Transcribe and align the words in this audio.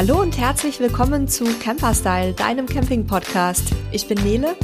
Hallo 0.00 0.18
und 0.18 0.38
herzlich 0.38 0.80
willkommen 0.80 1.28
zu 1.28 1.44
Camperstyle, 1.58 2.32
deinem 2.32 2.64
Camping-Podcast. 2.64 3.64
Ich 3.92 4.08
bin 4.08 4.16
Nele. 4.22 4.56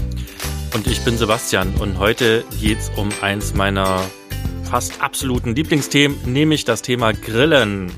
Und 0.73 0.87
ich 0.87 1.05
bin 1.05 1.19
Sebastian. 1.19 1.75
Und 1.75 1.99
heute 1.99 2.43
geht's 2.59 2.91
um 2.97 3.11
eins 3.21 3.53
meiner 3.53 4.03
fast 4.65 5.03
absoluten 5.03 5.55
Lieblingsthemen, 5.55 6.33
nämlich 6.33 6.65
das 6.65 6.81
Thema 6.81 7.13
Grillen. 7.13 7.93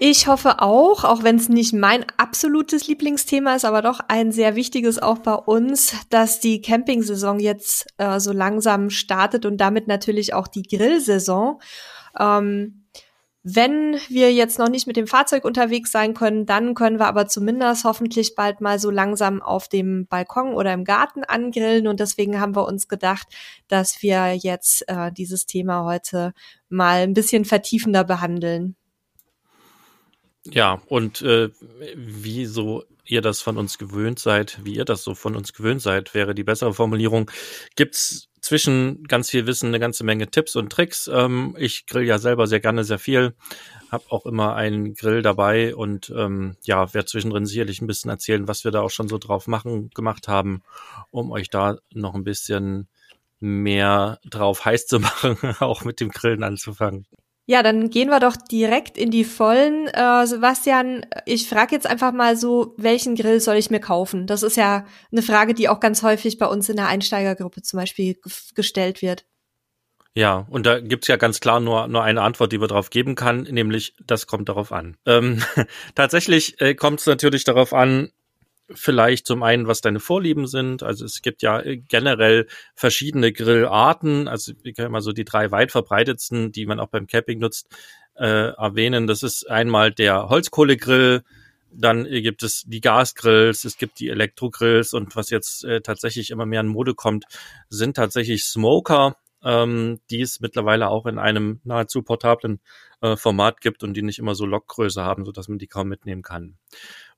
Ich 0.00 0.26
hoffe 0.26 0.62
auch, 0.62 1.04
auch 1.04 1.22
wenn 1.22 1.36
es 1.36 1.48
nicht 1.48 1.74
mein 1.74 2.06
absolutes 2.16 2.88
Lieblingsthema 2.88 3.54
ist, 3.54 3.64
aber 3.64 3.80
doch 3.80 4.00
ein 4.08 4.32
sehr 4.32 4.56
wichtiges 4.56 5.00
auch 5.00 5.18
bei 5.18 5.34
uns, 5.34 5.94
dass 6.10 6.40
die 6.40 6.60
Campingsaison 6.60 7.38
jetzt 7.38 7.86
äh, 7.98 8.18
so 8.18 8.32
langsam 8.32 8.90
startet 8.90 9.46
und 9.46 9.58
damit 9.58 9.86
natürlich 9.86 10.34
auch 10.34 10.48
die 10.48 10.64
Grillsaison. 10.64 11.60
Ähm, 12.18 12.83
wenn 13.46 13.98
wir 14.08 14.32
jetzt 14.32 14.58
noch 14.58 14.70
nicht 14.70 14.86
mit 14.86 14.96
dem 14.96 15.06
Fahrzeug 15.06 15.44
unterwegs 15.44 15.92
sein 15.92 16.14
können, 16.14 16.46
dann 16.46 16.74
können 16.74 16.98
wir 16.98 17.06
aber 17.06 17.26
zumindest 17.28 17.84
hoffentlich 17.84 18.34
bald 18.34 18.62
mal 18.62 18.78
so 18.78 18.90
langsam 18.90 19.42
auf 19.42 19.68
dem 19.68 20.06
Balkon 20.06 20.54
oder 20.54 20.72
im 20.72 20.84
Garten 20.84 21.24
angrillen. 21.24 21.86
Und 21.86 22.00
deswegen 22.00 22.40
haben 22.40 22.56
wir 22.56 22.66
uns 22.66 22.88
gedacht, 22.88 23.28
dass 23.68 24.00
wir 24.02 24.32
jetzt 24.34 24.88
äh, 24.88 25.12
dieses 25.12 25.44
Thema 25.44 25.84
heute 25.84 26.32
mal 26.70 27.02
ein 27.02 27.12
bisschen 27.12 27.44
vertiefender 27.44 28.02
behandeln. 28.02 28.76
Ja, 30.46 30.80
und 30.86 31.20
äh, 31.20 31.50
wie 31.96 32.46
so 32.46 32.84
ihr 33.04 33.20
das 33.20 33.40
von 33.40 33.56
uns 33.56 33.78
gewöhnt 33.78 34.18
seid, 34.18 34.64
wie 34.64 34.76
ihr 34.76 34.84
das 34.84 35.02
so 35.02 35.14
von 35.14 35.36
uns 35.36 35.52
gewöhnt 35.52 35.82
seid, 35.82 36.14
wäre 36.14 36.34
die 36.34 36.44
bessere 36.44 36.74
Formulierung, 36.74 37.30
gibt's 37.76 38.28
zwischen 38.40 39.04
ganz 39.04 39.30
viel 39.30 39.46
Wissen 39.46 39.68
eine 39.68 39.80
ganze 39.80 40.04
Menge 40.04 40.30
Tipps 40.30 40.54
und 40.54 40.70
Tricks. 40.70 41.08
Ähm, 41.12 41.56
ich 41.58 41.86
grill 41.86 42.04
ja 42.04 42.18
selber 42.18 42.46
sehr 42.46 42.60
gerne 42.60 42.84
sehr 42.84 42.98
viel, 42.98 43.34
habe 43.90 44.04
auch 44.10 44.26
immer 44.26 44.54
einen 44.54 44.94
Grill 44.94 45.22
dabei 45.22 45.74
und 45.74 46.12
ähm, 46.14 46.56
ja, 46.62 46.92
werde 46.92 47.06
zwischendrin 47.06 47.46
sicherlich 47.46 47.80
ein 47.80 47.86
bisschen 47.86 48.10
erzählen, 48.10 48.46
was 48.46 48.64
wir 48.64 48.70
da 48.70 48.82
auch 48.82 48.90
schon 48.90 49.08
so 49.08 49.16
drauf 49.16 49.46
machen, 49.46 49.88
gemacht 49.94 50.28
haben, 50.28 50.62
um 51.10 51.32
euch 51.32 51.48
da 51.48 51.78
noch 51.94 52.14
ein 52.14 52.24
bisschen 52.24 52.88
mehr 53.40 54.18
drauf 54.28 54.64
heiß 54.64 54.86
zu 54.86 55.00
machen, 55.00 55.38
auch 55.60 55.84
mit 55.84 56.00
dem 56.00 56.10
Grillen 56.10 56.42
anzufangen. 56.42 57.06
Ja, 57.46 57.62
dann 57.62 57.90
gehen 57.90 58.08
wir 58.08 58.20
doch 58.20 58.36
direkt 58.36 58.96
in 58.96 59.10
die 59.10 59.24
Vollen. 59.24 59.86
Äh, 59.88 60.26
Sebastian, 60.26 61.04
ich 61.26 61.46
frage 61.46 61.74
jetzt 61.74 61.86
einfach 61.86 62.12
mal 62.12 62.38
so, 62.38 62.74
welchen 62.78 63.16
Grill 63.16 63.38
soll 63.38 63.56
ich 63.56 63.70
mir 63.70 63.80
kaufen? 63.80 64.26
Das 64.26 64.42
ist 64.42 64.56
ja 64.56 64.86
eine 65.12 65.20
Frage, 65.20 65.52
die 65.52 65.68
auch 65.68 65.78
ganz 65.78 66.02
häufig 66.02 66.38
bei 66.38 66.46
uns 66.46 66.70
in 66.70 66.76
der 66.76 66.86
Einsteigergruppe 66.88 67.60
zum 67.60 67.80
Beispiel 67.80 68.16
gestellt 68.54 69.02
wird. 69.02 69.26
Ja, 70.16 70.46
und 70.48 70.64
da 70.64 70.78
gibt's 70.78 71.08
ja 71.08 71.16
ganz 71.16 71.40
klar 71.40 71.58
nur, 71.58 71.88
nur 71.88 72.04
eine 72.04 72.22
Antwort, 72.22 72.52
die 72.52 72.60
wir 72.60 72.68
darauf 72.68 72.90
geben 72.90 73.16
kann, 73.16 73.42
nämlich 73.42 73.94
das 74.06 74.28
kommt 74.28 74.48
darauf 74.48 74.70
an. 74.70 74.96
Ähm, 75.06 75.42
tatsächlich 75.96 76.60
äh, 76.60 76.74
kommt 76.74 77.00
es 77.00 77.06
natürlich 77.06 77.42
darauf 77.42 77.74
an, 77.74 78.10
vielleicht 78.72 79.26
zum 79.26 79.42
einen, 79.42 79.66
was 79.66 79.80
deine 79.80 80.00
Vorlieben 80.00 80.46
sind. 80.46 80.82
Also 80.82 81.04
es 81.04 81.22
gibt 81.22 81.42
ja 81.42 81.60
äh, 81.60 81.76
generell 81.76 82.46
verschiedene 82.74 83.32
Grillarten. 83.32 84.28
Also 84.28 84.52
wir 84.62 84.72
können 84.72 84.92
mal 84.92 85.00
so 85.00 85.12
die 85.12 85.24
drei 85.24 85.50
weit 85.50 85.72
verbreitetsten, 85.72 86.52
die 86.52 86.66
man 86.66 86.80
auch 86.80 86.88
beim 86.88 87.06
Camping 87.06 87.38
nutzt, 87.38 87.68
äh, 88.16 88.52
erwähnen. 88.52 89.06
Das 89.06 89.22
ist 89.22 89.50
einmal 89.50 89.92
der 89.92 90.28
Holzkohlegrill, 90.28 91.22
dann 91.76 92.04
gibt 92.04 92.42
es 92.42 92.62
die 92.66 92.80
Gasgrills, 92.80 93.64
es 93.64 93.76
gibt 93.76 93.98
die 93.98 94.08
Elektrogrills 94.08 94.94
und 94.94 95.16
was 95.16 95.30
jetzt 95.30 95.64
äh, 95.64 95.80
tatsächlich 95.80 96.30
immer 96.30 96.46
mehr 96.46 96.60
in 96.60 96.68
Mode 96.68 96.94
kommt, 96.94 97.24
sind 97.68 97.96
tatsächlich 97.96 98.44
Smoker, 98.44 99.16
ähm, 99.42 100.00
die 100.10 100.20
es 100.20 100.40
mittlerweile 100.40 100.88
auch 100.88 101.06
in 101.06 101.18
einem 101.18 101.60
nahezu 101.64 102.02
portablen 102.02 102.60
äh, 103.00 103.16
Format 103.16 103.60
gibt 103.60 103.82
und 103.82 103.94
die 103.94 104.02
nicht 104.02 104.18
immer 104.18 104.34
so 104.34 104.46
Lockgröße 104.46 105.02
haben, 105.02 105.24
so 105.24 105.32
dass 105.32 105.48
man 105.48 105.58
die 105.58 105.66
kaum 105.66 105.88
mitnehmen 105.88 106.22
kann. 106.22 106.58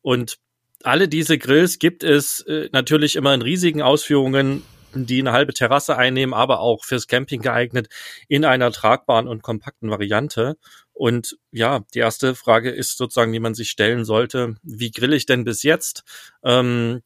Und 0.01 0.39
alle 0.83 1.09
diese 1.09 1.39
Grills 1.39 1.79
gibt 1.79 2.05
es 2.05 2.41
äh, 2.43 2.69
natürlich 2.73 3.17
immer 3.17 3.35
in 3.35 3.43
riesigen 3.43 3.83
Ausführungen, 3.83 4.63
die 4.95 5.21
eine 5.21 5.33
halbe 5.33 5.53
Terrasse 5.53 5.97
einnehmen, 5.97 6.35
aber 6.35 6.61
auch 6.61 6.85
fürs 6.85 7.07
Camping 7.07 7.43
geeignet 7.43 7.89
in 8.29 8.45
einer 8.45 8.73
tragbaren 8.73 9.29
und 9.29 9.43
kompakten 9.43 9.91
Variante. 9.91 10.57
Und 10.93 11.37
ja, 11.51 11.85
die 11.93 11.99
erste 11.99 12.35
Frage 12.35 12.71
ist 12.71 12.97
sozusagen, 12.97 13.33
die 13.33 13.41
man 13.41 13.55
sich 13.55 13.69
stellen 13.69 14.07
sollte, 14.07 14.57
wie 14.63 14.91
grill 14.91 15.13
ich 15.13 15.27
denn 15.27 15.45
bis 15.45 15.63
jetzt? 15.63 16.05
Ähm, 16.43 17.03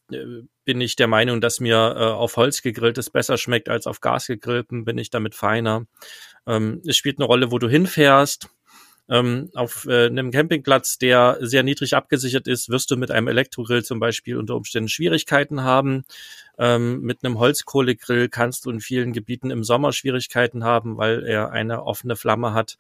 bin 0.65 0.81
ich 0.81 0.95
der 0.95 1.09
Meinung, 1.09 1.41
dass 1.41 1.59
mir 1.59 1.97
äh, 1.97 2.05
auf 2.05 2.37
Holz 2.37 2.63
gegrilltes 2.63 3.11
besser 3.11 3.37
schmeckt 3.37 3.69
als 3.69 3.89
auf 3.89 4.01
Gas 4.01 4.29
gegrillten? 4.29 4.85
Bin 4.85 4.99
ich 4.99 5.11
damit 5.11 5.35
feiner? 5.35 5.87
Ähm, 6.47 6.83
es 6.87 6.97
spielt 6.97 7.19
eine 7.19 7.27
Rolle, 7.27 7.51
wo 7.51 7.59
du 7.59 7.69
hinfährst 7.69 8.49
ähm, 9.11 9.51
auf 9.55 9.87
äh, 9.87 10.07
einem 10.07 10.31
Campingplatz, 10.31 10.97
der 10.97 11.39
sehr 11.41 11.65
niedrig 11.65 11.95
abgesichert 11.95 12.47
ist, 12.47 12.71
wirst 12.71 12.91
du 12.91 12.97
mit 12.97 13.11
einem 13.11 13.27
Elektrogrill 13.27 13.85
zum 13.85 13.99
Beispiel 13.99 14.37
unter 14.37 14.55
Umständen 14.55 14.89
Schwierigkeiten 14.89 15.65
haben. 15.65 16.05
Ähm, 16.59 17.01
mit 17.03 17.25
einem 17.25 17.39
Holzkohlegrill 17.39 18.29
kannst 18.29 18.65
du 18.65 18.71
in 18.71 18.81
vielen 18.81 19.13
Gebieten 19.13 19.51
im 19.51 19.65
Sommer 19.65 19.93
Schwierigkeiten 19.93 20.63
haben, 20.63 20.97
weil 20.97 21.25
er 21.25 21.51
eine 21.51 21.83
offene 21.83 22.15
Flamme 22.15 22.55
hat. 22.55 22.79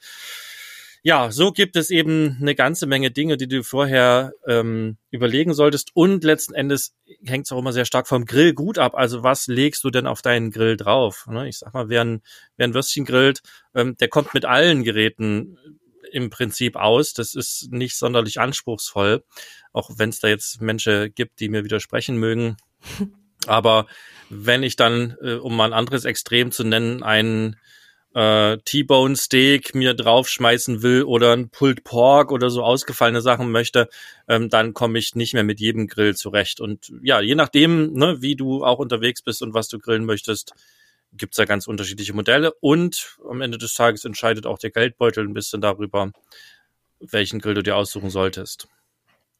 Ja, 1.02 1.30
so 1.30 1.50
gibt 1.50 1.76
es 1.76 1.91
eben 1.91 2.36
eine 2.42 2.54
ganze 2.54 2.86
Menge 2.86 3.10
Dinge, 3.10 3.38
die 3.38 3.48
du 3.48 3.62
vorher 3.64 4.34
ähm, 4.47 4.98
überlegen 5.10 5.54
solltest. 5.54 5.92
Und 5.94 6.24
letzten 6.24 6.52
Endes 6.52 6.94
hängt 7.24 7.47
es 7.47 7.52
auch 7.52 7.58
immer 7.58 7.72
sehr 7.72 7.86
stark 7.86 8.06
vom 8.06 8.26
Grill 8.26 8.52
gut 8.52 8.76
ab. 8.76 8.94
Also 8.94 9.22
was 9.22 9.47
legst 9.47 9.82
du 9.82 9.88
denn 9.88 10.06
auf 10.06 10.20
deinen 10.20 10.50
Grill 10.50 10.76
drauf? 10.76 11.26
Ne? 11.26 11.48
Ich 11.48 11.56
sag 11.58 11.72
mal, 11.72 11.88
wer 11.88 12.02
ein, 12.02 12.20
wer 12.58 12.68
ein 12.68 12.74
Würstchen 12.74 13.06
grillt, 13.06 13.41
ähm, 13.74 13.97
der 13.97 14.08
kommt 14.08 14.34
mit 14.34 14.44
allen 14.44 14.84
Geräten 14.84 15.56
im 16.12 16.31
Prinzip 16.31 16.76
aus. 16.76 17.12
Das 17.12 17.34
ist 17.34 17.69
nicht 17.71 17.97
sonderlich 17.97 18.41
anspruchsvoll, 18.41 19.25
auch 19.72 19.91
wenn 19.97 20.10
es 20.10 20.21
da 20.21 20.28
jetzt 20.28 20.60
Menschen 20.60 21.15
gibt, 21.15 21.41
die 21.41 21.48
mir 21.48 21.65
widersprechen 21.65 22.16
mögen. 22.16 22.56
Aber 23.47 23.87
wenn 24.28 24.62
ich 24.62 24.76
dann, 24.76 25.16
äh, 25.22 25.34
um 25.34 25.56
mal 25.56 25.66
ein 25.66 25.72
anderes 25.72 26.04
Extrem 26.04 26.53
zu 26.53 26.65
nennen, 26.65 27.03
einen 27.03 27.56
äh, 28.15 28.59
T-Bone 28.65 29.16
Steak 29.16 29.75
mir 29.75 29.94
draufschmeißen 29.94 30.82
will 30.82 31.04
oder 31.04 31.32
ein 31.32 31.48
Pulled 31.50 31.84
Pork 31.84 32.32
oder 32.32 32.50
so 32.50 32.62
ausgefallene 32.62 33.21
Sachen 33.21 33.50
möchte, 33.50 33.88
ähm, 34.28 34.48
dann 34.48 34.75
komme 34.75 34.98
ich 34.98 35.15
nicht 35.15 35.34
mehr 35.34 35.44
mit 35.44 35.60
jedem 35.60 35.87
Grill 35.87 36.16
zurecht. 36.16 36.60
Und 36.60 36.92
ja, 37.03 37.21
je 37.21 37.34
nachdem, 37.34 37.92
ne, 37.92 38.16
wie 38.21 38.37
du 38.37 38.65
auch 38.65 38.78
unterwegs 38.78 39.22
bist 39.22 39.42
und 39.42 39.54
was 39.54 39.69
du 39.69 39.78
grillen 39.78 40.04
möchtest, 40.04 40.54
gibt 41.12 41.34
es 41.34 41.37
da 41.37 41.44
ganz 41.44 41.66
unterschiedliche 41.66 42.15
Modelle 42.15 42.53
und 42.60 43.19
am 43.28 43.41
Ende 43.41 43.59
des 43.59 43.75
Tages 43.75 44.04
entscheidet 44.04 44.47
auch 44.47 44.59
der 44.59 44.71
Geldbeutel 44.71 45.25
ein 45.25 45.34
bisschen 45.34 45.60
darüber, 45.60 46.12
welchen 47.00 47.41
Grill 47.41 47.54
du 47.54 47.62
dir 47.62 47.76
aussuchen 47.76 48.10
solltest. 48.10 48.69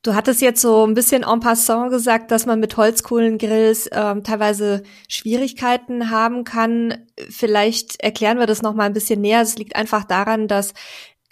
Du 0.03 0.14
hattest 0.14 0.41
jetzt 0.41 0.62
so 0.62 0.86
ein 0.86 0.94
bisschen 0.94 1.25
en 1.25 1.41
passant 1.41 1.91
gesagt, 1.91 2.31
dass 2.31 2.47
man 2.47 2.58
mit 2.58 2.78
Holzkohlengrills 2.78 3.91
ähm, 3.92 4.25
teilweise 4.25 4.82
Schwierigkeiten 5.08 6.10
haben 6.10 6.44
kann. 6.44 7.06
Vielleicht 7.28 8.00
erklären 8.00 8.38
wir 8.38 8.47
das 8.47 8.62
noch 8.62 8.72
mal 8.72 8.84
ein 8.84 8.94
bisschen 8.94 9.20
näher. 9.20 9.42
Es 9.42 9.58
liegt 9.58 9.76
einfach 9.76 10.04
daran, 10.04 10.48
dass 10.48 10.72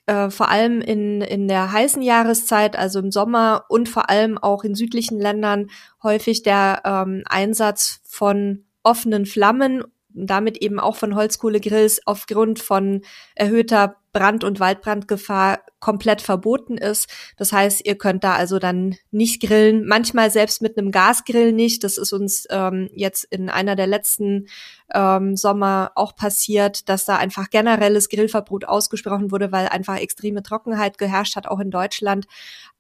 äh, 0.05 0.29
vor 0.29 0.51
allem 0.51 0.83
in, 0.83 1.23
in 1.23 1.49
der 1.49 1.73
heißen 1.73 2.03
Jahreszeit, 2.03 2.77
also 2.77 2.99
im 2.99 3.11
Sommer 3.11 3.65
und 3.71 3.89
vor 3.89 4.11
allem 4.11 4.37
auch 4.37 4.65
in 4.65 4.75
südlichen 4.75 5.19
Ländern 5.19 5.71
häufig 6.03 6.43
der 6.43 6.83
ähm, 6.85 7.23
Einsatz 7.27 8.01
von 8.05 8.67
offenen 8.83 9.25
Flammen 9.25 9.83
damit 10.27 10.59
eben 10.59 10.81
auch 10.81 10.97
von 10.97 11.15
Holzkohlegrills 11.15 12.01
aufgrund 12.07 12.59
von 12.59 13.03
erhöhter 13.35 13.97
Brand- 14.13 14.43
und 14.43 14.59
Waldbrandgefahr 14.59 15.61
komplett 15.81 16.23
verboten 16.23 16.77
ist. 16.77 17.09
Das 17.37 17.53
heißt, 17.53 17.87
ihr 17.87 17.97
könnt 17.97 18.25
da 18.25 18.35
also 18.35 18.59
dann 18.59 18.97
nicht 19.11 19.41
grillen. 19.41 19.87
Manchmal 19.87 20.31
selbst 20.31 20.63
mit 20.63 20.77
einem 20.77 20.91
Gasgrill 20.91 21.53
nicht. 21.53 21.85
Das 21.85 21.99
ist 21.99 22.13
uns 22.13 22.47
ähm, 22.51 22.89
jetzt 22.95 23.25
in 23.25 23.49
einer 23.49 23.77
der 23.77 23.87
letzten 23.87 24.49
ähm, 24.93 25.37
Sommer 25.37 25.93
auch 25.95 26.17
passiert, 26.17 26.89
dass 26.89 27.05
da 27.05 27.17
einfach 27.17 27.51
generelles 27.51 28.09
Grillverbot 28.09 28.65
ausgesprochen 28.65 29.31
wurde, 29.31 29.53
weil 29.53 29.69
einfach 29.69 29.99
extreme 29.99 30.43
Trockenheit 30.43 30.99
geherrscht 30.99 31.37
hat, 31.37 31.47
auch 31.47 31.61
in 31.61 31.71
Deutschland. 31.71 32.27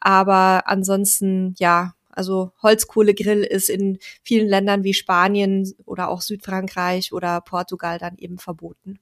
Aber 0.00 0.62
ansonsten, 0.66 1.54
ja, 1.58 1.92
also 2.18 2.52
Holzkohlegrill 2.62 3.44
ist 3.44 3.70
in 3.70 3.98
vielen 4.24 4.48
Ländern 4.48 4.82
wie 4.82 4.92
Spanien 4.92 5.72
oder 5.86 6.08
auch 6.08 6.20
Südfrankreich 6.20 7.12
oder 7.12 7.40
Portugal 7.40 7.98
dann 7.98 8.16
eben 8.18 8.38
verboten. 8.38 8.98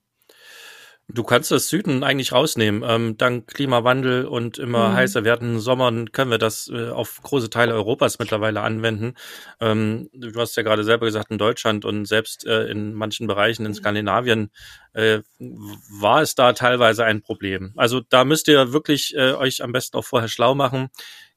Du 1.08 1.22
kannst 1.22 1.52
das 1.52 1.68
Süden 1.68 2.02
eigentlich 2.02 2.32
rausnehmen. 2.32 2.82
Ähm, 2.84 3.16
dank 3.16 3.46
Klimawandel 3.46 4.26
und 4.26 4.58
immer 4.58 4.88
mhm. 4.88 4.94
heißer 4.94 5.24
werdenden 5.24 5.60
Sommern 5.60 6.10
können 6.10 6.32
wir 6.32 6.38
das 6.38 6.68
äh, 6.68 6.90
auf 6.90 7.22
große 7.22 7.48
Teile 7.48 7.74
Europas 7.74 8.18
mittlerweile 8.18 8.60
anwenden. 8.60 9.14
Ähm, 9.60 10.10
du 10.12 10.38
hast 10.38 10.56
ja 10.56 10.64
gerade 10.64 10.82
selber 10.82 11.06
gesagt, 11.06 11.30
in 11.30 11.38
Deutschland 11.38 11.84
und 11.84 12.06
selbst 12.06 12.44
äh, 12.44 12.64
in 12.66 12.92
manchen 12.92 13.28
Bereichen 13.28 13.64
in 13.64 13.72
Skandinavien 13.72 14.50
äh, 14.94 15.20
war 15.38 16.22
es 16.22 16.34
da 16.34 16.52
teilweise 16.54 17.04
ein 17.04 17.22
Problem. 17.22 17.72
Also 17.76 18.00
da 18.00 18.24
müsst 18.24 18.48
ihr 18.48 18.72
wirklich 18.72 19.14
äh, 19.16 19.32
euch 19.34 19.62
am 19.62 19.70
besten 19.70 19.96
auch 19.96 20.04
vorher 20.04 20.28
schlau 20.28 20.56
machen 20.56 20.90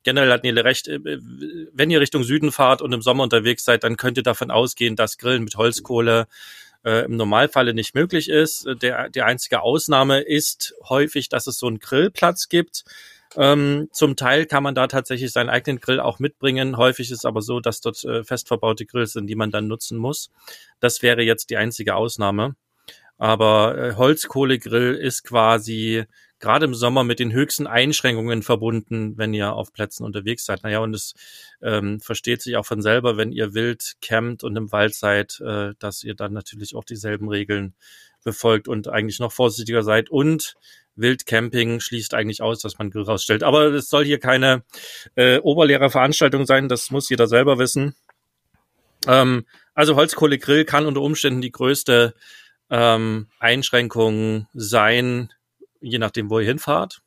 generell 0.10 0.32
hat 0.32 0.44
Nele 0.44 0.64
recht, 0.64 0.88
äh, 0.88 1.00
wenn 1.72 1.92
ihr 1.92 2.02
Richtung 2.02 2.24
Süden 2.24 2.52
fahrt 2.52 2.82
und 2.82 2.92
im 2.92 3.04
Sommer 3.04 3.24
unterwegs 3.24 3.64
seid, 3.64 3.84
dann 3.84 3.96
könnt 3.96 4.18
ihr 4.18 4.24
davon 4.24 4.50
ausgehen, 4.50 4.96
dass 4.96 5.20
Grillen 5.20 5.44
mit 5.44 5.56
Holzkohle 5.56 6.28
äh, 6.84 7.06
im 7.06 7.16
Normalfalle 7.16 7.76
nicht 7.76 7.94
möglich 7.94 8.28
ist. 8.28 8.68
Der, 8.82 9.10
die 9.10 9.22
einzige 9.22 9.62
Ausnahme 9.62 10.22
ist 10.22 10.74
häufig, 10.88 11.30
dass 11.30 11.46
es 11.46 11.60
so 11.60 11.68
einen 11.68 11.80
Grillplatz 11.80 12.50
gibt. 12.50 12.86
Ähm, 13.38 13.90
zum 13.92 14.16
Teil 14.16 14.48
kann 14.48 14.64
man 14.64 14.74
da 14.74 14.88
tatsächlich 14.88 15.32
seinen 15.32 15.50
eigenen 15.50 15.80
Grill 15.80 16.00
auch 16.00 16.18
mitbringen. 16.18 16.78
Häufig 16.78 17.12
ist 17.12 17.20
es 17.20 17.26
aber 17.26 17.44
so, 17.44 17.60
dass 17.60 17.82
dort 17.82 18.04
äh, 18.04 18.24
fest 18.24 18.48
verbaute 18.48 18.88
Grills 18.88 19.14
sind, 19.14 19.28
die 19.28 19.36
man 19.36 19.52
dann 19.52 19.68
nutzen 19.68 20.00
muss. 20.00 20.32
Das 20.80 21.04
wäre 21.04 21.22
jetzt 21.22 21.52
die 21.52 21.58
einzige 21.58 21.96
Ausnahme. 21.96 22.56
Aber 23.20 23.78
äh, 23.78 23.96
Holzkohlegrill 23.96 24.96
ist 24.96 25.24
quasi 25.24 26.06
gerade 26.40 26.66
im 26.66 26.74
Sommer 26.74 27.04
mit 27.04 27.20
den 27.20 27.32
höchsten 27.32 27.68
Einschränkungen 27.68 28.44
verbunden, 28.44 29.18
wenn 29.18 29.34
ihr 29.34 29.54
auf 29.54 29.74
Plätzen 29.74 30.04
unterwegs 30.06 30.46
seid. 30.46 30.64
Naja, 30.64 30.80
und 30.80 30.94
es 30.94 31.14
ähm, 31.62 32.00
versteht 32.00 32.42
sich 32.42 32.58
auch 32.58 32.66
von 32.66 32.82
selber, 32.82 33.18
wenn 33.18 33.32
ihr 33.32 33.54
wild 33.54 33.96
campt 34.02 34.44
und 34.44 34.56
im 34.56 34.72
Wald 34.72 34.96
seid, 34.96 35.40
äh, 35.42 35.74
dass 35.80 36.04
ihr 36.04 36.16
dann 36.16 36.34
natürlich 36.34 36.76
auch 36.76 36.84
dieselben 36.84 37.30
Regeln 37.30 37.76
befolgt 38.24 38.68
und 38.68 38.88
eigentlich 38.88 39.20
noch 39.20 39.32
vorsichtiger 39.32 39.84
seid. 39.84 40.10
Und 40.10 40.56
Wildcamping 40.96 41.80
schließt 41.80 42.14
eigentlich 42.14 42.42
aus, 42.42 42.60
dass 42.60 42.78
man 42.78 42.92
Grill 42.92 43.04
rausstellt. 43.04 43.44
Aber 43.44 43.68
es 43.74 43.90
soll 43.90 44.06
hier 44.06 44.20
keine 44.20 44.64
äh, 45.16 45.40
Oberlehrerveranstaltung 45.40 46.46
sein, 46.46 46.68
das 46.68 46.92
muss 46.92 47.10
jeder 47.10 47.28
selber 47.28 47.58
wissen. 47.58 47.96
Ähm, 49.08 49.46
also 49.74 49.96
Holzkohlegrill 49.96 50.66
kann 50.66 50.86
unter 50.86 51.02
Umständen 51.02 51.42
die 51.42 51.52
größte 51.52 52.14
ähm, 52.70 53.28
Einschränkung 53.40 54.48
sein, 54.54 55.30
je 55.82 56.00
nachdem, 56.00 56.30
wo 56.30 56.40
ihr 56.40 56.46
hinfahrt. 56.48 57.02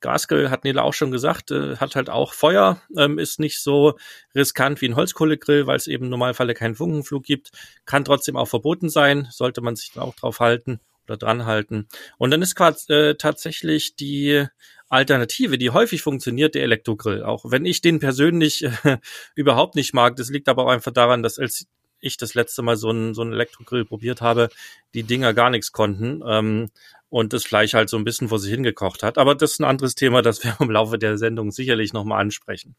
Gasgrill 0.00 0.50
hat 0.50 0.64
Nele 0.64 0.82
auch 0.82 0.94
schon 0.94 1.10
gesagt, 1.10 1.50
äh, 1.50 1.76
hat 1.76 1.96
halt 1.96 2.08
auch 2.08 2.32
Feuer, 2.32 2.80
ähm, 2.96 3.18
ist 3.18 3.40
nicht 3.40 3.60
so 3.60 3.98
riskant 4.34 4.80
wie 4.80 4.88
ein 4.88 4.96
Holzkohlegrill, 4.96 5.66
weil 5.66 5.76
es 5.76 5.86
eben 5.88 6.04
im 6.04 6.10
Normalfall 6.10 6.52
keinen 6.54 6.76
Funkenflug 6.76 7.24
gibt, 7.24 7.50
kann 7.84 8.04
trotzdem 8.04 8.36
auch 8.36 8.46
verboten 8.46 8.88
sein, 8.88 9.26
sollte 9.30 9.60
man 9.60 9.74
sich 9.74 9.92
dann 9.92 10.04
auch 10.04 10.14
drauf 10.14 10.40
halten 10.40 10.80
oder 11.08 11.16
dran 11.16 11.46
halten. 11.46 11.88
Und 12.16 12.30
dann 12.30 12.42
ist 12.42 12.54
gerade 12.54 12.78
äh, 12.88 13.14
tatsächlich 13.16 13.96
die 13.96 14.46
Alternative, 14.88 15.58
die 15.58 15.70
häufig 15.70 16.02
funktioniert, 16.02 16.54
der 16.54 16.62
Elektrogrill. 16.62 17.22
Auch 17.22 17.44
wenn 17.48 17.64
ich 17.64 17.80
den 17.80 17.98
persönlich 17.98 18.64
äh, 18.64 18.98
überhaupt 19.34 19.74
nicht 19.74 19.94
mag, 19.94 20.16
das 20.16 20.30
liegt 20.30 20.48
aber 20.48 20.64
auch 20.64 20.70
einfach 20.70 20.92
daran, 20.92 21.22
dass 21.22 21.38
als 21.38 21.66
ich 22.00 22.16
das 22.16 22.34
letzte 22.34 22.62
Mal 22.62 22.76
so 22.76 22.90
einen 22.90 23.14
so 23.14 23.22
einen 23.22 23.32
Elektrogrill 23.32 23.84
probiert 23.84 24.20
habe, 24.20 24.50
die 24.94 25.02
Dinger 25.02 25.34
gar 25.34 25.50
nichts 25.50 25.72
konnten. 25.72 26.22
Ähm, 26.24 26.70
und 27.10 27.32
das 27.32 27.44
Fleisch 27.44 27.74
halt 27.74 27.88
so 27.88 27.96
ein 27.96 28.04
bisschen 28.04 28.28
vor 28.28 28.38
sich 28.38 28.50
hingekocht 28.50 29.02
hat. 29.02 29.18
Aber 29.18 29.34
das 29.34 29.52
ist 29.52 29.60
ein 29.60 29.64
anderes 29.64 29.94
Thema, 29.94 30.22
das 30.22 30.44
wir 30.44 30.56
im 30.60 30.70
Laufe 30.70 30.98
der 30.98 31.18
Sendung 31.18 31.50
sicherlich 31.50 31.92
nochmal 31.92 32.20
ansprechen. 32.20 32.76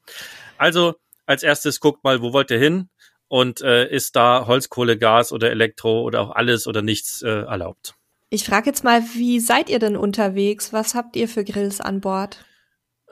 Also 0.57 0.95
als 1.25 1.43
erstes 1.43 1.79
guckt 1.79 2.03
mal, 2.03 2.21
wo 2.21 2.33
wollt 2.33 2.51
ihr 2.51 2.59
hin? 2.59 2.89
Und 3.27 3.61
äh, 3.61 3.87
ist 3.87 4.15
da 4.15 4.47
Holzkohle, 4.47 4.97
Gas 4.97 5.31
oder 5.31 5.51
Elektro 5.51 6.01
oder 6.01 6.21
auch 6.21 6.31
alles 6.31 6.65
oder 6.65 6.81
nichts 6.81 7.21
äh, 7.21 7.27
erlaubt? 7.29 7.93
Ich 8.31 8.43
frage 8.43 8.67
jetzt 8.67 8.83
mal, 8.83 9.03
wie 9.13 9.39
seid 9.39 9.69
ihr 9.69 9.79
denn 9.79 9.95
unterwegs? 9.95 10.73
Was 10.73 10.95
habt 10.95 11.15
ihr 11.15 11.27
für 11.27 11.43
Grills 11.43 11.79
an 11.79 12.01
Bord? 12.01 12.43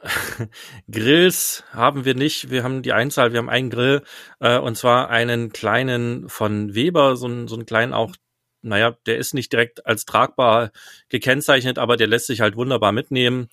Grills 0.92 1.64
haben 1.72 2.06
wir 2.06 2.16
nicht. 2.16 2.50
Wir 2.50 2.64
haben 2.64 2.82
die 2.82 2.94
Einzahl, 2.94 3.32
wir 3.32 3.40
haben 3.40 3.50
einen 3.50 3.70
Grill 3.70 4.04
äh, 4.40 4.58
und 4.58 4.78
zwar 4.78 5.10
einen 5.10 5.52
kleinen 5.52 6.30
von 6.30 6.74
Weber, 6.76 7.16
so, 7.16 7.28
einen, 7.28 7.48
so 7.48 7.56
einen 7.56 7.66
kleinen 7.66 7.94
auch 7.94 8.16
naja, 8.62 8.98
der 9.06 9.18
ist 9.18 9.34
nicht 9.34 9.52
direkt 9.52 9.86
als 9.86 10.06
tragbar 10.06 10.72
gekennzeichnet, 11.10 11.78
aber 11.80 11.98
der 11.98 12.08
lässt 12.08 12.28
sich 12.28 12.42
halt 12.42 12.56
wunderbar 12.56 12.92
mitnehmen. 12.92 13.50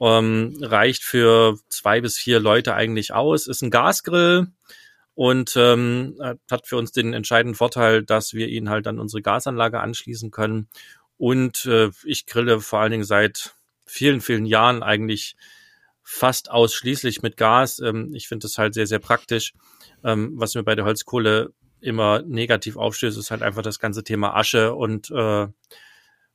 Ähm, 0.00 0.56
reicht 0.60 1.04
für 1.04 1.58
zwei 1.68 2.00
bis 2.00 2.18
vier 2.18 2.40
Leute 2.40 2.74
eigentlich 2.74 3.12
aus. 3.12 3.46
Ist 3.46 3.62
ein 3.62 3.70
Gasgrill 3.70 4.48
und 5.14 5.54
ähm, 5.56 6.20
hat 6.50 6.66
für 6.66 6.76
uns 6.76 6.92
den 6.92 7.14
entscheidenden 7.14 7.54
Vorteil, 7.54 8.02
dass 8.02 8.34
wir 8.34 8.48
ihn 8.48 8.68
halt 8.68 8.86
an 8.86 8.98
unsere 8.98 9.22
Gasanlage 9.22 9.80
anschließen 9.80 10.30
können. 10.30 10.68
Und 11.16 11.64
äh, 11.64 11.90
ich 12.04 12.26
grille 12.26 12.60
vor 12.60 12.80
allen 12.80 12.90
Dingen 12.90 13.04
seit 13.04 13.54
vielen, 13.86 14.20
vielen 14.20 14.44
Jahren 14.44 14.82
eigentlich 14.82 15.36
fast 16.02 16.50
ausschließlich 16.50 17.22
mit 17.22 17.36
Gas. 17.36 17.78
Ähm, 17.78 18.14
ich 18.14 18.28
finde 18.28 18.44
das 18.44 18.58
halt 18.58 18.74
sehr, 18.74 18.86
sehr 18.86 18.98
praktisch. 18.98 19.54
Ähm, 20.04 20.32
was 20.34 20.54
mir 20.54 20.62
bei 20.62 20.74
der 20.74 20.84
Holzkohle 20.84 21.52
immer 21.80 22.22
negativ 22.22 22.76
aufstößt, 22.76 23.18
ist 23.18 23.30
halt 23.30 23.42
einfach 23.42 23.62
das 23.62 23.78
ganze 23.78 24.04
Thema 24.04 24.34
Asche 24.36 24.74
und 24.74 25.10
äh, 25.10 25.46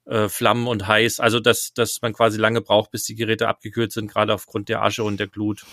äh, 0.06 0.30
Flammen 0.30 0.68
und 0.68 0.88
heiß. 0.88 1.20
Also 1.20 1.40
dass, 1.40 1.74
dass 1.74 2.02
man 2.02 2.14
quasi 2.14 2.38
lange 2.38 2.62
braucht, 2.62 2.92
bis 2.92 3.04
die 3.04 3.16
Geräte 3.16 3.48
abgekühlt 3.48 3.92
sind, 3.92 4.12
gerade 4.12 4.34
aufgrund 4.34 4.70
der 4.70 4.84
Asche 4.84 5.04
und 5.04 5.20
der 5.20 5.28
Glut. 5.28 5.66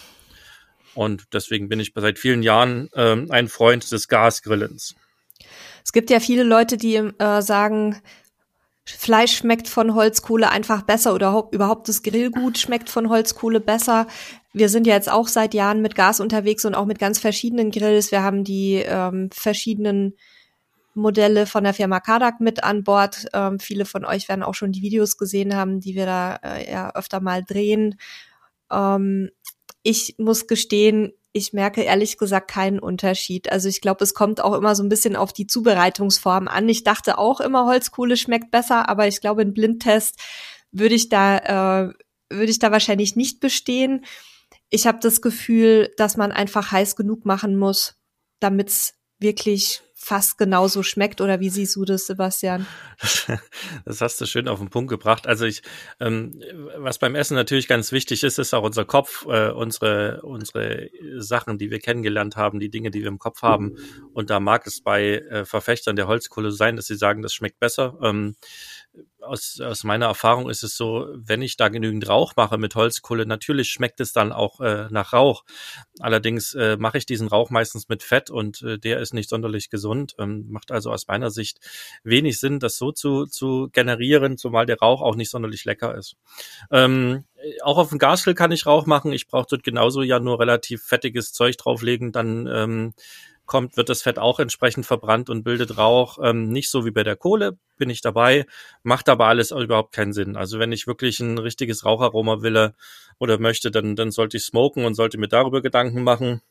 Und 0.94 1.25
deswegen 1.32 1.69
bin 1.69 1.81
ich 1.81 1.93
seit 1.94 2.19
vielen 2.19 2.43
Jahren 2.43 2.88
äh, 2.93 3.17
ein 3.31 3.49
Freund 3.49 3.91
des 3.91 4.09
Gasgrillens. 4.09 4.97
Es 5.85 5.93
gibt 5.93 6.11
ja 6.11 6.21
viele 6.21 6.43
Leute, 6.43 6.76
die 6.76 6.97
äh, 6.97 7.41
sagen, 7.41 8.03
Fleisch 8.96 9.37
schmeckt 9.37 9.69
von 9.69 9.94
Holzkohle 9.94 10.50
einfach 10.50 10.82
besser 10.82 11.14
oder 11.14 11.49
überhaupt 11.50 11.88
das 11.88 12.02
Grillgut 12.02 12.58
schmeckt 12.58 12.88
von 12.88 13.08
Holzkohle 13.11 13.61
besser. 13.61 14.06
Wir 14.52 14.69
sind 14.69 14.87
ja 14.87 14.94
jetzt 14.94 15.11
auch 15.11 15.29
seit 15.29 15.55
Jahren 15.55 15.82
mit 15.82 15.94
Gas 15.94 16.20
unterwegs 16.20 16.64
und 16.64 16.75
auch 16.75 16.87
mit 16.87 16.99
ganz 16.99 17.19
verschiedenen 17.19 17.70
Grills. 17.70 18.11
Wir 18.11 18.23
haben 18.23 18.44
die 18.44 18.76
ähm, 18.76 19.31
verschiedenen 19.32 20.14
Modelle 20.94 21.46
von 21.46 21.64
der 21.64 21.75
Firma 21.75 22.00
Kadak 22.00 22.40
mit 22.40 22.64
an 22.64 22.82
Bord. 22.82 23.26
Ähm, 23.32 23.61
viele 23.61 23.85
von 23.85 24.05
euch 24.05 24.29
werden 24.29 24.43
auch 24.43 24.55
schon 24.55 24.73
die 24.73 24.82
Videos 24.82 25.17
gesehen 25.17 25.55
haben, 25.55 25.81
die 25.81 25.94
wir 25.94 26.06
da 26.06 26.37
äh, 26.43 26.70
ja 26.70 26.94
öfter 26.94 27.20
mal 27.20 27.44
drehen. 27.44 27.99
Ähm, 28.70 29.31
ich 29.82 30.17
muss 30.19 30.46
gestehen, 30.46 31.12
ich 31.33 31.53
merke 31.53 31.83
ehrlich 31.83 32.19
gesagt 32.19 32.51
keinen 32.51 32.79
Unterschied. 32.79 33.53
Also 33.53 33.69
ich 33.69 33.81
glaube, 33.81 34.03
es 34.03 34.15
kommt 34.15 34.41
auch 34.41 34.55
immer 34.55 34.75
so 34.75 34.83
ein 34.83 34.89
bisschen 34.89 35.17
auf 35.17 35.33
die 35.33 35.47
Zubereitungsform 35.47 36.49
an. 36.49 36.69
Ich 36.69 36.85
dachte 36.85 37.19
auch 37.19 37.41
immer, 37.41 37.67
Holzkohle 37.67 38.17
schmeckt 38.17 38.51
besser, 38.51 38.89
aber 38.89 39.07
ich 39.07 39.21
glaube, 39.21 39.43
in 39.43 39.53
Blindtest 39.53 40.19
würde 40.73 40.95
ich 40.95 41.09
da 41.09 41.87
äh, 41.89 41.93
würde 42.31 42.51
ich 42.51 42.59
da 42.59 42.71
wahrscheinlich 42.71 43.17
nicht 43.17 43.41
bestehen. 43.41 44.05
Ich 44.71 44.87
habe 44.87 44.99
das 45.01 45.23
Gefühl, 45.23 45.93
dass 45.97 46.17
man 46.17 46.33
einfach 46.33 46.73
heiß 46.73 46.97
genug 46.97 47.25
machen 47.25 47.57
muss, 47.57 47.97
damit's 48.41 48.95
wirklich 49.19 49.83
fast 50.00 50.39
genauso 50.39 50.83
schmeckt 50.83 51.21
oder 51.21 51.41
wie 51.41 51.50
siehst 51.50 51.75
du 51.77 51.85
das, 51.85 52.06
Sebastian? 52.06 52.67
Das 53.85 54.00
hast 54.00 54.21
du 54.21 54.27
schön 54.27 54.49
auf 54.49 54.59
den 54.59 54.71
Punkt 54.71 54.91
gebracht. 54.91 55.27
Also 55.27 55.45
ich, 55.45 55.62
ähm, 56.00 56.43
was 56.77 56.99
beim 56.99 57.15
Essen 57.15 57.35
natürlich 57.35 57.69
ganz 57.69 57.93
wichtig 57.93 58.23
ist, 58.23 58.39
ist 58.39 58.55
auch 58.55 58.62
unser 58.62 58.85
Kopf, 58.85 59.27
äh, 59.27 59.50
unsere 59.50 60.21
unsere 60.23 60.91
Sachen, 61.17 61.59
die 61.59 61.71
wir 61.71 61.81
kennengelernt 61.81 62.37
haben, 62.37 62.61
die 62.61 62.71
Dinge, 62.71 62.91
die 62.91 63.00
wir 63.00 63.09
im 63.09 63.19
Kopf 63.19 63.43
haben. 63.43 63.77
Und 64.12 64.31
da 64.31 64.41
mag 64.41 64.67
es 64.67 64.81
bei 64.81 65.19
äh, 65.19 65.45
Verfechtern 65.45 65.97
der 65.97 66.06
Holzkohle 66.06 66.53
sein, 66.53 66.77
dass 66.77 66.87
sie 66.87 66.97
sagen, 66.97 67.23
das 67.23 67.35
schmeckt 67.35 67.59
besser. 67.59 67.99
Ähm, 68.02 68.37
aus, 69.21 69.61
aus 69.61 69.85
meiner 69.85 70.07
Erfahrung 70.07 70.49
ist 70.49 70.62
es 70.62 70.76
so, 70.76 71.09
wenn 71.14 71.43
ich 71.43 71.57
da 71.57 71.69
genügend 71.69 72.09
Rauch 72.09 72.35
mache 72.37 72.59
mit 72.59 72.75
Holzkohle, 72.75 73.26
natürlich 73.26 73.71
schmeckt 73.71 74.00
es 74.00 74.12
dann 74.12 74.33
auch 74.33 74.61
äh, 74.61 74.87
nach 74.90 75.12
Rauch. 75.12 75.45
Allerdings 75.99 76.55
äh, 76.55 76.76
mache 76.78 76.99
ich 76.99 77.07
diesen 77.07 77.28
Rauch 77.28 77.50
meistens 77.50 77.88
mit 77.88 78.02
Fett 78.02 78.31
und 78.31 78.62
äh, 78.62 78.78
der 78.78 79.00
ist 79.00 79.14
nicht 79.14 79.28
sonderlich 79.28 79.71
gesund. 79.71 80.14
Ähm, 80.19 80.47
macht 80.49 80.71
also 80.71 80.93
aus 80.93 81.07
meiner 81.09 81.31
Sicht 81.31 81.59
wenig 82.05 82.38
Sinn, 82.40 82.61
das 82.61 82.76
so 82.76 82.93
zu, 82.93 83.26
zu 83.26 83.69
generieren, 83.73 84.38
zumal 84.38 84.67
der 84.67 84.78
Rauch 84.78 85.02
auch 85.02 85.17
nicht 85.17 85.31
sonderlich 85.31 85.64
lecker 85.64 85.95
ist. 85.95 86.17
Ähm, 86.71 87.25
auch 87.62 87.78
auf 87.78 87.90
dem 87.90 87.99
Gasgrill 87.99 88.35
kann 88.35 88.52
ich 88.52 88.67
Rauch 88.67 88.87
machen. 88.87 89.12
Ich 89.12 89.26
brauche 89.26 89.47
dort 89.50 89.62
genauso 89.62 90.02
ja 90.02 90.19
nur 90.21 90.40
relativ 90.40 90.83
fettiges 90.83 91.33
Zeug 91.33 91.57
drauflegen, 91.57 92.12
dann 92.12 92.47
ähm, 92.47 92.95
kommt, 93.49 93.76
wird 93.76 93.88
das 93.88 94.02
Fett 94.02 94.19
auch 94.19 94.38
entsprechend 94.38 94.87
verbrannt 94.87 95.28
und 95.31 95.43
bildet 95.43 95.76
Rauch. 95.76 96.19
Ähm, 96.23 96.49
nicht 96.50 96.71
so 96.71 96.85
wie 96.85 96.93
bei 96.93 97.02
der 97.02 97.17
Kohle, 97.17 97.59
bin 97.76 97.90
ich 97.90 98.00
dabei, 98.00 98.47
macht 98.85 99.09
aber 99.09 99.26
alles 99.26 99.50
überhaupt 99.50 99.93
keinen 99.93 100.12
Sinn. 100.12 100.37
Also 100.37 100.61
wenn 100.61 100.71
ich 100.71 100.87
wirklich 100.87 101.19
ein 101.19 101.38
richtiges 101.38 101.85
Raucharoma 101.85 102.43
will 102.43 102.73
oder 103.19 103.38
möchte, 103.38 103.71
dann, 103.73 103.97
dann 103.97 104.12
sollte 104.12 104.37
ich 104.37 104.45
smoken 104.45 104.85
und 104.85 104.95
sollte 104.95 105.19
mir 105.19 105.28
darüber 105.28 105.62
Gedanken 105.62 106.05
machen. 106.05 106.43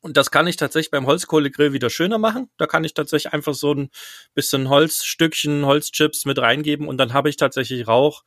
Und 0.00 0.16
das 0.16 0.30
kann 0.30 0.46
ich 0.46 0.56
tatsächlich 0.56 0.90
beim 0.90 1.06
Holzkohlegrill 1.06 1.72
wieder 1.72 1.90
schöner 1.90 2.18
machen. 2.18 2.50
Da 2.56 2.66
kann 2.66 2.84
ich 2.84 2.94
tatsächlich 2.94 3.32
einfach 3.32 3.54
so 3.54 3.74
ein 3.74 3.90
bisschen 4.34 4.68
Holzstückchen, 4.68 5.66
Holzchips 5.66 6.24
mit 6.24 6.38
reingeben 6.38 6.86
und 6.86 6.98
dann 6.98 7.12
habe 7.12 7.28
ich 7.28 7.36
tatsächlich 7.36 7.88
Rauch. 7.88 8.24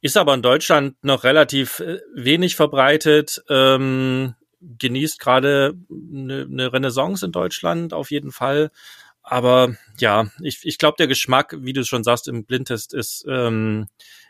Ist 0.00 0.16
aber 0.16 0.34
in 0.34 0.42
Deutschland 0.42 0.96
noch 1.02 1.24
relativ 1.24 1.80
äh, 1.80 2.00
wenig 2.14 2.54
verbreitet. 2.54 3.42
Ähm, 3.48 4.34
genießt 4.78 5.18
gerade 5.18 5.74
eine, 5.90 6.42
eine 6.50 6.72
Renaissance 6.72 7.24
in 7.24 7.32
Deutschland 7.32 7.92
auf 7.92 8.10
jeden 8.10 8.32
Fall. 8.32 8.70
Aber 9.22 9.76
ja, 9.98 10.30
ich, 10.40 10.60
ich 10.62 10.78
glaube, 10.78 10.96
der 10.98 11.08
Geschmack, 11.08 11.56
wie 11.58 11.72
du 11.72 11.84
schon 11.84 12.04
sagst, 12.04 12.28
im 12.28 12.44
Blindtest 12.44 12.94
ist 12.94 13.24
ähm, 13.28 13.86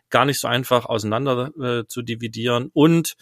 gar 0.08 0.24
nicht 0.24 0.40
so 0.40 0.48
einfach 0.48 0.86
auseinander 0.86 1.50
äh, 1.60 1.86
zu 1.86 2.02
dividieren. 2.02 2.70
Und 2.72 3.16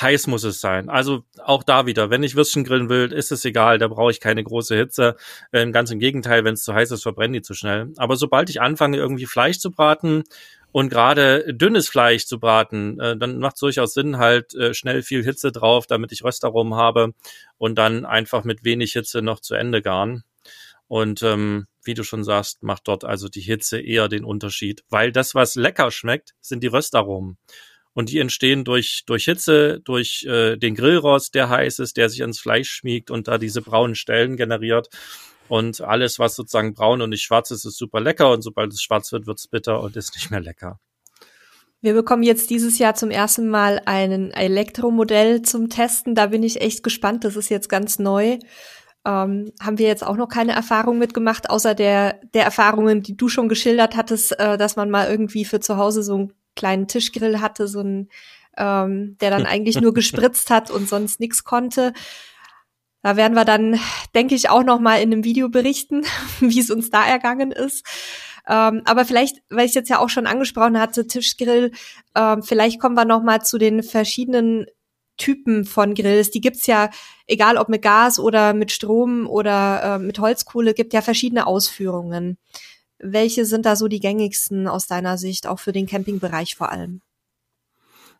heiß 0.00 0.26
muss 0.26 0.44
es 0.44 0.60
sein. 0.60 0.88
Also 0.88 1.24
auch 1.42 1.62
da 1.62 1.86
wieder, 1.86 2.10
wenn 2.10 2.22
ich 2.22 2.36
Würstchen 2.36 2.64
grillen 2.64 2.88
will, 2.88 3.12
ist 3.12 3.32
es 3.32 3.44
egal, 3.44 3.78
da 3.78 3.88
brauche 3.88 4.10
ich 4.10 4.20
keine 4.20 4.44
große 4.44 4.76
Hitze. 4.76 5.16
Ähm, 5.52 5.72
ganz 5.72 5.90
im 5.90 5.98
Gegenteil, 5.98 6.44
wenn 6.44 6.54
es 6.54 6.62
zu 6.62 6.74
heiß 6.74 6.90
ist, 6.90 7.02
verbrennen 7.02 7.32
die 7.32 7.42
zu 7.42 7.54
schnell. 7.54 7.92
Aber 7.96 8.16
sobald 8.16 8.50
ich 8.50 8.60
anfange, 8.60 8.96
irgendwie 8.96 9.26
Fleisch 9.26 9.58
zu 9.58 9.70
braten, 9.70 10.24
und 10.72 10.90
gerade 10.90 11.54
dünnes 11.54 11.88
Fleisch 11.88 12.26
zu 12.26 12.38
braten, 12.38 13.00
äh, 13.00 13.16
dann 13.16 13.38
macht 13.38 13.56
es 13.56 13.60
durchaus 13.60 13.94
Sinn, 13.94 14.18
halt 14.18 14.54
äh, 14.54 14.74
schnell 14.74 15.02
viel 15.02 15.24
Hitze 15.24 15.52
drauf, 15.52 15.86
damit 15.86 16.12
ich 16.12 16.24
Röstaromen 16.24 16.74
habe 16.74 17.14
und 17.56 17.76
dann 17.76 18.04
einfach 18.04 18.44
mit 18.44 18.64
wenig 18.64 18.92
Hitze 18.92 19.22
noch 19.22 19.40
zu 19.40 19.54
Ende 19.54 19.82
garen. 19.82 20.24
Und 20.86 21.22
ähm, 21.22 21.66
wie 21.82 21.94
du 21.94 22.02
schon 22.02 22.24
sagst, 22.24 22.62
macht 22.62 22.88
dort 22.88 23.04
also 23.04 23.28
die 23.28 23.40
Hitze 23.40 23.80
eher 23.80 24.08
den 24.08 24.24
Unterschied, 24.24 24.84
weil 24.88 25.12
das, 25.12 25.34
was 25.34 25.54
lecker 25.54 25.90
schmeckt, 25.90 26.34
sind 26.40 26.62
die 26.62 26.68
Röstaromen. 26.68 27.38
Und 27.94 28.10
die 28.10 28.18
entstehen 28.18 28.64
durch, 28.64 29.02
durch 29.06 29.24
Hitze, 29.24 29.80
durch 29.84 30.24
äh, 30.24 30.56
den 30.56 30.74
Grillrost, 30.74 31.34
der 31.34 31.48
heiß 31.48 31.80
ist, 31.80 31.96
der 31.96 32.08
sich 32.08 32.20
ans 32.20 32.38
Fleisch 32.38 32.70
schmiegt 32.70 33.10
und 33.10 33.26
da 33.26 33.38
diese 33.38 33.60
braunen 33.60 33.96
Stellen 33.96 34.36
generiert. 34.36 34.88
Und 35.48 35.80
alles, 35.80 36.18
was 36.18 36.36
sozusagen 36.36 36.74
braun 36.74 37.02
und 37.02 37.10
nicht 37.10 37.22
schwarz 37.22 37.50
ist, 37.50 37.64
ist 37.64 37.78
super 37.78 38.00
lecker. 38.00 38.30
Und 38.30 38.42
sobald 38.42 38.72
es 38.72 38.82
schwarz 38.82 39.12
wird, 39.12 39.26
wird 39.26 39.38
es 39.38 39.48
bitter 39.48 39.80
und 39.80 39.96
ist 39.96 40.14
nicht 40.14 40.30
mehr 40.30 40.40
lecker. 40.40 40.78
Wir 41.80 41.94
bekommen 41.94 42.24
jetzt 42.24 42.50
dieses 42.50 42.78
Jahr 42.78 42.94
zum 42.94 43.10
ersten 43.10 43.48
Mal 43.48 43.80
ein 43.84 44.32
Elektromodell 44.32 45.42
zum 45.42 45.68
Testen. 45.68 46.14
Da 46.14 46.26
bin 46.26 46.42
ich 46.42 46.60
echt 46.60 46.82
gespannt. 46.82 47.24
Das 47.24 47.36
ist 47.36 47.50
jetzt 47.50 47.68
ganz 47.68 47.98
neu. 47.98 48.38
Ähm, 49.04 49.52
haben 49.60 49.78
wir 49.78 49.86
jetzt 49.86 50.04
auch 50.04 50.16
noch 50.16 50.28
keine 50.28 50.52
Erfahrung 50.52 50.98
mitgemacht, 50.98 51.48
außer 51.50 51.74
der, 51.74 52.20
der 52.34 52.44
Erfahrungen, 52.44 53.02
die 53.02 53.16
du 53.16 53.28
schon 53.28 53.48
geschildert 53.48 53.96
hattest, 53.96 54.38
äh, 54.40 54.58
dass 54.58 54.74
man 54.74 54.90
mal 54.90 55.08
irgendwie 55.08 55.44
für 55.44 55.60
zu 55.60 55.76
Hause 55.76 56.02
so 56.02 56.14
einen 56.14 56.32
kleinen 56.56 56.88
Tischgrill 56.88 57.40
hatte, 57.40 57.68
so 57.68 57.80
ein, 57.80 58.08
ähm, 58.56 59.16
der 59.20 59.30
dann 59.30 59.46
eigentlich 59.46 59.80
nur 59.80 59.94
gespritzt 59.94 60.50
hat 60.50 60.72
und 60.72 60.88
sonst 60.88 61.20
nichts 61.20 61.44
konnte. 61.44 61.92
Da 63.02 63.16
werden 63.16 63.34
wir 63.34 63.44
dann, 63.44 63.78
denke 64.14 64.34
ich, 64.34 64.50
auch 64.50 64.64
noch 64.64 64.80
mal 64.80 64.96
in 64.96 65.12
einem 65.12 65.24
Video 65.24 65.48
berichten, 65.48 66.04
wie 66.40 66.60
es 66.60 66.70
uns 66.70 66.90
da 66.90 67.04
ergangen 67.04 67.52
ist. 67.52 67.84
Ähm, 68.48 68.82
aber 68.86 69.04
vielleicht, 69.04 69.42
weil 69.50 69.66
ich 69.66 69.74
jetzt 69.74 69.90
ja 69.90 69.98
auch 69.98 70.08
schon 70.08 70.26
angesprochen 70.26 70.80
hatte, 70.80 71.06
Tischgrill, 71.06 71.70
ähm, 72.14 72.42
vielleicht 72.42 72.80
kommen 72.80 72.96
wir 72.96 73.04
noch 73.04 73.22
mal 73.22 73.42
zu 73.42 73.58
den 73.58 73.82
verschiedenen 73.82 74.66
Typen 75.18 75.64
von 75.64 75.94
Grills. 75.94 76.30
Die 76.30 76.40
gibt's 76.40 76.66
ja, 76.66 76.90
egal 77.26 77.58
ob 77.58 77.68
mit 77.68 77.82
Gas 77.82 78.18
oder 78.18 78.54
mit 78.54 78.72
Strom 78.72 79.28
oder 79.28 79.82
äh, 79.82 79.98
mit 79.98 80.18
Holzkohle, 80.18 80.72
gibt 80.72 80.94
ja 80.94 81.02
verschiedene 81.02 81.46
Ausführungen. 81.46 82.38
Welche 82.98 83.44
sind 83.44 83.66
da 83.66 83.76
so 83.76 83.88
die 83.88 84.00
gängigsten 84.00 84.66
aus 84.66 84.86
deiner 84.86 85.18
Sicht, 85.18 85.46
auch 85.46 85.58
für 85.58 85.72
den 85.72 85.86
Campingbereich 85.86 86.56
vor 86.56 86.72
allem? 86.72 87.02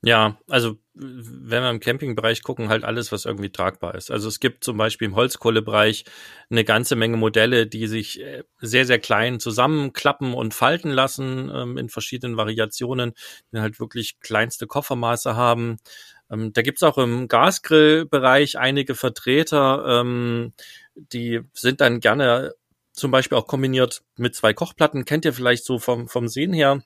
Ja, 0.02 0.38
also 0.48 0.76
wenn 0.94 1.62
wir 1.62 1.70
im 1.70 1.80
Campingbereich 1.80 2.42
gucken, 2.42 2.68
halt 2.68 2.84
alles, 2.84 3.10
was 3.10 3.24
irgendwie 3.24 3.50
tragbar 3.50 3.94
ist. 3.96 4.10
Also 4.10 4.28
es 4.28 4.38
gibt 4.38 4.62
zum 4.62 4.76
Beispiel 4.76 5.06
im 5.08 5.16
Holzkohlebereich 5.16 6.04
eine 6.50 6.64
ganze 6.64 6.94
Menge 6.94 7.16
Modelle, 7.16 7.66
die 7.66 7.86
sich 7.88 8.20
äh, 8.20 8.44
sehr, 8.60 8.84
sehr 8.86 9.00
klein 9.00 9.40
zusammenklappen 9.40 10.34
und 10.34 10.54
falten 10.54 10.90
lassen 10.90 11.50
ähm, 11.52 11.78
in 11.78 11.88
verschiedenen 11.88 12.36
Variationen, 12.36 13.12
die 13.52 13.58
halt 13.58 13.80
wirklich 13.80 14.20
kleinste 14.20 14.66
Koffermaße 14.68 15.34
haben. 15.34 15.78
Ähm, 16.30 16.52
da 16.52 16.62
gibt's 16.62 16.82
auch 16.84 16.98
im 16.98 17.26
Gasgrillbereich 17.26 18.58
einige 18.58 18.94
Vertreter, 18.94 20.00
ähm, 20.00 20.52
die 20.94 21.40
sind 21.54 21.80
dann 21.80 22.00
gerne 22.00 22.54
zum 22.92 23.10
Beispiel 23.10 23.38
auch 23.38 23.46
kombiniert 23.46 24.02
mit 24.16 24.34
zwei 24.34 24.52
Kochplatten. 24.52 25.04
Kennt 25.04 25.24
ihr 25.24 25.32
vielleicht 25.32 25.64
so 25.64 25.78
vom, 25.78 26.08
vom 26.08 26.28
Sehen 26.28 26.52
her? 26.52 26.82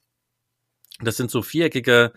Das 1.00 1.16
sind 1.16 1.30
so 1.30 1.42
viereckige 1.42 2.12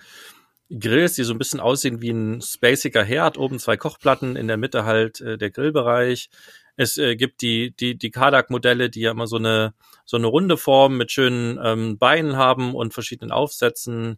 Grills, 0.70 1.14
die 1.14 1.24
so 1.24 1.34
ein 1.34 1.38
bisschen 1.38 1.60
aussehen 1.60 2.02
wie 2.02 2.12
ein 2.12 2.42
spaciger 2.42 3.04
Herd. 3.04 3.38
Oben 3.38 3.60
zwei 3.60 3.78
Kochplatten, 3.78 4.36
in 4.36 4.48
der 4.48 4.58
Mitte 4.58 4.86
halt 4.86 5.22
äh, 5.22 5.38
der 5.38 5.52
Grillbereich. 5.52 6.30
Es 6.76 6.98
äh, 6.98 7.16
gibt 7.16 7.42
die, 7.42 7.76
die, 7.76 7.98
die 7.98 8.12
Kardak-Modelle, 8.12 8.90
die 8.90 9.02
ja 9.02 9.12
immer 9.12 9.28
so 9.28 9.38
eine, 9.38 9.74
so 10.06 10.18
eine 10.18 10.28
runde 10.28 10.58
Form 10.58 10.98
mit 10.98 11.12
schönen 11.12 11.60
ähm, 11.64 11.98
Beinen 11.98 12.36
haben 12.36 12.76
und 12.76 12.94
verschiedenen 12.94 13.32
Aufsätzen 13.32 14.18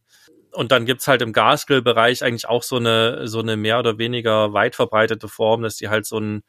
und 0.58 0.72
dann 0.72 0.86
gibt's 0.86 1.08
halt 1.08 1.22
im 1.22 1.34
Gasgrillbereich 1.34 2.24
eigentlich 2.24 2.48
auch 2.48 2.63
so 2.63 2.77
eine, 2.77 3.27
so 3.27 3.39
eine 3.39 3.58
mehr 3.58 3.77
oder 3.77 4.00
weniger 4.00 4.54
weit 4.54 4.75
verbreitete 4.75 5.27
Form, 5.27 5.62
dass 5.62 5.75
die 5.75 5.89
halt 5.89 6.08
so 6.08 6.20
ein, 6.20 6.42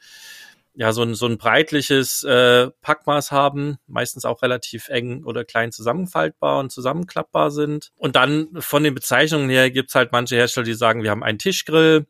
ja, 0.78 0.92
so 0.92 1.02
ein, 1.02 1.14
so 1.14 1.26
ein 1.26 1.38
breitliches 1.38 2.22
äh, 2.22 2.70
Packmaß 2.82 3.32
haben, 3.32 3.78
meistens 3.88 4.24
auch 4.24 4.42
relativ 4.42 4.88
eng 4.90 5.24
oder 5.24 5.44
klein 5.44 5.72
zusammenfaltbar 5.72 6.60
und 6.60 6.70
zusammenklappbar 6.70 7.50
sind. 7.50 7.90
Und 7.96 8.14
dann 8.14 8.50
von 8.60 8.84
den 8.84 8.94
Bezeichnungen 8.94 9.50
her 9.50 9.72
gibt's 9.72 9.96
halt 9.96 10.12
manche 10.12 10.36
Hersteller, 10.36 10.66
die 10.66 10.74
sagen, 10.74 11.02
wir 11.02 11.10
haben 11.10 11.24
einen 11.24 11.40
Tischgrill, 11.40 12.06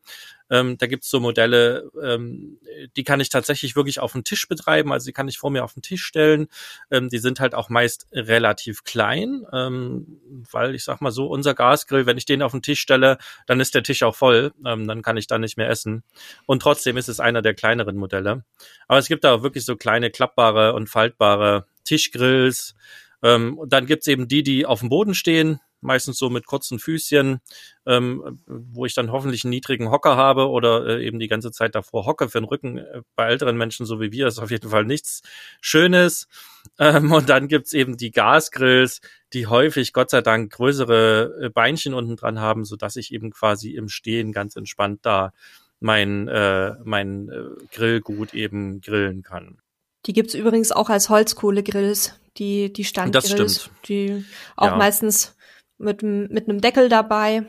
ähm, 0.50 0.78
da 0.78 0.86
gibt's 0.86 1.10
so 1.10 1.20
Modelle, 1.20 1.90
ähm, 2.02 2.58
die 2.96 3.04
kann 3.04 3.20
ich 3.20 3.28
tatsächlich 3.28 3.76
wirklich 3.76 4.00
auf 4.00 4.12
den 4.12 4.24
Tisch 4.24 4.48
betreiben, 4.48 4.92
also 4.92 5.06
die 5.06 5.12
kann 5.12 5.28
ich 5.28 5.38
vor 5.38 5.50
mir 5.50 5.64
auf 5.64 5.74
den 5.74 5.82
Tisch 5.82 6.04
stellen. 6.04 6.48
Ähm, 6.90 7.08
die 7.08 7.18
sind 7.18 7.40
halt 7.40 7.54
auch 7.54 7.68
meist 7.68 8.06
relativ 8.12 8.84
klein, 8.84 9.44
ähm, 9.52 10.20
weil 10.50 10.74
ich 10.74 10.84
sag 10.84 11.00
mal 11.00 11.10
so, 11.10 11.26
unser 11.26 11.54
Gasgrill, 11.54 12.06
wenn 12.06 12.18
ich 12.18 12.24
den 12.24 12.42
auf 12.42 12.52
den 12.52 12.62
Tisch 12.62 12.80
stelle, 12.80 13.18
dann 13.46 13.60
ist 13.60 13.74
der 13.74 13.82
Tisch 13.82 14.02
auch 14.02 14.16
voll, 14.16 14.52
ähm, 14.64 14.86
dann 14.86 15.02
kann 15.02 15.16
ich 15.16 15.26
da 15.26 15.38
nicht 15.38 15.56
mehr 15.56 15.68
essen. 15.68 16.02
Und 16.46 16.62
trotzdem 16.62 16.96
ist 16.96 17.08
es 17.08 17.20
einer 17.20 17.42
der 17.42 17.54
kleineren 17.54 17.96
Modelle. 17.96 18.44
Aber 18.86 18.98
es 18.98 19.08
gibt 19.08 19.24
da 19.24 19.34
auch 19.34 19.42
wirklich 19.42 19.64
so 19.64 19.76
kleine 19.76 20.10
klappbare 20.10 20.72
und 20.74 20.88
faltbare 20.88 21.66
Tischgrills. 21.84 22.74
Ähm, 23.22 23.60
dann 23.66 23.86
gibt's 23.86 24.06
eben 24.06 24.28
die, 24.28 24.42
die 24.42 24.66
auf 24.66 24.80
dem 24.80 24.88
Boden 24.88 25.14
stehen, 25.14 25.60
meistens 25.80 26.18
so 26.18 26.30
mit 26.30 26.46
kurzen 26.46 26.78
Füßchen, 26.78 27.40
ähm, 27.86 28.40
wo 28.46 28.86
ich 28.86 28.94
dann 28.94 29.12
hoffentlich 29.12 29.44
einen 29.44 29.50
niedrigen 29.50 29.90
Hocker 29.90 30.16
habe 30.16 30.48
oder 30.48 30.86
äh, 30.86 31.06
eben 31.06 31.18
die 31.18 31.28
ganze 31.28 31.50
Zeit 31.50 31.74
davor 31.74 32.06
hocke 32.06 32.28
für 32.28 32.40
den 32.40 32.46
Rücken. 32.46 32.78
Äh, 32.78 33.02
bei 33.16 33.28
älteren 33.28 33.56
Menschen 33.56 33.86
so 33.86 34.00
wie 34.00 34.12
wir 34.12 34.26
ist 34.26 34.38
auf 34.38 34.50
jeden 34.50 34.70
Fall 34.70 34.84
nichts 34.84 35.22
Schönes. 35.60 36.28
Ähm, 36.80 37.12
und 37.12 37.28
dann 37.28 37.48
gibt's 37.48 37.72
eben 37.72 37.96
die 37.96 38.10
Gasgrills, 38.10 39.00
die 39.32 39.46
häufig 39.46 39.92
Gott 39.92 40.10
sei 40.10 40.20
Dank 40.20 40.52
größere 40.52 41.46
äh, 41.46 41.48
Beinchen 41.48 41.94
unten 41.94 42.14
dran 42.14 42.40
haben, 42.40 42.64
so 42.64 42.76
dass 42.76 42.96
ich 42.96 43.12
eben 43.12 43.30
quasi 43.30 43.70
im 43.70 43.88
Stehen 43.88 44.32
ganz 44.32 44.54
entspannt 44.54 45.00
da 45.02 45.32
mein, 45.80 46.28
äh, 46.28 46.74
mein 46.84 47.30
äh, 47.30 47.64
Grillgut 47.72 48.34
eben 48.34 48.80
grillen 48.80 49.22
kann. 49.22 49.58
Die 50.06 50.12
gibt's 50.12 50.34
übrigens 50.34 50.72
auch 50.72 50.88
als 50.88 51.08
Holzkohlegrills, 51.08 52.18
die, 52.36 52.72
die 52.72 52.84
Standgrills, 52.84 53.70
die 53.86 54.24
auch 54.56 54.72
ja. 54.72 54.76
meistens 54.76 55.36
mit, 55.78 56.02
mit 56.02 56.48
einem 56.48 56.60
Deckel 56.60 56.88
dabei. 56.88 57.44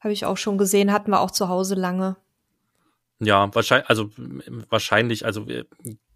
Habe 0.00 0.12
ich 0.12 0.26
auch 0.26 0.36
schon 0.36 0.58
gesehen, 0.58 0.92
hatten 0.92 1.10
wir 1.10 1.20
auch 1.20 1.30
zu 1.30 1.48
Hause 1.48 1.74
lange. 1.74 2.16
Ja, 3.20 3.52
wahrscheinlich, 3.52 3.88
also 3.88 4.10
wahrscheinlich, 4.68 5.24
also 5.24 5.46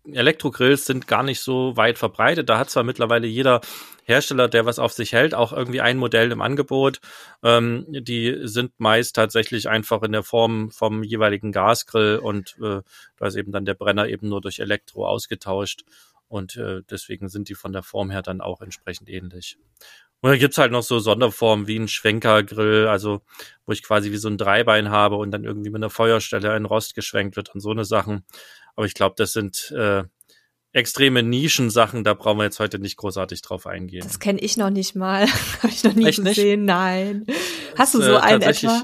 Elektrogrills 0.05 0.87
sind 0.87 1.07
gar 1.07 1.23
nicht 1.23 1.41
so 1.41 1.77
weit 1.77 1.99
verbreitet. 1.99 2.49
Da 2.49 2.59
hat 2.59 2.71
zwar 2.71 2.83
mittlerweile 2.83 3.27
jeder 3.27 3.61
Hersteller, 4.05 4.49
der 4.49 4.67
was 4.67 4.79
auf 4.79 4.93
sich 4.93 5.13
hält, 5.13 5.35
auch 5.35 5.53
irgendwie 5.53 5.81
ein 5.81 5.97
Modell 5.97 6.33
im 6.33 6.41
Angebot. 6.41 7.01
Ähm, 7.43 7.87
die 7.89 8.41
sind 8.43 8.73
meist 8.79 9.15
tatsächlich 9.15 9.69
einfach 9.69 10.03
in 10.03 10.13
der 10.13 10.25
Form 10.25 10.71
vom 10.71 11.05
jeweiligen 11.05 11.53
Gasgrill 11.53 12.19
und 12.19 12.57
äh, 12.61 12.83
da 13.17 13.27
ist 13.27 13.37
eben 13.37 13.53
dann 13.53 13.65
der 13.65 13.75
Brenner 13.75 14.09
eben 14.09 14.29
nur 14.29 14.41
durch 14.41 14.59
Elektro 14.59 15.07
ausgetauscht. 15.07 15.85
Und 16.27 16.57
äh, 16.57 16.83
deswegen 16.91 17.29
sind 17.29 17.49
die 17.49 17.55
von 17.55 17.73
der 17.73 17.83
Form 17.83 18.11
her 18.11 18.23
dann 18.23 18.41
auch 18.41 18.61
entsprechend 18.61 19.09
ähnlich. 19.09 19.59
Und 20.23 20.31
dann 20.31 20.39
gibt's 20.39 20.57
halt 20.57 20.71
noch 20.71 20.85
so 20.85 21.01
Sonderformen 21.01 21.67
wie 21.67 21.77
ein 21.77 21.89
Schwenkergrill, 21.89 22.87
also 22.87 23.23
wo 23.67 23.73
ich 23.73 23.83
quasi 23.83 24.13
wie 24.13 24.17
so 24.17 24.29
ein 24.29 24.39
Dreibein 24.39 24.89
habe 24.89 25.17
und 25.17 25.33
dann 25.33 25.43
irgendwie 25.43 25.71
mit 25.71 25.81
einer 25.81 25.91
Feuerstelle 25.91 26.57
in 26.57 26.65
Rost 26.65 26.95
geschwenkt 26.95 27.35
wird 27.35 27.53
und 27.53 27.61
so 27.61 27.71
eine 27.71 27.85
Sachen. 27.85 28.25
Aber 28.77 28.87
ich 28.87 28.95
glaube, 28.95 29.17
das 29.19 29.33
sind 29.33 29.73
äh, 29.77 30.05
extreme 30.73 31.23
Nischensachen, 31.25 32.05
da 32.05 32.15
brauchen 32.15 32.39
wir 32.39 32.45
jetzt 32.45 32.61
heute 32.61 32.79
nicht 32.79 32.97
großartig 32.97 33.43
drauf 33.43 33.67
eingehen. 33.67 34.05
Das 34.05 34.21
kenne 34.21 34.41
ich 34.41 34.57
noch 34.57 34.71
nicht 34.71 34.95
mal. 34.95 35.27
Habe 35.63 35.73
ich 35.73 35.85
noch 35.85 35.95
nie 35.95 36.07
Echt 36.07 36.25
gesehen, 36.25 36.61
nicht? 36.61 36.69
nein. 36.69 37.27
Hast 37.77 37.95
du 37.95 38.03
so 38.03 38.13
äh, 38.13 38.19
einen 38.19 38.43
etwa? 38.43 38.83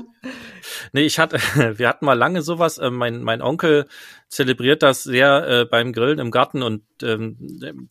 Nee, 0.92 1.02
ich 1.02 1.18
hatte, 1.18 1.38
wir 1.78 1.88
hatten 1.88 2.04
mal 2.04 2.14
lange 2.14 2.42
sowas. 2.42 2.78
Äh, 2.78 2.90
mein, 2.90 3.22
mein 3.22 3.42
Onkel 3.42 3.86
zelebriert 4.28 4.82
das 4.82 5.02
sehr 5.02 5.48
äh, 5.48 5.64
beim 5.64 5.92
Grillen 5.92 6.18
im 6.18 6.30
Garten 6.30 6.62
und 6.62 6.82
ähm, 7.02 7.36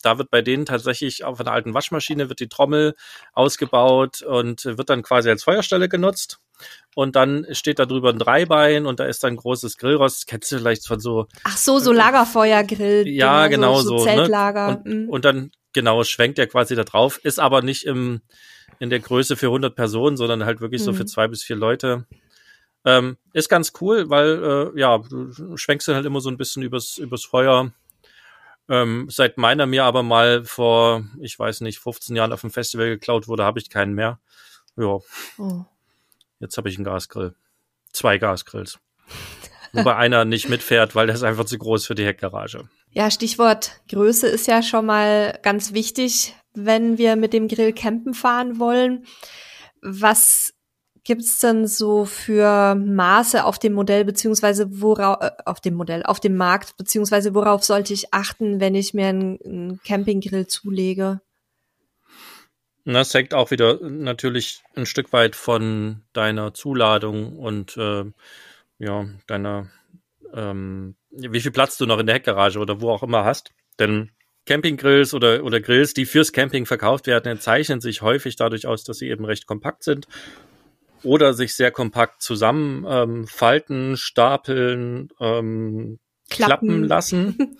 da 0.03 0.17
wird 0.17 0.29
bei 0.29 0.41
denen 0.41 0.65
tatsächlich 0.65 1.23
auf 1.23 1.39
einer 1.39 1.51
alten 1.51 1.73
Waschmaschine 1.73 2.29
wird 2.29 2.39
die 2.39 2.49
Trommel 2.49 2.95
ausgebaut 3.33 4.21
und 4.21 4.65
wird 4.65 4.89
dann 4.89 5.01
quasi 5.01 5.29
als 5.29 5.43
Feuerstelle 5.43 5.89
genutzt. 5.89 6.39
Und 6.95 7.15
dann 7.15 7.45
steht 7.51 7.77
da 7.77 7.85
drüber 7.85 8.09
ein 8.09 8.17
Dreibein 8.17 8.87
und 8.87 8.99
da 8.99 9.05
ist 9.05 9.23
dann 9.23 9.33
ein 9.33 9.37
großes 9.37 9.77
Grillrost. 9.77 10.25
Kennst 10.25 10.51
du 10.51 10.57
vielleicht 10.57 10.87
von 10.87 10.99
so. 10.99 11.27
Ach 11.43 11.55
so, 11.55 11.77
so 11.77 11.91
Lagerfeuergrill. 11.91 13.07
Ja, 13.07 13.47
genau, 13.47 13.81
so. 13.81 13.89
so, 13.89 13.97
so 13.99 14.05
ne? 14.05 14.15
Zeltlager. 14.15 14.81
Ne? 14.83 15.01
Und, 15.03 15.09
und 15.09 15.25
dann, 15.25 15.51
genau, 15.73 16.03
schwenkt 16.03 16.39
er 16.39 16.47
quasi 16.47 16.75
da 16.75 16.83
drauf. 16.83 17.19
Ist 17.23 17.39
aber 17.39 17.61
nicht 17.61 17.85
im, 17.85 18.21
in 18.79 18.89
der 18.89 18.99
Größe 18.99 19.35
für 19.35 19.47
100 19.47 19.75
Personen, 19.75 20.17
sondern 20.17 20.45
halt 20.45 20.61
wirklich 20.61 20.81
mhm. 20.81 20.85
so 20.85 20.93
für 20.93 21.03
mhm. 21.03 21.07
zwei 21.07 21.27
bis 21.27 21.43
vier 21.43 21.55
Leute. 21.55 22.05
Ähm, 22.85 23.17
ist 23.33 23.49
ganz 23.49 23.73
cool, 23.81 24.09
weil 24.09 24.71
äh, 24.75 24.79
ja, 24.79 24.97
du 24.97 25.57
schwenkst 25.57 25.87
dann 25.87 25.95
halt 25.95 26.05
immer 26.05 26.21
so 26.21 26.29
ein 26.29 26.37
bisschen 26.37 26.63
übers, 26.63 26.97
übers 26.97 27.25
Feuer. 27.25 27.71
Ähm, 28.69 29.07
seit 29.09 29.37
meiner 29.37 29.65
mir 29.65 29.85
aber 29.85 30.03
mal 30.03 30.43
vor, 30.43 31.03
ich 31.19 31.37
weiß 31.37 31.61
nicht, 31.61 31.79
15 31.79 32.15
Jahren 32.15 32.33
auf 32.33 32.41
dem 32.41 32.51
Festival 32.51 32.87
geklaut 32.87 33.27
wurde, 33.27 33.43
habe 33.43 33.59
ich 33.59 33.69
keinen 33.69 33.93
mehr. 33.93 34.19
Ja. 34.75 34.99
Oh. 35.37 35.65
Jetzt 36.39 36.57
habe 36.57 36.69
ich 36.69 36.75
einen 36.77 36.85
Gasgrill. 36.85 37.33
Zwei 37.91 38.17
Gasgrills. 38.17 38.79
Wobei 39.73 39.95
einer 39.95 40.25
nicht 40.25 40.49
mitfährt, 40.49 40.95
weil 40.95 41.07
der 41.07 41.15
ist 41.15 41.23
einfach 41.23 41.45
zu 41.45 41.57
groß 41.57 41.85
für 41.85 41.95
die 41.95 42.05
Heckgarage. 42.05 42.69
Ja, 42.91 43.11
Stichwort 43.11 43.81
Größe 43.89 44.27
ist 44.27 44.47
ja 44.47 44.63
schon 44.63 44.85
mal 44.85 45.39
ganz 45.43 45.73
wichtig, 45.73 46.35
wenn 46.65 46.97
wir 46.97 47.15
mit 47.15 47.33
dem 47.33 47.47
Grill 47.47 47.73
campen 47.73 48.13
fahren 48.13 48.59
wollen. 48.59 49.05
Was 49.81 50.53
gibt's 51.07 51.39
denn 51.39 51.67
so 51.67 52.03
für 52.03 52.75
Maße 52.75 53.45
auf 53.45 53.59
dem 53.59 53.71
Modell 53.73 54.03
beziehungsweise 54.03 54.81
worauf 54.81 55.21
äh, 55.21 55.31
auf 55.45 55.61
dem 55.61 55.75
Modell 55.75 56.03
auf 56.03 56.19
dem 56.19 56.35
Markt 56.35 56.75
beziehungsweise 56.75 57.33
worauf 57.33 57.63
sollte 57.63 57.93
ich 57.93 58.13
achten, 58.13 58.59
wenn 58.59 58.75
ich 58.75 58.93
mir 58.93 59.07
einen, 59.07 59.39
einen 59.41 59.81
Campinggrill 59.83 60.47
zulege? 60.47 61.21
Das 62.83 63.13
hängt 63.13 63.33
auch 63.33 63.51
wieder 63.51 63.79
natürlich 63.81 64.63
ein 64.75 64.85
Stück 64.85 65.13
weit 65.13 65.35
von 65.35 66.03
deiner 66.13 66.53
Zuladung 66.53 67.37
und 67.37 67.77
äh, 67.77 68.05
ja, 68.79 69.05
deiner, 69.27 69.69
ähm, 70.33 70.95
wie 71.09 71.41
viel 71.41 71.51
Platz 71.51 71.77
du 71.77 71.85
noch 71.85 71.99
in 71.99 72.05
der 72.05 72.15
Heckgarage 72.15 72.59
oder 72.59 72.81
wo 72.81 72.89
auch 72.89 73.03
immer 73.03 73.23
hast. 73.23 73.51
Denn 73.79 74.11
Campinggrills 74.47 75.13
oder, 75.13 75.43
oder 75.43 75.59
Grills, 75.61 75.93
die 75.93 76.05
fürs 76.05 76.31
Camping 76.31 76.65
verkauft 76.65 77.05
werden, 77.05 77.39
zeichnen 77.39 77.81
sich 77.81 78.01
häufig 78.01 78.35
dadurch 78.35 78.65
aus, 78.65 78.83
dass 78.83 78.97
sie 78.97 79.09
eben 79.09 79.25
recht 79.25 79.45
kompakt 79.45 79.83
sind 79.83 80.07
oder 81.03 81.33
sich 81.33 81.53
sehr 81.53 81.71
kompakt 81.71 82.21
zusammenfalten, 82.21 83.89
ähm, 83.91 83.95
stapeln, 83.97 85.09
ähm, 85.19 85.99
klappen. 86.29 86.47
klappen 86.47 86.83
lassen. 86.83 87.57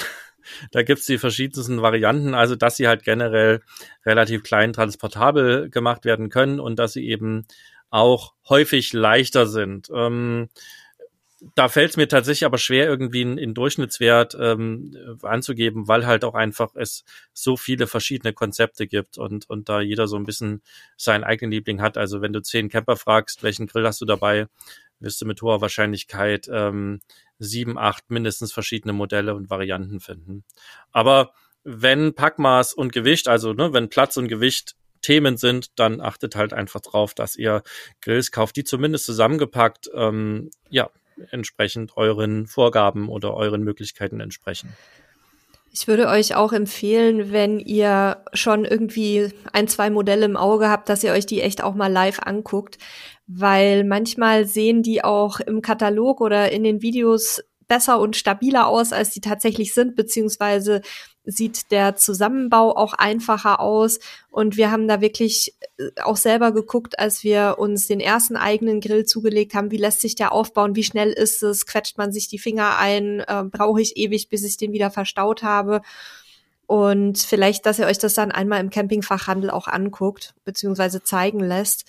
da 0.72 0.82
gibt's 0.82 1.06
die 1.06 1.18
verschiedensten 1.18 1.80
Varianten, 1.82 2.34
also 2.34 2.56
dass 2.56 2.76
sie 2.76 2.88
halt 2.88 3.02
generell 3.02 3.62
relativ 4.04 4.42
klein 4.42 4.72
transportabel 4.72 5.70
gemacht 5.70 6.04
werden 6.04 6.28
können 6.28 6.60
und 6.60 6.78
dass 6.78 6.92
sie 6.92 7.08
eben 7.08 7.46
auch 7.90 8.34
häufig 8.48 8.92
leichter 8.92 9.46
sind. 9.46 9.88
Ähm, 9.94 10.48
da 11.54 11.68
fällt 11.68 11.90
es 11.90 11.96
mir 11.96 12.08
tatsächlich 12.08 12.44
aber 12.44 12.58
schwer, 12.58 12.86
irgendwie 12.86 13.22
einen, 13.22 13.54
Durchschnittswert 13.54 14.36
ähm, 14.38 14.96
anzugeben, 15.22 15.88
weil 15.88 16.06
halt 16.06 16.24
auch 16.24 16.34
einfach 16.34 16.74
es 16.74 17.04
so 17.32 17.56
viele 17.56 17.86
verschiedene 17.86 18.32
Konzepte 18.32 18.86
gibt 18.86 19.16
und, 19.18 19.48
und 19.48 19.68
da 19.68 19.80
jeder 19.80 20.06
so 20.06 20.16
ein 20.16 20.24
bisschen 20.24 20.62
seinen 20.96 21.24
eigenen 21.24 21.52
Liebling 21.52 21.80
hat. 21.80 21.96
Also 21.96 22.20
wenn 22.20 22.32
du 22.32 22.42
zehn 22.42 22.68
Camper 22.68 22.96
fragst, 22.96 23.42
welchen 23.42 23.66
Grill 23.66 23.86
hast 23.86 24.00
du 24.00 24.04
dabei, 24.04 24.46
wirst 24.98 25.20
du 25.22 25.26
mit 25.26 25.40
hoher 25.40 25.60
Wahrscheinlichkeit 25.62 26.48
ähm, 26.52 27.00
sieben, 27.38 27.78
acht 27.78 28.10
mindestens 28.10 28.52
verschiedene 28.52 28.92
Modelle 28.92 29.34
und 29.34 29.48
Varianten 29.48 30.00
finden. 30.00 30.44
Aber 30.92 31.32
wenn 31.64 32.14
Packmaß 32.14 32.74
und 32.74 32.92
Gewicht, 32.92 33.28
also 33.28 33.54
ne, 33.54 33.72
wenn 33.72 33.88
Platz 33.88 34.16
und 34.18 34.28
Gewicht 34.28 34.76
Themen 35.00 35.38
sind, 35.38 35.78
dann 35.78 36.02
achtet 36.02 36.36
halt 36.36 36.52
einfach 36.52 36.80
drauf, 36.80 37.14
dass 37.14 37.36
ihr 37.36 37.62
Grills 38.02 38.30
kauft, 38.30 38.56
die 38.56 38.64
zumindest 38.64 39.06
zusammengepackt 39.06 39.90
ähm, 39.94 40.50
ja 40.68 40.90
entsprechend 41.30 41.96
euren 41.96 42.46
Vorgaben 42.46 43.08
oder 43.08 43.34
euren 43.34 43.62
Möglichkeiten 43.62 44.20
entsprechen. 44.20 44.70
Ich 45.72 45.86
würde 45.86 46.08
euch 46.08 46.34
auch 46.34 46.52
empfehlen, 46.52 47.30
wenn 47.30 47.60
ihr 47.60 48.24
schon 48.32 48.64
irgendwie 48.64 49.32
ein, 49.52 49.68
zwei 49.68 49.88
Modelle 49.88 50.24
im 50.24 50.36
Auge 50.36 50.68
habt, 50.68 50.88
dass 50.88 51.04
ihr 51.04 51.12
euch 51.12 51.26
die 51.26 51.42
echt 51.42 51.62
auch 51.62 51.74
mal 51.74 51.92
live 51.92 52.18
anguckt, 52.24 52.78
weil 53.28 53.84
manchmal 53.84 54.46
sehen 54.46 54.82
die 54.82 55.04
auch 55.04 55.38
im 55.38 55.62
Katalog 55.62 56.20
oder 56.20 56.50
in 56.50 56.64
den 56.64 56.82
Videos 56.82 57.42
besser 57.68 58.00
und 58.00 58.16
stabiler 58.16 58.66
aus, 58.66 58.92
als 58.92 59.10
die 59.10 59.20
tatsächlich 59.20 59.72
sind, 59.72 59.94
beziehungsweise 59.94 60.82
sieht 61.24 61.70
der 61.70 61.96
Zusammenbau 61.96 62.76
auch 62.76 62.94
einfacher 62.94 63.60
aus. 63.60 63.98
Und 64.30 64.56
wir 64.56 64.70
haben 64.70 64.88
da 64.88 65.00
wirklich 65.00 65.54
äh, 65.78 65.90
auch 66.02 66.16
selber 66.16 66.52
geguckt, 66.52 66.98
als 66.98 67.22
wir 67.24 67.56
uns 67.58 67.86
den 67.86 68.00
ersten 68.00 68.36
eigenen 68.36 68.80
Grill 68.80 69.04
zugelegt 69.04 69.54
haben, 69.54 69.70
wie 69.70 69.76
lässt 69.76 70.00
sich 70.00 70.14
der 70.14 70.32
aufbauen, 70.32 70.76
wie 70.76 70.84
schnell 70.84 71.10
ist 71.10 71.42
es, 71.42 71.66
quetscht 71.66 71.98
man 71.98 72.12
sich 72.12 72.28
die 72.28 72.38
Finger 72.38 72.78
ein, 72.78 73.20
äh, 73.20 73.44
brauche 73.44 73.80
ich 73.80 73.96
ewig, 73.96 74.28
bis 74.28 74.44
ich 74.44 74.56
den 74.56 74.72
wieder 74.72 74.90
verstaut 74.90 75.42
habe. 75.42 75.82
Und 76.66 77.18
vielleicht, 77.18 77.66
dass 77.66 77.80
ihr 77.80 77.86
euch 77.86 77.98
das 77.98 78.14
dann 78.14 78.30
einmal 78.30 78.60
im 78.60 78.70
Campingfachhandel 78.70 79.50
auch 79.50 79.66
anguckt, 79.66 80.34
beziehungsweise 80.44 81.02
zeigen 81.02 81.40
lässt. 81.40 81.84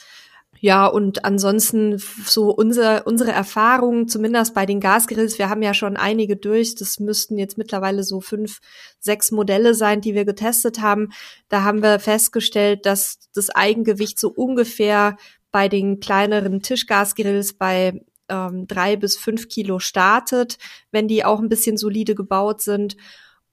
Ja, 0.64 0.86
und 0.86 1.26
ansonsten 1.26 1.98
so 1.98 2.52
unser, 2.52 3.08
unsere 3.08 3.32
Erfahrungen, 3.32 4.08
zumindest 4.08 4.54
bei 4.54 4.68
den 4.68 4.80
Gasgrills, 4.80 5.40
wir 5.40 5.50
haben 5.50 5.64
ja 5.64 5.74
schon 5.74 5.98
einige 5.98 6.38
durch, 6.38 6.76
das 6.76 7.00
müssten 7.00 7.40
jetzt 7.40 7.58
mittlerweile 7.58 8.04
so 8.04 8.22
fünf, 8.22 8.60
sechs 9.00 9.32
Modelle 9.32 9.74
sein, 9.74 10.02
die 10.02 10.14
wir 10.14 10.24
getestet 10.24 10.80
haben. 10.80 11.10
Da 11.50 11.64
haben 11.64 11.82
wir 11.82 11.98
festgestellt, 12.00 12.86
dass 12.86 13.18
das 13.34 13.50
Eigengewicht 13.50 14.20
so 14.20 14.30
ungefähr 14.30 15.18
bei 15.52 15.68
den 15.68 16.00
kleineren 16.00 16.62
Tischgasgrills 16.62 17.54
bei 17.54 18.00
ähm, 18.30 18.68
drei 18.68 18.98
bis 18.98 19.18
fünf 19.18 19.50
Kilo 19.50 19.80
startet, 19.80 20.60
wenn 20.92 21.08
die 21.08 21.26
auch 21.26 21.40
ein 21.40 21.50
bisschen 21.50 21.76
solide 21.76 22.14
gebaut 22.14 22.62
sind. 22.62 22.98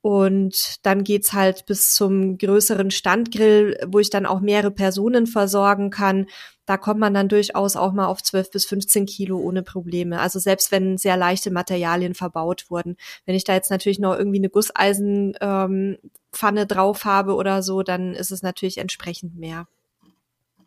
Und 0.02 0.76
dann 0.84 1.04
geht's 1.04 1.32
halt 1.32 1.64
bis 1.64 1.94
zum 1.94 2.36
größeren 2.36 2.90
Standgrill, 2.90 3.78
wo 3.88 3.98
ich 3.98 4.10
dann 4.10 4.26
auch 4.26 4.40
mehrere 4.40 4.70
Personen 4.70 5.26
versorgen 5.26 5.88
kann. 5.88 6.26
Da 6.68 6.76
kommt 6.76 7.00
man 7.00 7.14
dann 7.14 7.30
durchaus 7.30 7.76
auch 7.76 7.94
mal 7.94 8.08
auf 8.08 8.22
12 8.22 8.50
bis 8.50 8.66
15 8.66 9.06
Kilo 9.06 9.38
ohne 9.38 9.62
Probleme. 9.62 10.20
Also 10.20 10.38
selbst 10.38 10.70
wenn 10.70 10.98
sehr 10.98 11.16
leichte 11.16 11.50
Materialien 11.50 12.14
verbaut 12.14 12.66
wurden. 12.68 12.98
Wenn 13.24 13.34
ich 13.34 13.44
da 13.44 13.54
jetzt 13.54 13.70
natürlich 13.70 13.98
noch 13.98 14.14
irgendwie 14.14 14.36
eine 14.36 14.50
Gusseisenpfanne 14.50 15.98
ähm, 16.42 16.68
drauf 16.68 17.06
habe 17.06 17.36
oder 17.36 17.62
so, 17.62 17.82
dann 17.82 18.12
ist 18.12 18.30
es 18.30 18.42
natürlich 18.42 18.76
entsprechend 18.76 19.38
mehr. 19.38 19.66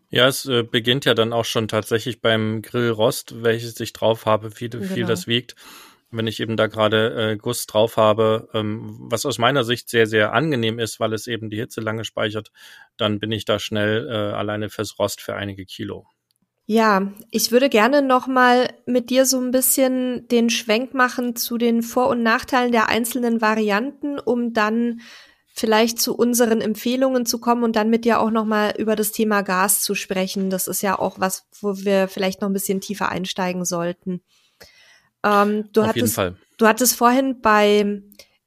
Ja, 0.10 0.28
es 0.28 0.48
äh, 0.48 0.64
beginnt 0.64 1.06
ja 1.06 1.14
dann 1.14 1.34
auch 1.34 1.46
schon 1.46 1.68
tatsächlich 1.68 2.20
beim 2.20 2.64
Grillrost, 2.64 3.44
welches 3.44 3.80
ich 3.80 3.94
drauf 3.94 4.26
habe, 4.26 4.60
wie 4.60 4.70
genau. 4.70 4.84
viel 4.84 5.06
das 5.06 5.28
wiegt 5.28 5.56
wenn 6.12 6.28
ich 6.28 6.40
eben 6.40 6.58
da 6.58 6.68
gerade 6.68 7.32
äh, 7.32 7.38
Guss 7.38 7.66
drauf 7.66 7.98
habe, 7.98 8.50
ähm, 8.54 8.98
was 9.00 9.26
aus 9.26 9.38
meiner 9.38 9.64
Sicht 9.64 9.90
sehr, 9.90 10.08
sehr 10.08 10.34
angenehm 10.34 10.80
ist, 10.80 11.00
weil 11.00 11.14
es 11.14 11.28
eben 11.28 11.50
die 11.50 11.58
Hitze 11.58 11.82
lange 11.82 12.04
speichert, 12.04 12.52
dann 12.98 13.20
bin 13.20 13.32
ich 13.32 13.46
da 13.46 13.60
schnell 13.60 14.08
äh, 14.08 14.36
alleine 14.36 14.70
fürs 14.70 15.00
Rost 15.00 15.22
für 15.22 15.36
einige 15.36 15.66
Kilo. 15.66 16.06
Ja, 16.66 17.12
ich 17.32 17.52
würde 17.52 17.70
gerne 17.70 18.02
noch 18.02 18.28
mal 18.28 18.70
mit 18.86 19.10
dir 19.10 19.26
so 19.26 19.40
ein 19.40 19.52
bisschen 19.52 20.28
den 20.30 20.50
Schwenk 20.50 20.94
machen 20.94 21.36
zu 21.36 21.58
den 21.58 21.82
Vor- 21.82 22.10
und 22.10 22.24
Nachteilen 22.24 22.72
der 22.72 22.88
einzelnen 22.88 23.42
Varianten, 23.42 24.20
um 24.20 24.54
dann 24.54 25.02
vielleicht 25.54 26.00
zu 26.00 26.16
unseren 26.16 26.62
Empfehlungen 26.62 27.26
zu 27.26 27.40
kommen 27.40 27.64
und 27.64 27.76
dann 27.76 27.90
mit 27.90 28.06
dir 28.06 28.20
auch 28.20 28.32
noch 28.32 28.46
mal 28.46 28.74
über 28.78 28.96
das 28.96 29.12
Thema 29.12 29.42
Gas 29.42 29.82
zu 29.82 29.96
sprechen. 29.96 30.50
Das 30.50 30.68
ist 30.68 30.82
ja 30.82 30.98
auch 30.98 31.20
was, 31.20 31.46
wo 31.60 31.76
wir 31.78 32.08
vielleicht 32.08 32.42
noch 32.42 32.50
ein 32.50 32.54
bisschen 32.54 32.80
tiefer 32.80 33.10
einsteigen 33.10 33.66
sollten. 33.66 34.22
Ähm, 35.24 35.70
du 35.74 35.82
Auf 35.82 35.88
hattest, 35.88 35.96
jeden 35.98 36.10
Fall. 36.10 36.36
Du 36.58 36.68
hattest 36.68 36.96
vorhin 36.96 37.42
bei 37.42 38.02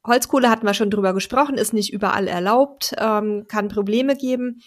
Holzkohle 0.07 0.51
hatten 0.51 0.67
wir 0.67 0.75
schon 0.75 0.91
drüber 0.91 1.15
gesprochen, 1.15 1.57
ist 1.57 1.73
nicht 1.73 1.93
überall 1.93 2.29
erlaubt, 2.29 2.95
ähm, 2.99 3.47
kann 3.49 3.69
Probleme 3.69 4.17
geben. 4.17 4.61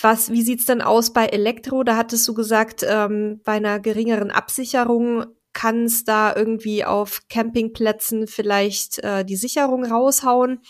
Was, 0.00 0.30
wie 0.30 0.42
sieht's 0.42 0.66
denn 0.66 0.82
aus 0.82 1.12
bei 1.12 1.26
Elektro? 1.26 1.82
Da 1.82 1.96
hattest 1.96 2.26
du 2.28 2.34
gesagt, 2.34 2.84
ähm, 2.86 3.40
bei 3.44 3.52
einer 3.52 3.80
geringeren 3.80 4.30
Absicherung 4.30 5.26
kann 5.54 5.84
es 5.84 6.04
da 6.04 6.34
irgendwie 6.34 6.84
auf 6.84 7.22
Campingplätzen 7.28 8.26
vielleicht 8.26 8.98
äh, 9.02 9.24
die 9.24 9.36
Sicherung 9.36 9.84
raushauen. 9.84 10.60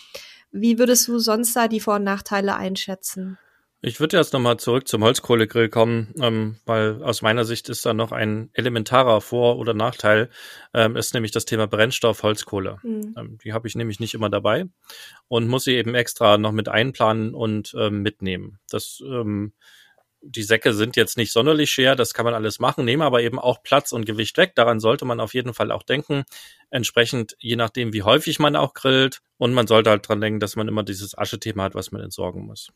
Wie 0.51 0.79
würdest 0.79 1.07
du 1.07 1.19
sonst 1.19 1.55
da 1.55 1.67
die 1.67 1.79
Vor- 1.79 1.97
und 1.97 2.03
Nachteile 2.03 2.55
einschätzen? 2.55 3.37
Ich 3.81 4.01
würde 4.01 4.17
jetzt 4.17 4.33
nochmal 4.33 4.57
zurück 4.57 4.89
zum 4.89 5.03
Holzkohlegrill 5.05 5.69
kommen, 5.69 6.13
ähm, 6.19 6.57
weil 6.65 7.01
aus 7.01 7.21
meiner 7.21 7.45
Sicht 7.45 7.69
ist 7.69 7.85
da 7.85 7.93
noch 7.93 8.11
ein 8.11 8.49
elementarer 8.51 9.21
Vor- 9.21 9.57
oder 9.57 9.73
Nachteil, 9.73 10.29
ähm, 10.73 10.97
ist 10.97 11.13
nämlich 11.13 11.31
das 11.31 11.45
Thema 11.45 11.65
Brennstoff 11.65 12.23
Holzkohle. 12.23 12.79
Mhm. 12.83 13.15
Ähm, 13.17 13.37
die 13.41 13.53
habe 13.53 13.69
ich 13.69 13.75
nämlich 13.75 14.01
nicht 14.01 14.13
immer 14.13 14.29
dabei 14.29 14.65
und 15.29 15.47
muss 15.47 15.63
sie 15.63 15.75
eben 15.75 15.95
extra 15.95 16.37
noch 16.37 16.51
mit 16.51 16.67
einplanen 16.67 17.33
und 17.33 17.73
ähm, 17.77 18.01
mitnehmen. 18.01 18.59
Das 18.69 19.01
ähm, 19.05 19.53
die 20.21 20.43
Säcke 20.43 20.73
sind 20.73 20.95
jetzt 20.97 21.17
nicht 21.17 21.31
sonderlich 21.31 21.71
schwer, 21.71 21.95
das 21.95 22.13
kann 22.13 22.25
man 22.25 22.33
alles 22.33 22.59
machen, 22.59 22.83
nehmen 22.83 23.01
aber 23.01 23.21
eben 23.21 23.39
auch 23.39 23.63
Platz 23.63 23.93
und 23.93 24.05
Gewicht 24.05 24.37
weg. 24.37 24.53
Daran 24.55 24.79
sollte 24.79 25.05
man 25.05 25.19
auf 25.19 25.33
jeden 25.33 25.53
Fall 25.53 25.71
auch 25.71 25.83
denken. 25.83 26.23
Entsprechend, 26.69 27.35
je 27.39 27.55
nachdem, 27.55 27.93
wie 27.93 28.03
häufig 28.03 28.39
man 28.39 28.55
auch 28.55 28.73
grillt. 28.73 29.21
Und 29.37 29.53
man 29.53 29.67
sollte 29.67 29.89
halt 29.89 30.07
dran 30.07 30.19
denken, 30.19 30.41
dass 30.41 30.57
man 30.57 30.67
immer 30.67 30.83
dieses 30.83 31.17
Aschethema 31.17 31.63
hat, 31.63 31.75
was 31.75 31.91
man 31.91 32.01
entsorgen 32.01 32.45
muss. 32.45 32.73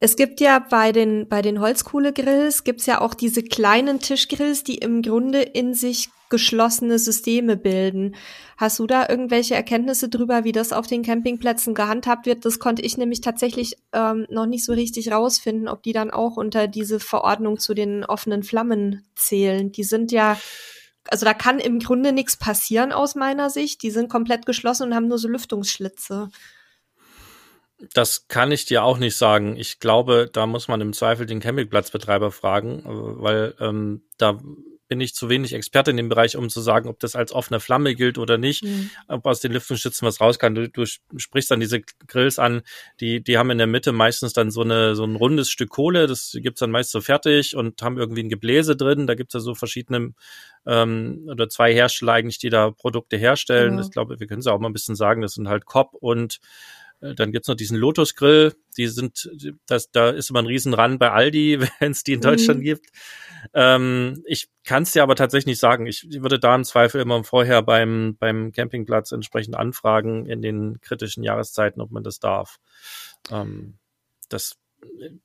Es 0.00 0.16
gibt 0.16 0.40
ja 0.40 0.58
bei 0.58 0.92
den, 0.92 1.28
bei 1.28 1.40
den 1.40 1.60
Holzkohlegrills 1.60 2.64
gibt's 2.64 2.86
ja 2.86 3.00
auch 3.00 3.14
diese 3.14 3.42
kleinen 3.42 4.00
Tischgrills, 4.00 4.64
die 4.64 4.76
im 4.76 5.02
Grunde 5.02 5.40
in 5.40 5.72
sich 5.72 6.10
geschlossene 6.30 6.98
Systeme 6.98 7.56
bilden. 7.56 8.16
Hast 8.56 8.80
du 8.80 8.88
da 8.88 9.08
irgendwelche 9.08 9.54
Erkenntnisse 9.54 10.08
drüber, 10.08 10.42
wie 10.42 10.50
das 10.50 10.72
auf 10.72 10.88
den 10.88 11.04
Campingplätzen 11.04 11.74
gehandhabt 11.74 12.26
wird? 12.26 12.44
Das 12.44 12.58
konnte 12.58 12.82
ich 12.82 12.96
nämlich 12.96 13.20
tatsächlich 13.20 13.76
ähm, 13.92 14.26
noch 14.30 14.46
nicht 14.46 14.64
so 14.64 14.72
richtig 14.72 15.12
rausfinden, 15.12 15.68
ob 15.68 15.84
die 15.84 15.92
dann 15.92 16.10
auch 16.10 16.36
unter 16.36 16.66
diese 16.66 16.98
Verordnung 16.98 17.58
zu 17.58 17.72
den 17.72 18.04
offenen 18.04 18.42
Flammen 18.42 19.06
zählen. 19.14 19.70
Die 19.70 19.84
sind 19.84 20.10
ja, 20.10 20.36
also 21.08 21.24
da 21.24 21.34
kann 21.34 21.60
im 21.60 21.78
Grunde 21.78 22.12
nichts 22.12 22.36
passieren 22.36 22.90
aus 22.90 23.14
meiner 23.14 23.48
Sicht. 23.48 23.82
Die 23.82 23.90
sind 23.90 24.10
komplett 24.10 24.44
geschlossen 24.44 24.88
und 24.88 24.94
haben 24.94 25.08
nur 25.08 25.18
so 25.18 25.28
Lüftungsschlitze. 25.28 26.30
Das 27.92 28.28
kann 28.28 28.52
ich 28.52 28.66
dir 28.66 28.84
auch 28.84 28.98
nicht 28.98 29.16
sagen. 29.16 29.56
Ich 29.56 29.80
glaube, 29.80 30.30
da 30.32 30.46
muss 30.46 30.68
man 30.68 30.80
im 30.80 30.92
Zweifel 30.92 31.26
den 31.26 31.40
Campingplatzbetreiber 31.40 32.30
fragen, 32.30 32.80
äh, 32.80 32.84
weil 32.86 33.54
ähm, 33.60 34.02
da 34.16 34.40
bin 34.86 35.00
ich 35.00 35.14
zu 35.14 35.28
wenig 35.28 35.54
Experte 35.54 35.90
in 35.90 35.96
dem 35.96 36.08
Bereich, 36.08 36.36
um 36.36 36.48
zu 36.50 36.60
sagen, 36.60 36.88
ob 36.88 37.00
das 37.00 37.16
als 37.16 37.32
offene 37.32 37.58
Flamme 37.58 37.94
gilt 37.94 38.18
oder 38.18 38.38
nicht, 38.38 38.64
mhm. 38.64 38.90
ob 39.08 39.26
aus 39.26 39.40
den 39.40 39.52
Lüftungsschützen 39.52 40.06
was 40.06 40.20
raus 40.20 40.38
kann. 40.38 40.54
Du, 40.54 40.68
du 40.68 40.84
sprichst 41.16 41.50
dann 41.50 41.60
diese 41.60 41.80
Grills 42.06 42.38
an, 42.38 42.62
die, 43.00 43.22
die 43.22 43.38
haben 43.38 43.50
in 43.50 43.58
der 43.58 43.66
Mitte 43.66 43.92
meistens 43.92 44.34
dann 44.34 44.50
so 44.50 44.60
eine 44.60 44.94
so 44.94 45.04
ein 45.04 45.16
rundes 45.16 45.50
Stück 45.50 45.70
Kohle, 45.70 46.06
das 46.06 46.36
gibt's 46.40 46.60
dann 46.60 46.70
meist 46.70 46.90
so 46.90 47.00
fertig 47.00 47.56
und 47.56 47.80
haben 47.82 47.98
irgendwie 47.98 48.22
ein 48.22 48.28
Gebläse 48.28 48.76
drin. 48.76 49.06
Da 49.06 49.14
gibt's 49.14 49.34
ja 49.34 49.40
so 49.40 49.54
verschiedene 49.54 50.12
ähm, 50.66 51.26
oder 51.30 51.48
zwei 51.48 51.72
Hersteller 51.72 52.12
eigentlich, 52.12 52.38
die 52.38 52.50
da 52.50 52.70
Produkte 52.70 53.16
herstellen. 53.16 53.74
Mhm. 53.74 53.80
Ich 53.80 53.90
glaube, 53.90 54.20
wir 54.20 54.26
können 54.26 54.40
es 54.40 54.46
auch 54.46 54.58
mal 54.60 54.68
ein 54.68 54.74
bisschen 54.74 54.96
sagen, 54.96 55.22
das 55.22 55.34
sind 55.34 55.48
halt 55.48 55.64
Kopp 55.64 55.94
und 55.94 56.40
dann 57.16 57.32
gibt's 57.32 57.48
noch 57.48 57.54
diesen 57.54 57.76
Lotus 57.76 58.14
Grill, 58.14 58.54
die 58.76 58.86
sind, 58.86 59.30
das, 59.66 59.90
da 59.90 60.10
ist 60.10 60.30
immer 60.30 60.40
ein 60.40 60.46
Riesenrand 60.46 60.98
bei 60.98 61.10
Aldi, 61.10 61.60
wenn 61.80 61.92
es 61.92 62.02
die 62.02 62.14
in 62.14 62.20
Deutschland 62.20 62.60
mhm. 62.60 62.64
gibt. 62.64 62.86
Ähm, 63.52 64.22
ich 64.26 64.48
kann 64.64 64.84
es 64.84 64.92
dir 64.92 65.02
aber 65.02 65.16
tatsächlich 65.16 65.46
nicht 65.46 65.60
sagen. 65.60 65.86
Ich 65.86 66.06
würde 66.10 66.38
da 66.38 66.54
im 66.54 66.64
Zweifel 66.64 67.00
immer 67.00 67.22
vorher 67.24 67.62
beim, 67.62 68.16
beim 68.18 68.52
Campingplatz 68.52 69.12
entsprechend 69.12 69.56
anfragen 69.56 70.26
in 70.26 70.40
den 70.40 70.80
kritischen 70.80 71.22
Jahreszeiten, 71.22 71.82
ob 71.82 71.90
man 71.90 72.02
das 72.02 72.20
darf. 72.20 72.58
Ähm, 73.30 73.74
das 74.30 74.56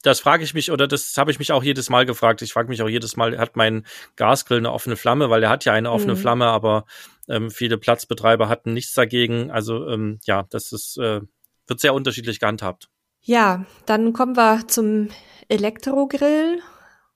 das 0.02 0.20
frage 0.20 0.44
ich 0.44 0.54
mich 0.54 0.72
oder 0.72 0.88
das 0.88 1.15
habe 1.18 1.32
ich 1.32 1.39
mich 1.39 1.52
auch 1.52 1.63
jedes 1.63 1.89
Mal 1.89 2.06
gefragt. 2.06 2.42
Ich 2.42 2.54
frage 2.54 2.70
mich 2.70 2.82
auch 2.82 2.89
jedes 2.89 3.18
Mal, 3.18 3.38
hat 3.38 3.56
mein 3.56 3.86
Gasgrill 4.15 4.60
eine 4.60 4.72
offene 4.72 4.96
Flamme, 4.96 5.30
weil 5.30 5.44
er 5.44 5.50
hat 5.50 5.65
ja 5.65 5.74
eine 5.74 5.92
offene 5.92 6.15
mhm. 6.15 6.18
Flamme, 6.18 6.46
aber 6.46 6.86
ähm, 7.28 7.52
viele 7.52 7.78
Platzbetreiber 7.78 8.50
hatten 8.50 8.74
nichts 8.74 8.94
dagegen. 8.94 9.52
Also 9.52 9.88
ähm, 9.88 10.20
ja, 10.24 10.46
das 10.50 10.72
ist 10.72 10.98
äh, 10.98 11.22
wird 11.69 11.79
sehr 11.79 11.93
unterschiedlich 11.93 12.39
gehandhabt. 12.39 12.89
Ja, 13.21 13.65
dann 13.86 14.13
kommen 14.13 14.36
wir 14.36 14.67
zum 14.67 15.10
Elektrogrill. 15.49 16.62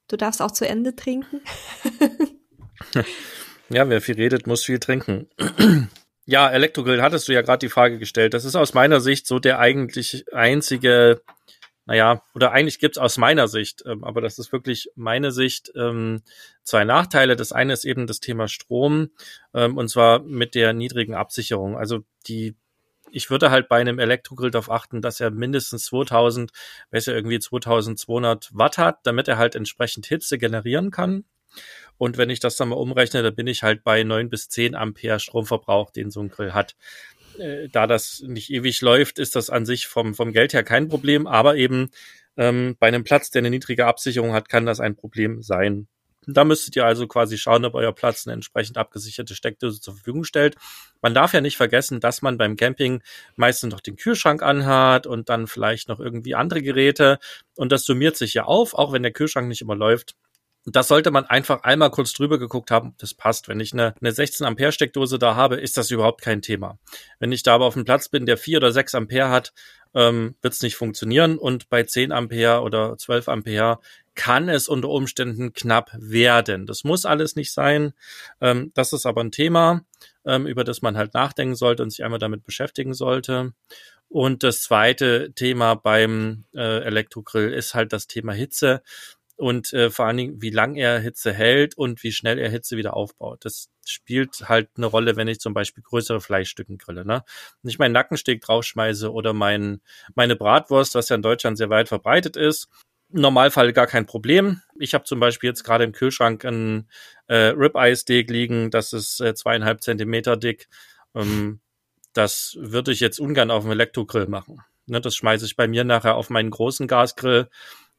Du 0.07 0.17
darfst 0.17 0.41
auch 0.41 0.51
zu 0.51 0.67
Ende 0.67 0.95
trinken. 0.95 1.41
ja, 3.69 3.87
wer 3.87 4.01
viel 4.01 4.15
redet, 4.15 4.47
muss 4.47 4.63
viel 4.63 4.79
trinken. 4.79 5.29
ja, 6.25 6.49
Elektrogrill 6.49 7.01
hattest 7.01 7.27
du 7.27 7.33
ja 7.33 7.41
gerade 7.41 7.65
die 7.65 7.71
Frage 7.71 7.99
gestellt. 7.99 8.33
Das 8.33 8.45
ist 8.45 8.55
aus 8.55 8.73
meiner 8.73 8.99
Sicht 8.99 9.27
so 9.27 9.39
der 9.39 9.59
eigentlich 9.59 10.25
einzige, 10.33 11.21
naja, 11.85 12.21
oder 12.35 12.51
eigentlich 12.51 12.79
gibt's 12.79 12.97
aus 12.97 13.17
meiner 13.17 13.47
Sicht, 13.47 13.83
ähm, 13.85 14.03
aber 14.03 14.21
das 14.21 14.39
ist 14.39 14.51
wirklich 14.51 14.89
meine 14.95 15.31
Sicht, 15.31 15.71
ähm, 15.75 16.21
zwei 16.63 16.83
Nachteile. 16.83 17.35
Das 17.35 17.51
eine 17.53 17.73
ist 17.73 17.85
eben 17.85 18.07
das 18.07 18.19
Thema 18.19 18.47
Strom, 18.47 19.09
ähm, 19.53 19.77
und 19.77 19.89
zwar 19.89 20.21
mit 20.21 20.53
der 20.53 20.73
niedrigen 20.73 21.15
Absicherung. 21.15 21.77
Also 21.77 21.99
die 22.27 22.55
ich 23.13 23.29
würde 23.29 23.51
halt 23.51 23.69
bei 23.69 23.79
einem 23.79 23.99
Elektrogrill 23.99 24.51
darauf 24.51 24.71
achten, 24.71 25.01
dass 25.01 25.19
er 25.19 25.31
mindestens 25.31 25.85
2000, 25.85 26.51
besser 26.89 27.15
irgendwie 27.15 27.39
2200 27.39 28.49
Watt 28.53 28.77
hat, 28.77 28.99
damit 29.03 29.27
er 29.27 29.37
halt 29.37 29.55
entsprechend 29.55 30.05
Hitze 30.07 30.37
generieren 30.37 30.91
kann. 30.91 31.25
Und 31.97 32.17
wenn 32.17 32.31
ich 32.31 32.39
das 32.39 32.55
dann 32.55 32.69
mal 32.69 32.75
umrechne, 32.75 33.21
dann 33.21 33.35
bin 33.35 33.47
ich 33.47 33.63
halt 33.63 33.83
bei 33.83 34.03
neun 34.03 34.29
bis 34.29 34.49
zehn 34.49 34.75
Ampere 34.75 35.19
Stromverbrauch, 35.19 35.91
den 35.91 36.09
so 36.09 36.21
ein 36.21 36.29
Grill 36.29 36.53
hat. 36.53 36.75
Äh, 37.37 37.69
da 37.69 37.87
das 37.87 38.23
nicht 38.25 38.49
ewig 38.49 38.81
läuft, 38.81 39.19
ist 39.19 39.35
das 39.35 39.49
an 39.49 39.65
sich 39.65 39.87
vom, 39.87 40.15
vom 40.15 40.33
Geld 40.33 40.53
her 40.53 40.63
kein 40.63 40.87
Problem, 40.87 41.27
aber 41.27 41.55
eben 41.55 41.91
ähm, 42.35 42.75
bei 42.79 42.87
einem 42.87 43.03
Platz, 43.03 43.29
der 43.29 43.41
eine 43.41 43.51
niedrige 43.51 43.85
Absicherung 43.85 44.33
hat, 44.33 44.49
kann 44.49 44.65
das 44.65 44.79
ein 44.79 44.95
Problem 44.95 45.43
sein. 45.43 45.87
Da 46.27 46.43
müsstet 46.43 46.75
ihr 46.75 46.85
also 46.85 47.07
quasi 47.07 47.37
schauen, 47.37 47.65
ob 47.65 47.75
euer 47.75 47.93
Platz 47.93 48.25
eine 48.25 48.33
entsprechend 48.33 48.77
abgesicherte 48.77 49.35
Steckdose 49.35 49.81
zur 49.81 49.95
Verfügung 49.95 50.23
stellt. 50.23 50.55
Man 51.01 51.13
darf 51.13 51.33
ja 51.33 51.41
nicht 51.41 51.57
vergessen, 51.57 51.99
dass 51.99 52.21
man 52.21 52.37
beim 52.37 52.55
Camping 52.55 53.01
meistens 53.35 53.71
noch 53.71 53.81
den 53.81 53.95
Kühlschrank 53.95 54.41
anhat 54.41 55.07
und 55.07 55.29
dann 55.29 55.47
vielleicht 55.47 55.89
noch 55.89 55.99
irgendwie 55.99 56.35
andere 56.35 56.61
Geräte. 56.61 57.19
Und 57.55 57.71
das 57.71 57.85
summiert 57.85 58.17
sich 58.17 58.33
ja 58.33 58.45
auf, 58.45 58.73
auch 58.73 58.93
wenn 58.93 59.03
der 59.03 59.13
Kühlschrank 59.13 59.47
nicht 59.47 59.61
immer 59.61 59.75
läuft. 59.75 60.15
Das 60.65 60.87
sollte 60.87 61.11
man 61.11 61.25
einfach 61.25 61.63
einmal 61.63 61.91
kurz 61.91 62.13
drüber 62.13 62.39
geguckt 62.39 62.71
haben, 62.71 62.95
das 62.97 63.13
passt. 63.13 63.49
Wenn 63.49 63.59
ich 63.59 63.73
eine, 63.73 63.95
eine 63.99 64.13
16 64.13 64.47
Ampere 64.47 64.71
Steckdose 64.71 65.19
da 65.19 65.35
habe, 65.35 65.57
ist 65.57 65.75
das 65.75 65.91
überhaupt 65.91 66.21
kein 66.21 66.41
Thema. 66.41 66.79
Wenn 67.19 67.33
ich 67.33 67.43
da 67.43 67.55
aber 67.55 67.65
auf 67.65 67.75
einem 67.75 67.83
Platz 67.83 68.07
bin, 68.07 68.25
der 68.25 68.37
4 68.37 68.59
oder 68.59 68.71
6 68.71 68.95
Ampere 68.95 69.29
hat, 69.29 69.51
ähm, 69.93 70.35
wird 70.41 70.53
es 70.53 70.61
nicht 70.61 70.77
funktionieren. 70.77 71.37
Und 71.37 71.67
bei 71.67 71.83
10 71.83 72.13
Ampere 72.13 72.61
oder 72.61 72.97
12 72.97 73.27
Ampere 73.27 73.79
kann 74.15 74.49
es 74.49 74.67
unter 74.67 74.89
Umständen 74.89 75.53
knapp 75.53 75.91
werden. 75.97 76.65
Das 76.65 76.83
muss 76.83 77.05
alles 77.05 77.35
nicht 77.35 77.51
sein. 77.51 77.93
Ähm, 78.41 78.71
das 78.73 78.93
ist 78.93 79.05
aber 79.05 79.23
ein 79.23 79.31
Thema, 79.31 79.85
ähm, 80.25 80.47
über 80.47 80.63
das 80.63 80.81
man 80.81 80.97
halt 80.97 81.13
nachdenken 81.13 81.55
sollte 81.55 81.83
und 81.83 81.89
sich 81.89 82.03
einmal 82.03 82.19
damit 82.19 82.43
beschäftigen 82.43 82.93
sollte. 82.93 83.53
Und 84.07 84.43
das 84.43 84.61
zweite 84.61 85.33
Thema 85.33 85.73
beim 85.75 86.45
äh, 86.53 86.83
Elektrogrill 86.83 87.51
ist 87.51 87.73
halt 87.73 87.93
das 87.93 88.07
Thema 88.07 88.33
Hitze 88.33 88.83
und 89.35 89.73
äh, 89.73 89.89
vor 89.89 90.05
allen 90.05 90.17
Dingen, 90.17 90.41
wie 90.41 90.51
lang 90.51 90.75
er 90.75 90.99
Hitze 90.99 91.33
hält 91.33 91.75
und 91.75 92.03
wie 92.03 92.11
schnell 92.11 92.37
er 92.37 92.49
Hitze 92.49 92.77
wieder 92.77 92.95
aufbaut. 92.95 93.43
Das 93.45 93.69
spielt 93.85 94.47
halt 94.47 94.69
eine 94.77 94.85
Rolle, 94.85 95.15
wenn 95.15 95.27
ich 95.27 95.39
zum 95.39 95.53
Beispiel 95.53 95.83
größere 95.83 96.21
Fleischstücken 96.21 96.77
grille. 96.77 97.05
Ne? 97.05 97.23
Wenn 97.61 97.69
ich 97.69 97.79
meinen 97.79 97.93
Nackensteak 97.93 98.41
draufschmeiße 98.41 99.11
oder 99.11 99.33
mein, 99.33 99.81
meine 100.15 100.35
Bratwurst, 100.35 100.95
was 100.95 101.09
ja 101.09 101.15
in 101.15 101.23
Deutschland 101.23 101.57
sehr 101.57 101.69
weit 101.69 101.87
verbreitet 101.89 102.37
ist, 102.37 102.69
Normalfall 103.13 103.73
gar 103.73 103.87
kein 103.87 104.05
Problem. 104.05 104.61
Ich 104.79 104.93
habe 104.93 105.03
zum 105.03 105.19
Beispiel 105.19 105.49
jetzt 105.49 105.63
gerade 105.63 105.83
im 105.83 105.91
Kühlschrank 105.91 106.43
ein 106.45 106.89
äh, 107.27 107.53
Ribeye-Steak 107.55 108.29
liegen, 108.29 108.71
das 108.71 108.91
ist 108.93 109.21
äh, 109.21 109.35
zweieinhalb 109.35 109.81
Zentimeter 109.81 110.35
dick. 110.35 110.67
Ähm, 111.15 111.59
das 112.13 112.57
würde 112.59 112.91
ich 112.91 112.99
jetzt 112.99 113.19
ungern 113.19 113.51
auf 113.51 113.63
dem 113.63 113.71
Elektrogrill 113.71 114.27
machen. 114.27 114.61
Ne, 114.85 114.99
das 114.99 115.15
schmeiße 115.15 115.45
ich 115.45 115.55
bei 115.55 115.67
mir 115.67 115.83
nachher 115.83 116.15
auf 116.15 116.29
meinen 116.29 116.49
großen 116.49 116.87
Gasgrill. 116.87 117.49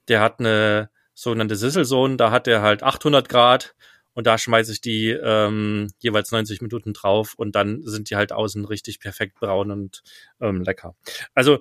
Der 0.09 0.20
hat 0.20 0.40
eine 0.40 0.90
sogenannte 1.14 1.57
Sisselzone, 1.57 2.16
da 2.16 2.31
hat 2.31 2.46
er 2.48 2.62
halt 2.62 2.83
800 2.83 3.29
Grad 3.29 3.74
und 4.12 4.27
da 4.27 4.37
schmeiße 4.37 4.72
ich 4.72 4.81
die 4.81 5.11
ähm, 5.11 5.90
jeweils 5.98 6.33
90 6.33 6.61
Minuten 6.61 6.92
drauf 6.92 7.35
und 7.37 7.55
dann 7.55 7.83
sind 7.83 8.11
die 8.11 8.16
halt 8.16 8.33
außen 8.33 8.64
richtig 8.64 9.00
perfekt 9.00 9.38
braun 9.40 9.70
und 9.70 10.03
ähm, 10.40 10.62
lecker. 10.62 10.94
Also 11.35 11.61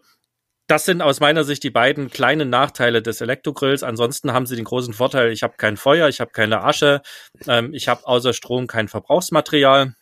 das 0.74 0.86
sind 0.86 1.04
aus 1.04 1.20
meiner 1.20 1.44
Sicht 1.44 1.62
die 1.62 1.70
beiden 1.70 2.10
kleinen 2.10 2.50
Nachteile 2.50 3.04
des 3.04 3.22
Elektrogrills. 3.22 3.84
Ansonsten 3.84 4.34
haben 4.34 4.48
sie 4.48 4.56
den 4.56 4.66
großen 4.66 4.96
Vorteil, 4.96 5.32
ich 5.32 5.44
habe 5.44 5.54
kein 5.56 5.78
Feuer, 5.78 6.10
ich 6.10 6.20
habe 6.20 6.32
keine 6.32 6.64
Asche, 6.64 7.04
ähm, 7.48 7.76
ich 7.76 7.88
habe 7.88 8.08
außer 8.08 8.34
Strom 8.34 8.66
kein 8.66 8.88
Verbrauchsmaterial. 8.88 9.94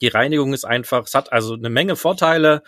Die 0.00 0.08
Reinigung 0.08 0.54
ist 0.54 0.64
einfach, 0.64 1.04
es 1.04 1.12
hat 1.12 1.30
also 1.30 1.52
eine 1.52 1.68
Menge 1.68 1.96
Vorteile. 1.96 2.62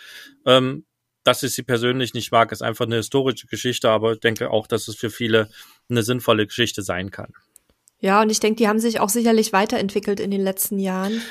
Ähm, 0.45 0.85
dass 1.23 1.41
ich 1.41 1.53
sie 1.53 1.63
persönlich 1.63 2.13
nicht 2.13 2.31
mag, 2.31 2.51
ist 2.51 2.61
einfach 2.61 2.85
eine 2.85 2.97
historische 2.97 3.47
Geschichte, 3.47 3.89
aber 3.89 4.13
ich 4.13 4.19
denke 4.19 4.51
auch, 4.51 4.67
dass 4.67 4.87
es 4.87 4.95
für 4.95 5.09
viele 5.09 5.49
eine 5.89 6.03
sinnvolle 6.03 6.45
Geschichte 6.45 6.83
sein 6.83 7.09
kann. 7.09 7.33
Ja, 7.99 8.21
und 8.21 8.29
ich 8.29 8.39
denke, 8.39 8.57
die 8.57 8.67
haben 8.67 8.77
sich 8.77 8.99
auch 8.99 9.09
sicherlich 9.09 9.51
weiterentwickelt 9.51 10.19
in 10.19 10.29
den 10.29 10.41
letzten 10.41 10.77
Jahren. 10.77 11.23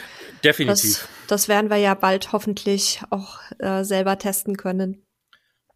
Definitiv. 0.43 0.83
Das, 0.83 1.29
das 1.29 1.49
werden 1.49 1.71
wir 1.71 1.77
ja 1.77 1.95
bald 1.95 2.33
hoffentlich 2.33 3.01
auch 3.11 3.39
äh, 3.61 3.85
selber 3.85 4.19
testen 4.19 4.57
können. 4.57 5.04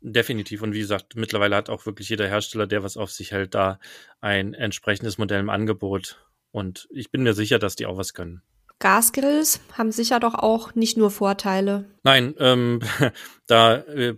Definitiv. 0.01 0.63
Und 0.63 0.75
wie 0.75 0.81
gesagt, 0.81 1.17
mittlerweile 1.17 1.57
hat 1.57 1.71
auch 1.71 1.87
wirklich 1.87 2.09
jeder 2.09 2.29
Hersteller, 2.29 2.67
der 2.67 2.83
was 2.83 2.97
auf 2.97 3.11
sich 3.11 3.33
hält, 3.33 3.55
da 3.55 3.81
ein 4.21 4.55
entsprechendes 4.55 5.19
Modell 5.19 5.41
im 5.41 5.51
Angebot. 5.51 6.25
Und 6.51 6.89
ich 6.91 7.11
bin 7.11 7.23
mir 7.23 7.35
sicher, 7.35 7.59
dass 7.59 7.77
die 7.77 7.87
auch 7.87 7.97
was 7.97 8.15
können. 8.15 8.43
Gasgrills 8.79 9.61
haben 9.77 9.91
sicher 9.91 10.21
doch 10.21 10.35
auch 10.35 10.75
nicht 10.75 10.97
nur 10.97 11.11
Vorteile. 11.11 11.87
Nein, 12.05 12.35
ähm, 12.39 12.81
da 13.47 13.77
äh, 13.77 14.17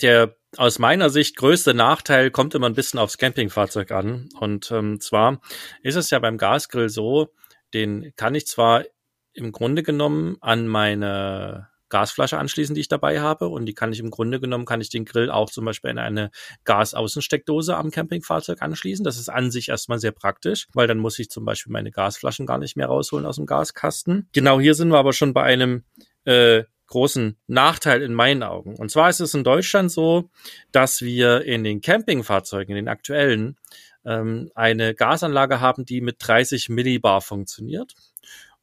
der 0.00 0.36
aus 0.56 0.78
meiner 0.78 1.08
Sicht 1.08 1.36
größte 1.36 1.72
Nachteil 1.72 2.30
kommt 2.30 2.54
immer 2.54 2.68
ein 2.68 2.74
bisschen 2.74 2.98
aufs 2.98 3.16
Campingfahrzeug 3.16 3.90
an. 3.90 4.28
Und 4.38 4.70
ähm, 4.70 5.00
zwar 5.00 5.40
ist 5.82 5.96
es 5.96 6.10
ja 6.10 6.18
beim 6.18 6.36
Gasgrill 6.36 6.90
so, 6.90 7.32
den 7.72 8.12
kann 8.16 8.34
ich 8.34 8.46
zwar 8.46 8.84
im 9.32 9.52
Grunde 9.52 9.82
genommen 9.82 10.36
an 10.40 10.68
meine 10.68 11.71
Gasflasche 11.92 12.38
anschließen, 12.38 12.74
die 12.74 12.80
ich 12.80 12.88
dabei 12.88 13.20
habe. 13.20 13.48
Und 13.48 13.66
die 13.66 13.74
kann 13.74 13.92
ich 13.92 14.00
im 14.00 14.10
Grunde 14.10 14.40
genommen, 14.40 14.64
kann 14.64 14.80
ich 14.80 14.88
den 14.88 15.04
Grill 15.04 15.30
auch 15.30 15.50
zum 15.50 15.66
Beispiel 15.66 15.90
in 15.90 15.98
eine 15.98 16.30
Gasaußensteckdose 16.64 17.76
am 17.76 17.90
Campingfahrzeug 17.90 18.62
anschließen. 18.62 19.04
Das 19.04 19.18
ist 19.18 19.28
an 19.28 19.50
sich 19.50 19.68
erstmal 19.68 19.98
sehr 19.98 20.12
praktisch, 20.12 20.68
weil 20.72 20.86
dann 20.86 20.98
muss 20.98 21.18
ich 21.18 21.28
zum 21.28 21.44
Beispiel 21.44 21.72
meine 21.72 21.90
Gasflaschen 21.90 22.46
gar 22.46 22.58
nicht 22.58 22.76
mehr 22.76 22.86
rausholen 22.86 23.26
aus 23.26 23.36
dem 23.36 23.46
Gaskasten. 23.46 24.28
Genau 24.32 24.58
hier 24.58 24.74
sind 24.74 24.88
wir 24.88 24.98
aber 24.98 25.12
schon 25.12 25.34
bei 25.34 25.42
einem 25.42 25.84
äh, 26.24 26.64
großen 26.86 27.36
Nachteil 27.46 28.02
in 28.02 28.14
meinen 28.14 28.42
Augen. 28.42 28.76
Und 28.76 28.90
zwar 28.90 29.10
ist 29.10 29.20
es 29.20 29.34
in 29.34 29.44
Deutschland 29.44 29.92
so, 29.92 30.30
dass 30.72 31.02
wir 31.02 31.42
in 31.42 31.62
den 31.62 31.82
Campingfahrzeugen, 31.82 32.70
in 32.70 32.84
den 32.84 32.88
aktuellen, 32.88 33.56
ähm, 34.04 34.50
eine 34.54 34.94
Gasanlage 34.94 35.60
haben, 35.60 35.84
die 35.84 36.00
mit 36.00 36.16
30 36.18 36.68
Millibar 36.68 37.20
funktioniert. 37.20 37.94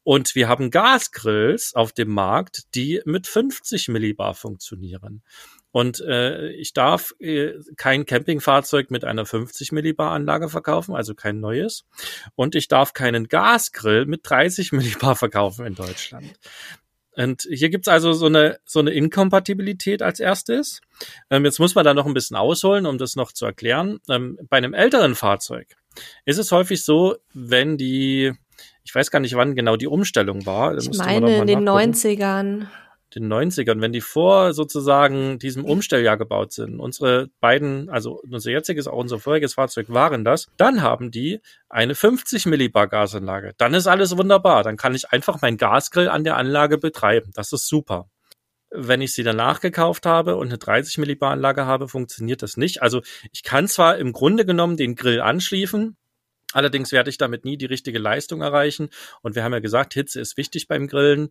Und 0.02 0.34
wir 0.34 0.48
haben 0.48 0.70
Gasgrills 0.70 1.74
auf 1.74 1.92
dem 1.92 2.08
Markt, 2.08 2.74
die 2.74 3.02
mit 3.04 3.26
50 3.26 3.88
Millibar 3.88 4.34
funktionieren. 4.34 5.22
Und 5.72 6.00
äh, 6.00 6.50
ich 6.52 6.72
darf 6.72 7.14
äh, 7.20 7.52
kein 7.76 8.04
Campingfahrzeug 8.04 8.90
mit 8.90 9.04
einer 9.04 9.24
50 9.24 9.72
Millibar 9.72 10.12
Anlage 10.12 10.48
verkaufen, 10.48 10.96
also 10.96 11.14
kein 11.14 11.38
neues. 11.38 11.84
Und 12.34 12.54
ich 12.54 12.66
darf 12.66 12.92
keinen 12.92 13.28
Gasgrill 13.28 14.06
mit 14.06 14.20
30 14.24 14.72
Millibar 14.72 15.14
verkaufen 15.14 15.66
in 15.66 15.74
Deutschland. 15.74 16.32
Und 17.14 17.42
hier 17.42 17.70
gibt's 17.70 17.88
also 17.88 18.12
so 18.12 18.26
eine, 18.26 18.58
so 18.64 18.78
eine 18.78 18.90
Inkompatibilität 18.92 20.02
als 20.02 20.20
erstes. 20.20 20.80
Ähm, 21.28 21.44
jetzt 21.44 21.58
muss 21.58 21.74
man 21.74 21.84
da 21.84 21.92
noch 21.92 22.06
ein 22.06 22.14
bisschen 22.14 22.36
ausholen, 22.36 22.86
um 22.86 22.98
das 22.98 23.14
noch 23.14 23.32
zu 23.32 23.46
erklären. 23.46 24.00
Ähm, 24.08 24.38
bei 24.48 24.56
einem 24.56 24.74
älteren 24.74 25.14
Fahrzeug 25.14 25.76
ist 26.24 26.38
es 26.38 26.52
häufig 26.52 26.84
so, 26.84 27.16
wenn 27.34 27.76
die 27.76 28.32
ich 28.84 28.94
weiß 28.94 29.10
gar 29.10 29.20
nicht, 29.20 29.34
wann 29.36 29.54
genau 29.54 29.76
die 29.76 29.86
Umstellung 29.86 30.46
war. 30.46 30.76
Ich 30.76 30.90
meine 30.96 31.38
in 31.38 31.46
den 31.46 31.64
nachgucken. 31.64 31.92
90ern. 31.92 32.66
Den 33.14 33.32
90ern, 33.32 33.80
wenn 33.80 33.92
die 33.92 34.00
vor 34.00 34.52
sozusagen 34.52 35.40
diesem 35.40 35.64
Umstelljahr 35.64 36.16
gebaut 36.16 36.52
sind, 36.52 36.78
unsere 36.78 37.28
beiden, 37.40 37.90
also 37.90 38.20
unser 38.22 38.52
jetziges, 38.52 38.86
auch 38.86 38.98
unser 38.98 39.18
voriges 39.18 39.54
Fahrzeug 39.54 39.86
waren 39.88 40.24
das, 40.24 40.46
dann 40.56 40.80
haben 40.80 41.10
die 41.10 41.40
eine 41.68 41.96
50 41.96 42.46
Millibar 42.46 42.86
Gasanlage. 42.86 43.52
Dann 43.58 43.74
ist 43.74 43.88
alles 43.88 44.16
wunderbar. 44.16 44.62
Dann 44.62 44.76
kann 44.76 44.94
ich 44.94 45.10
einfach 45.10 45.42
mein 45.42 45.56
Gasgrill 45.56 46.08
an 46.08 46.22
der 46.22 46.36
Anlage 46.36 46.78
betreiben. 46.78 47.32
Das 47.34 47.52
ist 47.52 47.66
super. 47.66 48.08
Wenn 48.70 49.02
ich 49.02 49.12
sie 49.12 49.24
danach 49.24 49.60
gekauft 49.60 50.06
habe 50.06 50.36
und 50.36 50.46
eine 50.46 50.58
30 50.58 50.98
Millibar 50.98 51.32
Anlage 51.32 51.66
habe, 51.66 51.88
funktioniert 51.88 52.42
das 52.42 52.56
nicht. 52.56 52.80
Also 52.80 53.02
ich 53.32 53.42
kann 53.42 53.66
zwar 53.66 53.98
im 53.98 54.12
Grunde 54.12 54.46
genommen 54.46 54.76
den 54.76 54.94
Grill 54.94 55.20
anschließen, 55.20 55.96
Allerdings 56.52 56.92
werde 56.92 57.10
ich 57.10 57.18
damit 57.18 57.44
nie 57.44 57.56
die 57.56 57.66
richtige 57.66 57.98
Leistung 57.98 58.42
erreichen. 58.42 58.90
Und 59.22 59.34
wir 59.34 59.44
haben 59.44 59.52
ja 59.52 59.60
gesagt, 59.60 59.94
Hitze 59.94 60.20
ist 60.20 60.36
wichtig 60.36 60.68
beim 60.68 60.88
Grillen. 60.88 61.30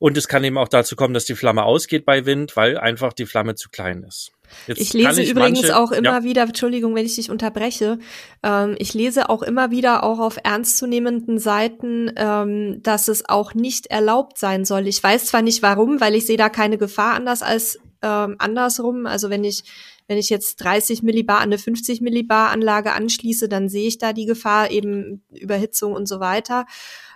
Und 0.00 0.16
es 0.16 0.28
kann 0.28 0.42
eben 0.44 0.56
auch 0.56 0.68
dazu 0.68 0.96
kommen, 0.96 1.12
dass 1.12 1.26
die 1.26 1.34
Flamme 1.34 1.62
ausgeht 1.62 2.06
bei 2.06 2.24
Wind, 2.24 2.56
weil 2.56 2.78
einfach 2.78 3.12
die 3.12 3.26
Flamme 3.26 3.54
zu 3.54 3.68
klein 3.68 4.02
ist. 4.02 4.32
Jetzt 4.66 4.80
ich 4.80 4.94
lese 4.94 5.22
ich 5.22 5.30
übrigens 5.30 5.60
manche, 5.60 5.78
auch 5.78 5.92
immer 5.92 6.18
ja. 6.18 6.24
wieder, 6.24 6.42
Entschuldigung, 6.42 6.94
wenn 6.94 7.04
ich 7.04 7.16
dich 7.16 7.30
unterbreche, 7.30 7.98
ähm, 8.42 8.76
ich 8.78 8.94
lese 8.94 9.28
auch 9.28 9.42
immer 9.42 9.70
wieder 9.70 10.02
auch 10.02 10.18
auf 10.18 10.38
ernstzunehmenden 10.42 11.38
Seiten, 11.38 12.10
ähm, 12.16 12.82
dass 12.82 13.08
es 13.08 13.28
auch 13.28 13.52
nicht 13.52 13.88
erlaubt 13.88 14.38
sein 14.38 14.64
soll. 14.64 14.88
Ich 14.88 15.02
weiß 15.02 15.26
zwar 15.26 15.42
nicht 15.42 15.62
warum, 15.62 16.00
weil 16.00 16.14
ich 16.14 16.24
sehe 16.24 16.38
da 16.38 16.48
keine 16.48 16.78
Gefahr 16.78 17.14
anders 17.14 17.42
als 17.42 17.78
ähm, 18.00 18.36
andersrum. 18.38 19.06
Also 19.06 19.28
wenn 19.28 19.44
ich 19.44 19.64
wenn 20.06 20.18
ich 20.18 20.28
jetzt 20.28 20.56
30 20.56 21.04
Millibar 21.04 21.36
an 21.36 21.44
eine 21.44 21.58
50 21.58 22.00
Millibar 22.00 22.50
Anlage 22.50 22.92
anschließe, 22.92 23.48
dann 23.48 23.68
sehe 23.68 23.86
ich 23.86 23.98
da 23.98 24.12
die 24.12 24.26
Gefahr 24.26 24.72
eben 24.72 25.22
Überhitzung 25.30 25.92
und 25.92 26.06
so 26.06 26.18
weiter. 26.18 26.66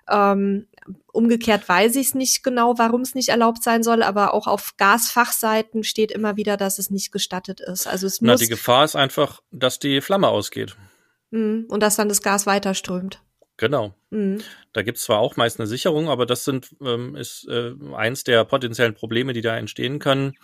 Ähm, 0.08 0.66
umgekehrt 1.12 1.68
weiß 1.68 1.96
ich 1.96 2.08
es 2.08 2.14
nicht 2.14 2.42
genau, 2.42 2.74
warum 2.76 3.00
es 3.00 3.14
nicht 3.14 3.30
erlaubt 3.30 3.62
sein 3.62 3.82
soll, 3.82 4.02
aber 4.02 4.34
auch 4.34 4.46
auf 4.46 4.76
Gasfachseiten 4.76 5.84
steht 5.84 6.12
immer 6.12 6.36
wieder, 6.36 6.56
dass 6.56 6.78
es 6.78 6.90
nicht 6.90 7.12
gestattet 7.12 7.60
ist. 7.60 7.86
Also 7.86 8.06
es 8.06 8.20
Na, 8.20 8.32
muss. 8.32 8.40
die 8.40 8.48
Gefahr 8.48 8.84
ist 8.84 8.96
einfach, 8.96 9.40
dass 9.50 9.78
die 9.78 10.00
Flamme 10.00 10.28
ausgeht. 10.28 10.76
Mhm. 11.30 11.66
Und 11.68 11.82
dass 11.82 11.96
dann 11.96 12.08
das 12.08 12.22
Gas 12.22 12.46
weiterströmt. 12.46 13.20
Genau. 13.56 13.94
Mhm. 14.10 14.42
Da 14.72 14.82
gibt's 14.82 15.02
zwar 15.02 15.20
auch 15.20 15.36
meist 15.36 15.60
eine 15.60 15.66
Sicherung, 15.66 16.08
aber 16.08 16.26
das 16.26 16.44
sind, 16.44 16.74
ähm, 16.80 17.14
ist 17.14 17.46
äh, 17.48 17.72
eins 17.94 18.24
der 18.24 18.44
potenziellen 18.44 18.94
Probleme, 18.94 19.32
die 19.32 19.42
da 19.42 19.56
entstehen 19.56 20.00
können. 20.00 20.34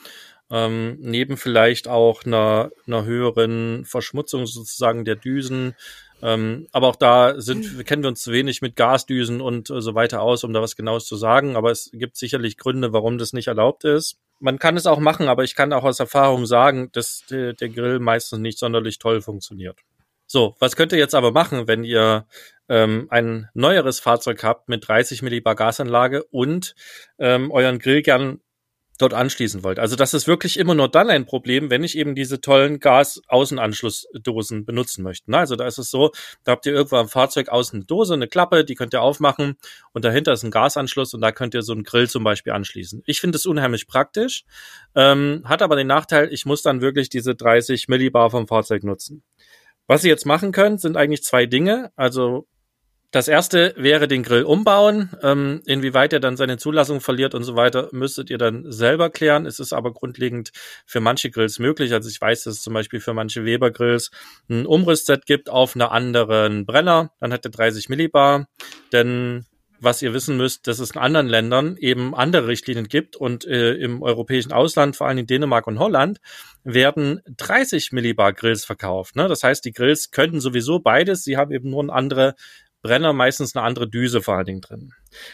Ähm, 0.51 0.97
neben 1.01 1.37
vielleicht 1.37 1.87
auch 1.87 2.25
einer, 2.25 2.71
einer 2.87 3.05
höheren 3.05 3.85
Verschmutzung 3.85 4.47
sozusagen 4.47 5.05
der 5.05 5.17
Düsen, 5.17 5.75
ähm, 6.23 6.67
aber 6.73 6.89
auch 6.89 6.97
da 6.97 7.41
sind, 7.41 7.85
kennen 7.87 8.03
wir 8.03 8.09
uns 8.09 8.23
zu 8.23 8.33
wenig 8.33 8.63
mit 8.63 8.77
Gasdüsen 8.77 9.41
und 9.41 9.71
äh, 9.71 9.81
so 9.81 9.95
weiter 9.95 10.23
aus, 10.23 10.45
um 10.45 10.53
da 10.53 10.61
was 10.61 10.77
Genaues 10.77 11.07
zu 11.07 11.17
sagen. 11.17 11.57
Aber 11.57 11.71
es 11.71 11.91
gibt 11.93 12.17
sicherlich 12.17 12.57
Gründe, 12.57 12.93
warum 12.93 13.19
das 13.19 13.33
nicht 13.33 13.49
erlaubt 13.49 13.85
ist. 13.85 14.19
Man 14.39 14.59
kann 14.59 14.77
es 14.77 14.87
auch 14.87 15.01
machen, 15.01 15.29
aber 15.29 15.45
ich 15.45 15.55
kann 15.55 15.73
auch 15.73 15.85
aus 15.85 16.01
Erfahrung 16.01 16.47
sagen, 16.47 16.91
dass 16.93 17.25
der, 17.31 17.53
der 17.53 17.69
Grill 17.69 17.99
meistens 17.99 18.39
nicht 18.41 18.59
sonderlich 18.59 18.99
toll 18.99 19.21
funktioniert. 19.21 19.79
So, 20.27 20.55
was 20.61 20.77
könnt 20.77 20.93
ihr 20.93 20.99
jetzt 20.99 21.15
aber 21.15 21.33
machen, 21.33 21.67
wenn 21.67 21.83
ihr 21.83 22.27
ähm, 22.69 23.09
ein 23.11 23.49
neueres 23.53 23.99
Fahrzeug 23.99 24.45
habt 24.45 24.69
mit 24.69 24.87
30 24.87 25.23
Millibar 25.23 25.57
Gasanlage 25.57 26.23
und 26.25 26.75
ähm, 27.19 27.51
euren 27.51 27.81
Grill 27.81 28.03
gern 28.03 28.41
dort 29.01 29.15
anschließen 29.15 29.65
wollt. 29.65 29.79
Also 29.79 29.97
das 29.97 30.15
ist 30.15 30.27
wirklich 30.27 30.59
immer 30.59 30.75
nur 30.75 30.89
dann 30.89 31.11
ein 31.11 31.27
Problem, 31.27 31.71
wenn 31.71 31.85
ich 31.85 31.97
eben 31.97 32.15
diese 32.15 32.41
tollen 32.41 32.81
Gas-Außenanschlussdosen 32.81 34.65
benutzen 34.65 35.03
möchte. 35.03 35.33
Also 35.33 35.57
da 35.57 35.67
ist 35.67 35.79
es 35.79 35.91
so, 35.91 36.11
da 36.45 36.53
habt 36.53 36.67
ihr 36.67 36.73
irgendwo 36.73 36.97
am 36.97 37.09
Fahrzeug 37.09 37.49
außen 37.49 37.79
eine 37.79 37.85
Dose, 37.85 38.15
eine 38.15 38.29
Klappe, 38.29 38.65
die 38.65 38.75
könnt 38.75 38.95
ihr 38.95 39.03
aufmachen 39.03 39.57
und 39.93 40.05
dahinter 40.05 40.33
ist 40.33 40.43
ein 40.43 40.51
Gasanschluss 40.51 41.15
und 41.15 41.21
da 41.21 41.33
könnt 41.33 41.55
ihr 41.55 41.63
so 41.63 41.73
einen 41.73 41.85
Grill 41.85 42.09
zum 42.09 42.25
Beispiel 42.25 42.53
anschließen. 42.53 43.03
Ich 43.07 43.21
finde 43.21 43.37
es 43.37 43.47
unheimlich 43.47 43.87
praktisch, 43.87 44.45
ähm, 44.95 45.43
hat 45.45 45.63
aber 45.63 45.77
den 45.77 45.87
Nachteil, 45.87 46.33
ich 46.33 46.47
muss 46.47 46.63
dann 46.63 46.81
wirklich 46.81 47.09
diese 47.09 47.35
30 47.35 47.89
Millibar 47.89 48.31
vom 48.31 48.47
Fahrzeug 48.47 48.85
nutzen. 48.85 49.23
Was 49.87 50.05
ihr 50.05 50.11
jetzt 50.11 50.25
machen 50.25 50.53
könnt, 50.53 50.81
sind 50.81 50.97
eigentlich 50.97 51.25
zwei 51.25 51.47
Dinge. 51.47 51.91
Also 51.97 52.47
das 53.11 53.27
erste 53.27 53.75
wäre 53.77 54.07
den 54.07 54.23
Grill 54.23 54.45
umbauen. 54.45 55.11
Ähm, 55.23 55.63
inwieweit 55.67 56.13
er 56.13 56.21
dann 56.21 56.37
seine 56.37 56.59
Zulassung 56.59 57.01
verliert 57.01 57.35
und 57.35 57.43
so 57.43 57.57
weiter, 57.57 57.89
müsstet 57.93 58.31
ihr 58.31 58.39
dann 58.39 58.71
selber 58.71 59.11
klären. 59.11 59.47
Es 59.47 59.59
ist 59.59 59.73
aber 59.73 59.93
grundlegend 59.93 60.53
für 60.87 61.01
manche 61.01 61.31
Grills 61.31 61.59
möglich. 61.59 61.93
Also 61.93 62.09
ich 62.09 62.21
weiß, 62.21 62.45
dass 62.45 62.55
es 62.55 62.63
zum 62.63 62.75
Beispiel 62.75 63.01
für 63.01 63.13
manche 63.13 63.45
Weber 63.45 63.73
Grills 63.73 64.11
ein 64.49 64.65
Umrüstset 64.65 65.27
gibt 65.27 65.51
auf 65.51 65.75
einer 65.75 65.91
anderen 65.91 66.67
Brenner. 66.67 67.11
Dann 67.19 67.33
hat 67.33 67.45
er 67.45 67.51
30 67.51 67.89
Millibar. 67.89 68.47
Denn 68.93 69.45
was 69.81 70.03
ihr 70.03 70.13
wissen 70.13 70.37
müsst, 70.37 70.67
dass 70.67 70.79
es 70.79 70.93
in 70.93 71.01
anderen 71.01 71.27
Ländern 71.27 71.77
eben 71.79 72.15
andere 72.15 72.47
Richtlinien 72.47 72.87
gibt 72.87 73.17
und 73.17 73.47
äh, 73.47 73.73
im 73.75 74.03
europäischen 74.03 74.53
Ausland, 74.53 74.95
vor 74.95 75.09
allem 75.09 75.19
in 75.19 75.27
Dänemark 75.27 75.67
und 75.67 75.79
Holland, 75.79 76.21
werden 76.65 77.21
30 77.37 77.91
Millibar 77.93 78.35
Grills 78.35 78.65
verkauft. 78.65 79.17
Ne? 79.17 79.27
Das 79.27 79.43
heißt, 79.43 79.65
die 79.65 79.73
Grills 79.73 80.11
könnten 80.11 80.41
sowieso 80.41 80.81
beides, 80.81 81.25
sie 81.25 81.39
haben 81.39 81.51
eben 81.51 81.71
nur 81.71 81.83
eine 81.83 81.93
andere 81.93 82.35
Brenner 82.83 83.13
meistens 83.13 83.55
eine 83.55 83.65
andere 83.65 83.89
Düse 83.89 84.23
vor 84.23 84.37
allen 84.37 84.47
Dingen 84.47 84.61
drin. 84.61 84.93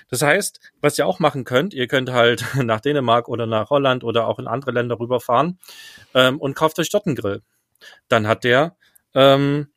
Das 0.09 0.23
heißt, 0.23 0.61
was 0.81 0.99
ihr 0.99 1.07
auch 1.07 1.19
machen 1.19 1.45
könnt, 1.45 1.75
ihr 1.75 1.87
könnt 1.87 2.11
halt 2.11 2.45
nach 2.57 2.81
Dänemark 2.81 3.29
oder 3.29 3.47
nach 3.47 3.71
Holland 3.71 4.05
oder 4.05 4.27
auch 4.27 4.39
in 4.39 4.47
andere 4.47 4.73
Länder 4.73 4.99
rüberfahren 4.99 5.59
ähm, 6.15 6.41
und 6.41 6.55
kauft 6.55 6.79
euch 6.79 6.91
dort 6.91 7.07
einen 7.07 7.17
Grill. 7.17 7.43
Dann 8.09 8.27
hat 8.27 8.45
der 8.45 8.77
ähm, 9.15 9.69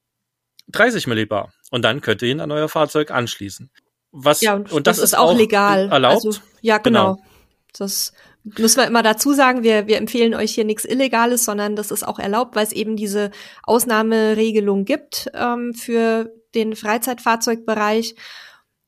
30 0.69 1.08
Millibar 1.08 1.53
und 1.71 1.84
dann 1.84 2.01
könnt 2.01 2.21
ihr 2.21 2.29
ihn 2.29 2.39
an 2.39 2.51
euer 2.51 2.69
Fahrzeug 2.69 3.12
anschließen. 3.12 3.71
Was, 4.12 4.41
ja, 4.41 4.55
und, 4.55 4.71
und 4.71 4.88
das, 4.88 4.97
das, 4.97 5.05
ist 5.12 5.17
auch, 5.17 5.38
legal. 5.38 5.89
Erlaubt? 5.91 6.25
Also, 6.25 6.39
ja, 6.62 6.79
genau. 6.79 7.15
genau. 7.15 7.25
Das 7.73 8.13
müssen 8.57 8.77
wir 8.77 8.88
immer 8.88 9.03
dazu 9.03 9.33
sagen, 9.33 9.63
wir, 9.63 9.88
wir 9.88 9.97
empfehlen 9.97 10.33
euch 10.33 10.53
hier 10.53 10.65
nichts 10.65 10.85
Illegales, 10.85 11.45
sondern 11.45 11.75
das 11.75 11.91
ist 11.91 12.07
auch 12.07 12.19
erlaubt, 12.19 12.55
weil 12.55 12.65
es 12.65 12.71
eben 12.71 12.95
diese 12.95 13.31
Ausnahmeregelung 13.63 14.85
gibt 14.85 15.29
ähm, 15.33 15.73
für 15.73 16.33
den 16.55 16.75
Freizeitfahrzeugbereich. 16.75 18.15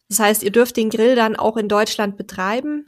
Das 0.09 0.19
heißt, 0.19 0.43
ihr 0.43 0.51
dürft 0.51 0.77
den 0.77 0.89
Grill 0.89 1.15
dann 1.15 1.35
auch 1.35 1.57
in 1.57 1.67
Deutschland 1.67 2.17
betreiben 2.17 2.85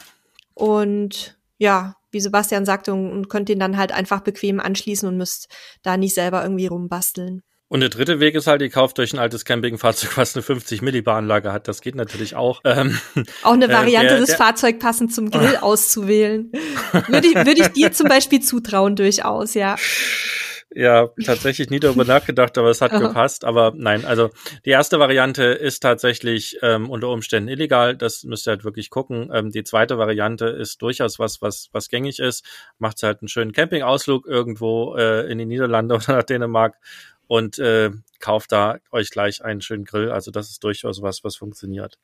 und 0.54 1.38
ja, 1.58 1.96
wie 2.12 2.20
Sebastian 2.20 2.66
sagte, 2.66 2.94
und 2.94 3.30
könnt 3.30 3.50
den 3.50 3.60
dann 3.60 3.78
halt 3.78 3.92
einfach 3.92 4.22
bequem 4.22 4.60
anschließen 4.60 5.08
und 5.08 5.18
müsst 5.18 5.48
da 5.82 5.98
nicht 5.98 6.14
selber 6.14 6.44
irgendwie 6.44 6.68
rumbasteln. 6.68 7.44
Und 7.74 7.80
der 7.80 7.90
dritte 7.90 8.20
Weg 8.20 8.36
ist 8.36 8.46
halt, 8.46 8.62
ihr 8.62 8.70
kauft 8.70 9.00
euch 9.00 9.14
ein 9.14 9.20
altes 9.20 9.46
Campingfahrzeug, 9.46 10.16
was 10.16 10.36
eine 10.36 10.44
50 10.44 10.84
Millibar 10.84 11.18
Anlage 11.18 11.52
hat. 11.52 11.68
Das 11.68 11.82
geht 11.82 11.96
natürlich 11.96 12.36
auch. 12.36 12.62
Ähm, 12.66 13.00
auch 13.42 13.54
eine 13.54 13.66
äh, 13.66 13.74
Variante, 13.74 14.10
äh, 14.14 14.18
der, 14.18 14.20
das 14.20 14.36
Fahrzeug 14.36 14.78
passend 14.78 15.12
zum 15.12 15.32
Grill 15.32 15.58
auszuwählen. 15.62 16.52
Würde 17.08 17.28
ich, 17.28 17.34
würde 17.34 17.62
ich 17.62 17.70
dir 17.70 17.92
zum 17.92 18.10
Beispiel 18.10 18.42
zutrauen, 18.42 18.96
durchaus, 18.96 19.56
ja. 19.56 19.76
Ja, 20.76 21.10
tatsächlich 21.24 21.70
nie 21.70 21.80
darüber 21.80 22.04
nachgedacht, 22.04 22.58
aber 22.58 22.70
es 22.70 22.82
hat 22.82 22.92
gepasst. 22.92 23.44
Aber 23.44 23.74
nein, 23.76 24.06
also 24.06 24.30
die 24.66 24.72
erste 24.72 25.00
Variante 25.00 25.44
ist 25.44 25.82
tatsächlich 25.82 26.58
ähm, 26.62 26.90
unter 26.90 27.10
Umständen 27.10 27.50
illegal. 27.50 27.96
Das 27.96 28.24
müsst 28.24 28.48
ihr 28.48 28.52
halt 28.52 28.64
wirklich 28.64 28.90
gucken. 28.90 29.30
Ähm, 29.34 29.52
die 29.52 29.64
zweite 29.64 29.98
Variante 29.98 30.46
ist 30.46 30.82
durchaus 30.82 31.20
was, 31.20 31.42
was, 31.42 31.70
was 31.74 31.90
gängig 31.90 32.20
ist. 32.20 32.46
Macht 32.80 33.04
halt 33.04 33.22
einen 33.22 33.28
schönen 33.30 33.52
Campingausflug 33.52 34.26
irgendwo 34.26 34.96
äh, 34.96 35.32
in 35.32 35.38
die 35.38 35.46
Niederlande 35.46 35.96
oder 35.96 36.18
nach 36.18 36.24
Dänemark 36.24 36.76
und 37.28 37.60
äh, 37.60 37.92
kauft 38.20 38.52
da 38.52 38.78
euch 38.92 39.10
gleich 39.10 39.44
einen 39.44 39.62
schönen 39.62 39.86
Grill. 39.86 40.12
Also 40.12 40.32
das 40.32 40.50
ist 40.50 40.64
durchaus 40.64 41.02
was, 41.02 41.24
was 41.24 41.36
funktioniert. 41.36 41.98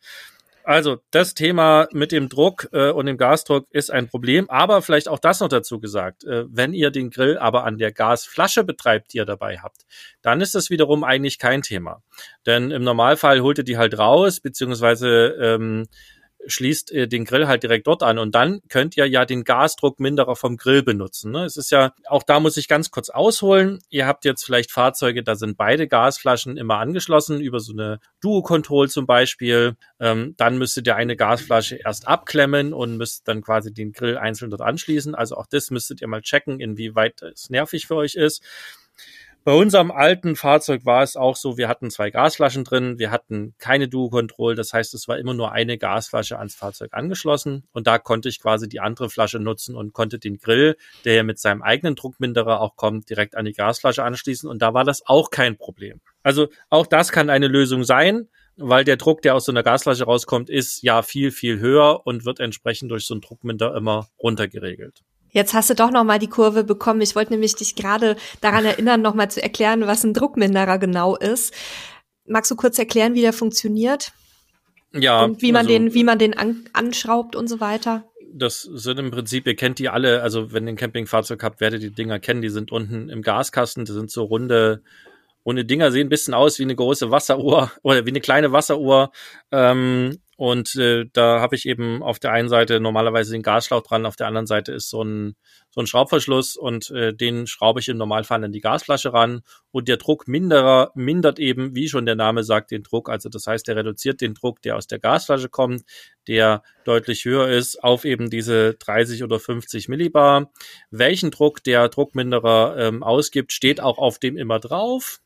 Also 0.63 0.99
das 1.09 1.33
Thema 1.33 1.87
mit 1.93 2.11
dem 2.11 2.29
Druck 2.29 2.69
äh, 2.73 2.91
und 2.91 3.07
dem 3.07 3.17
Gasdruck 3.17 3.65
ist 3.71 3.89
ein 3.89 4.07
Problem, 4.07 4.49
aber 4.51 4.83
vielleicht 4.83 5.07
auch 5.07 5.17
das 5.17 5.39
noch 5.39 5.47
dazu 5.47 5.79
gesagt. 5.79 6.25
Äh, 6.25 6.45
wenn 6.47 6.73
ihr 6.73 6.91
den 6.91 7.09
Grill 7.09 7.39
aber 7.39 7.63
an 7.63 7.77
der 7.79 7.91
Gasflasche 7.91 8.63
betreibt, 8.63 9.13
die 9.13 9.17
ihr 9.17 9.25
dabei 9.25 9.57
habt, 9.57 9.87
dann 10.21 10.41
ist 10.41 10.53
das 10.53 10.69
wiederum 10.69 11.03
eigentlich 11.03 11.39
kein 11.39 11.63
Thema. 11.63 12.03
Denn 12.45 12.69
im 12.69 12.83
Normalfall 12.83 13.41
holt 13.41 13.57
ihr 13.57 13.63
die 13.63 13.77
halt 13.77 13.97
raus, 13.97 14.41
beziehungsweise 14.41 15.35
ähm, 15.41 15.87
schließt 16.49 16.91
äh, 16.91 17.07
den 17.07 17.25
Grill 17.25 17.47
halt 17.47 17.63
direkt 17.63 17.87
dort 17.87 18.03
an 18.03 18.19
und 18.19 18.35
dann 18.35 18.61
könnt 18.69 18.97
ihr 18.97 19.05
ja 19.07 19.25
den 19.25 19.43
Gasdruckminderer 19.43 20.35
vom 20.35 20.57
Grill 20.57 20.83
benutzen. 20.83 21.31
Ne? 21.31 21.45
Es 21.45 21.57
ist 21.57 21.71
ja, 21.71 21.93
auch 22.07 22.23
da 22.23 22.39
muss 22.39 22.57
ich 22.57 22.67
ganz 22.67 22.91
kurz 22.91 23.09
ausholen. 23.09 23.79
Ihr 23.89 24.07
habt 24.07 24.25
jetzt 24.25 24.43
vielleicht 24.43 24.71
Fahrzeuge, 24.71 25.23
da 25.23 25.35
sind 25.35 25.57
beide 25.57 25.87
Gasflaschen 25.87 26.57
immer 26.57 26.77
angeschlossen, 26.77 27.39
über 27.39 27.59
so 27.59 27.73
eine 27.73 27.99
Duo-Control 28.21 28.89
zum 28.89 29.05
Beispiel. 29.05 29.75
Ähm, 29.99 30.35
dann 30.37 30.57
müsstet 30.57 30.87
ihr 30.87 30.95
eine 30.95 31.15
Gasflasche 31.15 31.77
erst 31.77 32.07
abklemmen 32.07 32.73
und 32.73 32.97
müsst 32.97 33.27
dann 33.27 33.41
quasi 33.41 33.73
den 33.73 33.91
Grill 33.91 34.17
einzeln 34.17 34.49
dort 34.51 34.61
anschließen. 34.61 35.15
Also 35.15 35.35
auch 35.35 35.47
das 35.47 35.71
müsstet 35.71 36.01
ihr 36.01 36.07
mal 36.07 36.21
checken, 36.21 36.59
inwieweit 36.59 37.21
es 37.21 37.49
nervig 37.49 37.87
für 37.87 37.95
euch 37.95 38.15
ist. 38.15 38.43
Bei 39.45 39.53
unserem 39.53 39.89
alten 39.89 40.35
Fahrzeug 40.35 40.85
war 40.85 41.01
es 41.01 41.15
auch 41.15 41.37
so, 41.37 41.57
wir 41.57 41.69
hatten 41.69 41.89
zwei 41.89 42.11
Gasflaschen 42.11 42.65
drin, 42.65 42.99
wir 42.99 43.09
hatten 43.09 43.55
keine 43.57 43.87
Duo-Control, 43.87 44.53
das 44.53 44.73
heißt, 44.73 44.93
es 44.93 45.07
war 45.07 45.17
immer 45.17 45.33
nur 45.33 45.53
eine 45.53 45.77
Gasflasche 45.77 46.37
ans 46.37 46.55
Fahrzeug 46.55 46.89
angeschlossen 46.93 47.63
und 47.71 47.87
da 47.87 47.99
konnte 47.99 48.27
ich 48.27 48.41
quasi 48.41 48.67
die 48.67 48.81
andere 48.81 49.09
Flasche 49.09 49.39
nutzen 49.39 49.75
und 49.75 49.93
konnte 49.93 50.19
den 50.19 50.39
Grill, 50.39 50.75
der 51.05 51.13
ja 51.15 51.23
mit 51.23 51.39
seinem 51.39 51.61
eigenen 51.61 51.95
Druckminderer 51.95 52.59
auch 52.59 52.75
kommt, 52.75 53.09
direkt 53.09 53.35
an 53.35 53.45
die 53.45 53.53
Gasflasche 53.53 54.03
anschließen 54.03 54.49
und 54.49 54.61
da 54.61 54.73
war 54.73 54.83
das 54.83 55.05
auch 55.05 55.31
kein 55.31 55.57
Problem. 55.57 56.01
Also 56.21 56.49
auch 56.69 56.85
das 56.85 57.13
kann 57.13 57.29
eine 57.29 57.47
Lösung 57.47 57.85
sein, 57.85 58.27
weil 58.57 58.83
der 58.83 58.97
Druck, 58.97 59.21
der 59.21 59.35
aus 59.35 59.45
so 59.45 59.53
einer 59.53 59.63
Gasflasche 59.63 60.03
rauskommt, 60.03 60.49
ist 60.49 60.83
ja 60.83 61.01
viel, 61.01 61.31
viel 61.31 61.59
höher 61.59 62.05
und 62.05 62.25
wird 62.25 62.41
entsprechend 62.41 62.91
durch 62.91 63.05
so 63.05 63.13
einen 63.13 63.21
Druckminder 63.21 63.73
immer 63.73 64.09
runtergeregelt. 64.21 65.01
Jetzt 65.31 65.53
hast 65.53 65.69
du 65.69 65.75
doch 65.75 65.91
noch 65.91 66.03
mal 66.03 66.19
die 66.19 66.27
Kurve 66.27 66.63
bekommen. 66.63 67.01
Ich 67.01 67.15
wollte 67.15 67.31
nämlich 67.31 67.55
dich 67.55 67.75
gerade 67.75 68.15
daran 68.41 68.65
erinnern, 68.65 69.01
noch 69.01 69.13
mal 69.13 69.29
zu 69.29 69.41
erklären, 69.41 69.85
was 69.87 70.03
ein 70.03 70.13
Druckminderer 70.13 70.79
genau 70.79 71.15
ist. 71.15 71.53
Magst 72.25 72.51
du 72.51 72.55
kurz 72.55 72.79
erklären, 72.79 73.13
wie 73.13 73.21
der 73.21 73.33
funktioniert? 73.33 74.11
Ja. 74.93 75.23
Und 75.23 75.41
wie 75.41 75.51
man 75.51 75.67
also, 75.67 75.69
den, 75.69 75.93
wie 75.93 76.03
man 76.03 76.19
den 76.19 76.37
an, 76.37 76.65
anschraubt 76.73 77.35
und 77.35 77.47
so 77.47 77.59
weiter. 77.59 78.05
Das 78.31 78.61
sind 78.61 78.99
im 78.99 79.11
Prinzip, 79.11 79.47
ihr 79.47 79.55
kennt 79.55 79.79
die 79.79 79.89
alle, 79.89 80.21
also 80.21 80.51
wenn 80.51 80.67
ihr 80.67 80.73
ein 80.73 80.77
Campingfahrzeug 80.77 81.41
habt, 81.43 81.61
werdet 81.61 81.81
ihr 81.81 81.89
die 81.89 81.95
Dinger 81.95 82.19
kennen, 82.19 82.41
die 82.41 82.49
sind 82.49 82.71
unten 82.71 83.09
im 83.09 83.21
Gaskasten, 83.21 83.85
die 83.85 83.91
sind 83.91 84.11
so 84.11 84.23
runde, 84.23 84.83
runde 85.45 85.65
Dinger, 85.65 85.91
sehen 85.91 86.07
ein 86.07 86.09
bisschen 86.09 86.33
aus 86.33 86.59
wie 86.59 86.63
eine 86.63 86.75
große 86.75 87.11
Wasseruhr 87.11 87.71
oder 87.81 88.05
wie 88.05 88.11
eine 88.11 88.21
kleine 88.21 88.51
Wasseruhr. 88.51 89.11
Ähm, 89.51 90.19
und 90.39 90.73
äh, 90.75 91.05
da 91.11 91.41
habe 91.41 91.57
ich 91.57 91.65
eben 91.65 92.01
auf 92.01 92.17
der 92.17 92.31
einen 92.31 92.47
Seite 92.47 92.79
normalerweise 92.79 93.33
den 93.33 93.41
Gasschlauch 93.41 93.81
dran, 93.81 94.05
auf 94.05 94.15
der 94.15 94.27
anderen 94.27 94.47
Seite 94.47 94.71
ist 94.71 94.89
so 94.89 95.03
ein, 95.03 95.35
so 95.69 95.81
ein 95.81 95.85
Schraubverschluss 95.85 96.55
und 96.55 96.91
äh, 96.91 97.13
den 97.13 97.45
schraube 97.45 97.81
ich 97.81 97.89
im 97.89 97.97
Normalfall 97.97 98.41
an 98.45 98.53
die 98.53 98.61
Gasflasche 98.61 99.11
ran. 99.11 99.41
Und 99.71 99.89
der 99.89 99.97
Druck 99.97 100.29
minderer 100.29 100.91
mindert 100.95 101.39
eben, 101.39 101.75
wie 101.75 101.89
schon 101.89 102.05
der 102.05 102.15
Name 102.15 102.45
sagt, 102.45 102.71
den 102.71 102.83
Druck. 102.83 103.09
Also 103.09 103.27
das 103.27 103.47
heißt, 103.47 103.67
der 103.67 103.75
reduziert 103.75 104.21
den 104.21 104.33
Druck, 104.33 104.61
der 104.61 104.77
aus 104.77 104.87
der 104.87 104.99
Gasflasche 104.99 105.49
kommt, 105.49 105.83
der 106.29 106.63
deutlich 106.85 107.25
höher 107.25 107.49
ist, 107.49 107.83
auf 107.83 108.05
eben 108.05 108.29
diese 108.29 108.75
30 108.75 109.25
oder 109.25 109.41
50 109.41 109.89
Millibar. 109.89 110.53
Welchen 110.89 111.31
Druck 111.31 111.65
der 111.65 111.89
Druckminderer 111.89 112.77
ähm, 112.77 113.03
ausgibt, 113.03 113.51
steht 113.51 113.81
auch 113.81 113.97
auf 113.97 114.19
dem 114.19 114.37
immer 114.37 114.61
drauf. 114.61 115.19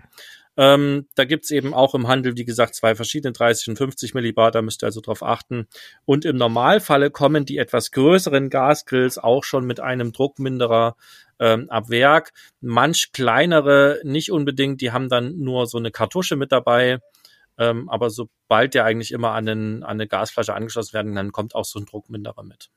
Ähm, 0.55 1.07
da 1.15 1.25
gibt's 1.25 1.49
eben 1.49 1.73
auch 1.73 1.95
im 1.95 2.07
Handel, 2.07 2.37
wie 2.37 2.45
gesagt, 2.45 2.75
zwei 2.75 2.93
verschiedene 2.93 3.33
30 3.33 3.69
und 3.69 3.77
50 3.77 4.13
Millibar, 4.13 4.51
da 4.51 4.61
müsst 4.61 4.83
ihr 4.83 4.87
also 4.87 5.01
drauf 5.01 5.23
achten. 5.23 5.67
Und 6.05 6.25
im 6.25 6.37
Normalfalle 6.37 7.09
kommen 7.09 7.45
die 7.45 7.57
etwas 7.57 7.91
größeren 7.91 8.49
Gasgrills 8.49 9.17
auch 9.17 9.43
schon 9.43 9.65
mit 9.65 9.79
einem 9.79 10.11
Druckminderer 10.11 10.95
ähm, 11.39 11.69
ab 11.69 11.89
Werk. 11.89 12.33
Manch 12.61 13.11
kleinere 13.13 13.99
nicht 14.03 14.31
unbedingt, 14.31 14.81
die 14.81 14.91
haben 14.91 15.09
dann 15.09 15.39
nur 15.39 15.65
so 15.65 15.79
eine 15.79 15.91
Kartusche 15.91 16.35
mit 16.35 16.51
dabei. 16.51 16.99
Ähm, 17.57 17.89
aber 17.89 18.09
sobald 18.09 18.73
der 18.73 18.85
eigentlich 18.85 19.11
immer 19.11 19.31
an, 19.31 19.45
den, 19.45 19.83
an 19.83 19.91
eine 19.91 20.07
Gasflasche 20.07 20.53
angeschlossen 20.53 20.93
werden, 20.93 21.15
dann 21.15 21.31
kommt 21.31 21.55
auch 21.55 21.65
so 21.65 21.79
ein 21.79 21.85
Druckminderer 21.85 22.43
mit. 22.43 22.69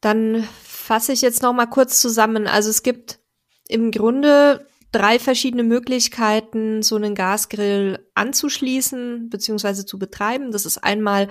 Dann 0.00 0.46
fasse 0.64 1.12
ich 1.12 1.22
jetzt 1.22 1.42
noch 1.42 1.52
mal 1.52 1.66
kurz 1.66 2.00
zusammen. 2.00 2.46
Also 2.46 2.70
es 2.70 2.82
gibt 2.82 3.20
im 3.68 3.90
Grunde 3.90 4.66
drei 4.92 5.18
verschiedene 5.18 5.62
Möglichkeiten, 5.62 6.82
so 6.82 6.96
einen 6.96 7.14
Gasgrill 7.14 8.06
anzuschließen 8.14 9.30
bzw. 9.30 9.86
zu 9.86 9.98
betreiben. 9.98 10.52
Das 10.52 10.66
ist 10.66 10.78
einmal 10.78 11.28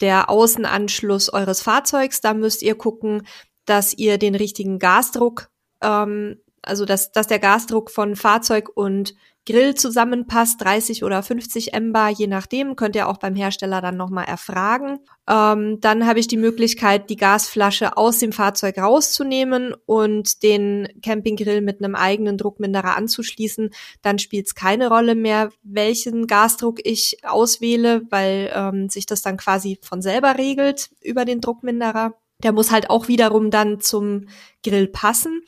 der 0.00 0.30
Außenanschluss 0.30 1.32
eures 1.32 1.60
Fahrzeugs. 1.60 2.20
Da 2.20 2.34
müsst 2.34 2.62
ihr 2.62 2.76
gucken, 2.76 3.26
dass 3.66 3.92
ihr 3.92 4.16
den 4.16 4.34
richtigen 4.34 4.78
Gasdruck, 4.78 5.50
ähm, 5.82 6.40
also 6.62 6.84
dass, 6.84 7.12
dass 7.12 7.26
der 7.26 7.38
Gasdruck 7.38 7.90
von 7.90 8.16
Fahrzeug 8.16 8.70
und 8.74 9.14
Grill 9.46 9.74
zusammenpasst, 9.74 10.60
30 10.60 11.02
oder 11.02 11.22
50 11.22 11.72
MBAR, 11.72 12.10
je 12.10 12.26
nachdem, 12.26 12.76
könnt 12.76 12.94
ihr 12.94 13.08
auch 13.08 13.16
beim 13.16 13.34
Hersteller 13.34 13.80
dann 13.80 13.96
nochmal 13.96 14.26
erfragen. 14.26 14.98
Ähm, 15.28 15.78
dann 15.80 16.06
habe 16.06 16.20
ich 16.20 16.28
die 16.28 16.36
Möglichkeit, 16.36 17.08
die 17.08 17.16
Gasflasche 17.16 17.96
aus 17.96 18.18
dem 18.18 18.32
Fahrzeug 18.32 18.76
rauszunehmen 18.78 19.74
und 19.86 20.42
den 20.42 20.88
Campinggrill 21.02 21.62
mit 21.62 21.82
einem 21.82 21.94
eigenen 21.94 22.36
Druckminderer 22.36 22.96
anzuschließen. 22.96 23.70
Dann 24.02 24.18
spielt 24.18 24.46
es 24.46 24.54
keine 24.54 24.88
Rolle 24.88 25.14
mehr, 25.14 25.50
welchen 25.62 26.26
Gasdruck 26.26 26.78
ich 26.84 27.18
auswähle, 27.22 28.02
weil 28.10 28.52
ähm, 28.54 28.90
sich 28.90 29.06
das 29.06 29.22
dann 29.22 29.38
quasi 29.38 29.78
von 29.82 30.02
selber 30.02 30.36
regelt 30.36 30.90
über 31.00 31.24
den 31.24 31.40
Druckminderer. 31.40 32.14
Der 32.42 32.52
muss 32.52 32.70
halt 32.70 32.90
auch 32.90 33.08
wiederum 33.08 33.50
dann 33.50 33.80
zum 33.80 34.26
Grill 34.62 34.88
passen. 34.88 35.42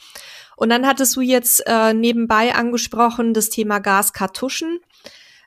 Und 0.57 0.71
dann 0.71 0.87
hattest 0.87 1.17
du 1.17 1.21
jetzt 1.21 1.63
äh, 1.67 1.95
nebenbei 1.95 2.55
angesprochen 2.55 3.35
das 3.35 3.49
Thema 3.49 3.79
Gaskartuschen. 3.79 4.81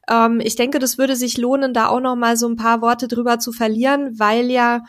Ähm, 0.10 0.40
ich 0.44 0.56
denke, 0.56 0.80
das 0.80 0.98
würde 0.98 1.16
sich 1.16 1.38
lohnen, 1.38 1.74
da 1.74 1.88
auch 1.88 2.00
noch 2.00 2.16
mal 2.16 2.38
so 2.38 2.48
ein 2.48 2.56
paar 2.56 2.82
Worte 2.82 3.08
drüber 3.08 3.40
zu 3.40 3.52
verlieren, 3.52 4.20
weil 4.20 4.52
ja 4.52 4.84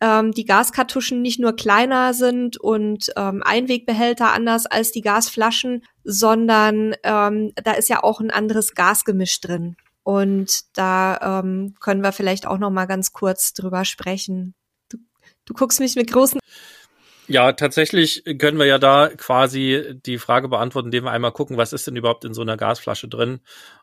ähm, 0.00 0.32
die 0.32 0.44
Gaskartuschen 0.44 1.22
nicht 1.22 1.38
nur 1.38 1.54
kleiner 1.54 2.12
sind 2.12 2.56
und 2.56 3.12
ähm, 3.16 3.42
Einwegbehälter 3.44 4.32
anders 4.32 4.66
als 4.66 4.90
die 4.90 5.00
Gasflaschen, 5.00 5.84
sondern 6.02 6.94
ähm, 7.04 7.52
da 7.62 7.72
ist 7.72 7.88
ja 7.88 8.02
auch 8.02 8.20
ein 8.20 8.32
anderes 8.32 8.74
Gasgemisch 8.74 9.40
drin. 9.40 9.76
Und 10.02 10.76
da 10.76 11.40
ähm, 11.40 11.74
können 11.78 12.02
wir 12.02 12.10
vielleicht 12.10 12.46
auch 12.46 12.58
noch 12.58 12.70
mal 12.70 12.86
ganz 12.86 13.12
kurz 13.12 13.54
drüber 13.54 13.84
sprechen. 13.84 14.54
Du, 14.88 14.98
du 15.44 15.54
guckst 15.54 15.78
mich 15.78 15.94
mit 15.94 16.10
großen 16.10 16.40
ja, 17.32 17.52
tatsächlich 17.52 18.24
können 18.38 18.58
wir 18.58 18.66
ja 18.66 18.78
da 18.78 19.08
quasi 19.08 19.98
die 20.04 20.18
Frage 20.18 20.48
beantworten, 20.48 20.88
indem 20.88 21.04
wir 21.04 21.12
einmal 21.12 21.32
gucken, 21.32 21.56
was 21.56 21.72
ist 21.72 21.86
denn 21.86 21.96
überhaupt 21.96 22.26
in 22.26 22.34
so 22.34 22.42
einer 22.42 22.58
Gasflasche 22.58 23.08
drin. 23.08 23.40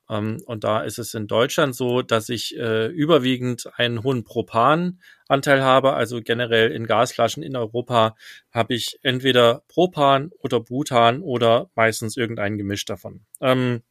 Ähm, 0.07 0.41
und 0.45 0.63
da 0.63 0.81
ist 0.81 0.99
es 0.99 1.15
in 1.15 1.25
Deutschland 1.25 1.75
so, 1.75 2.03
dass 2.03 2.29
ich 2.29 2.55
äh, 2.57 2.87
überwiegend 2.87 3.67
einen 3.75 4.03
hohen 4.03 4.23
Propananteil 4.23 5.63
habe. 5.63 5.93
Also 5.93 6.21
generell 6.21 6.71
in 6.71 6.85
Gasflaschen 6.85 7.41
in 7.41 7.55
Europa 7.55 8.15
habe 8.51 8.75
ich 8.75 8.99
entweder 9.01 9.63
Propan 9.67 10.29
oder 10.39 10.59
Butan 10.59 11.21
oder 11.21 11.71
meistens 11.73 12.17
irgendein 12.17 12.57
Gemisch 12.57 12.85
davon. 12.85 13.25
Ähm, 13.41 13.81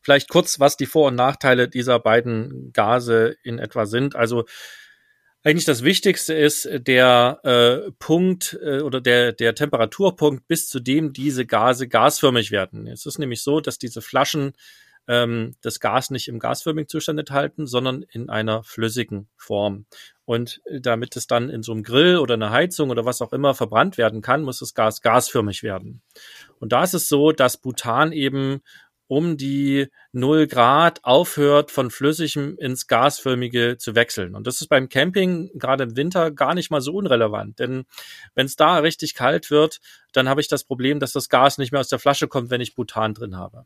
vielleicht 0.00 0.28
kurz, 0.28 0.60
was 0.60 0.76
die 0.76 0.86
Vor- 0.86 1.08
und 1.08 1.16
Nachteile 1.16 1.68
dieser 1.68 1.98
beiden 1.98 2.72
Gase 2.72 3.36
in 3.42 3.58
etwa 3.58 3.84
sind. 3.84 4.14
Also 4.14 4.44
eigentlich 5.48 5.64
das 5.64 5.82
Wichtigste 5.82 6.34
ist 6.34 6.68
der 6.70 7.40
äh, 7.42 7.90
Punkt 7.98 8.58
äh, 8.62 8.80
oder 8.80 9.00
der, 9.00 9.32
der 9.32 9.54
Temperaturpunkt, 9.54 10.46
bis 10.46 10.68
zu 10.68 10.78
dem 10.78 11.14
diese 11.14 11.46
Gase 11.46 11.88
gasförmig 11.88 12.50
werden. 12.50 12.86
Es 12.86 13.06
ist 13.06 13.18
nämlich 13.18 13.42
so, 13.42 13.60
dass 13.60 13.78
diese 13.78 14.02
Flaschen 14.02 14.52
ähm, 15.06 15.54
das 15.62 15.80
Gas 15.80 16.10
nicht 16.10 16.28
im 16.28 16.38
gasförmigen 16.38 16.86
Zustand 16.86 17.18
enthalten, 17.18 17.66
sondern 17.66 18.02
in 18.02 18.28
einer 18.28 18.62
flüssigen 18.62 19.26
Form. 19.38 19.86
Und 20.26 20.60
äh, 20.66 20.82
damit 20.82 21.16
es 21.16 21.26
dann 21.26 21.48
in 21.48 21.62
so 21.62 21.72
einem 21.72 21.82
Grill 21.82 22.18
oder 22.18 22.34
einer 22.34 22.50
Heizung 22.50 22.90
oder 22.90 23.06
was 23.06 23.22
auch 23.22 23.32
immer 23.32 23.54
verbrannt 23.54 23.96
werden 23.96 24.20
kann, 24.20 24.42
muss 24.42 24.58
das 24.58 24.74
Gas 24.74 25.00
gasförmig 25.00 25.62
werden. 25.62 26.02
Und 26.60 26.72
da 26.72 26.84
ist 26.84 26.92
es 26.92 27.08
so, 27.08 27.32
dass 27.32 27.56
Butan 27.56 28.12
eben 28.12 28.60
um 29.08 29.36
die 29.36 29.88
0 30.12 30.46
Grad 30.46 31.04
aufhört, 31.04 31.70
von 31.70 31.90
flüssigem 31.90 32.56
ins 32.58 32.86
gasförmige 32.86 33.76
zu 33.78 33.94
wechseln. 33.94 34.34
Und 34.34 34.46
das 34.46 34.60
ist 34.60 34.68
beim 34.68 34.88
Camping 34.88 35.50
gerade 35.54 35.84
im 35.84 35.96
Winter 35.96 36.30
gar 36.30 36.54
nicht 36.54 36.70
mal 36.70 36.80
so 36.80 36.92
unrelevant. 36.92 37.58
Denn 37.58 37.84
wenn 38.34 38.46
es 38.46 38.56
da 38.56 38.78
richtig 38.78 39.14
kalt 39.14 39.50
wird, 39.50 39.80
dann 40.12 40.28
habe 40.28 40.40
ich 40.40 40.48
das 40.48 40.64
Problem, 40.64 41.00
dass 41.00 41.12
das 41.12 41.28
Gas 41.28 41.58
nicht 41.58 41.72
mehr 41.72 41.80
aus 41.80 41.88
der 41.88 41.98
Flasche 41.98 42.28
kommt, 42.28 42.50
wenn 42.50 42.60
ich 42.60 42.74
Butan 42.74 43.14
drin 43.14 43.36
habe. 43.36 43.64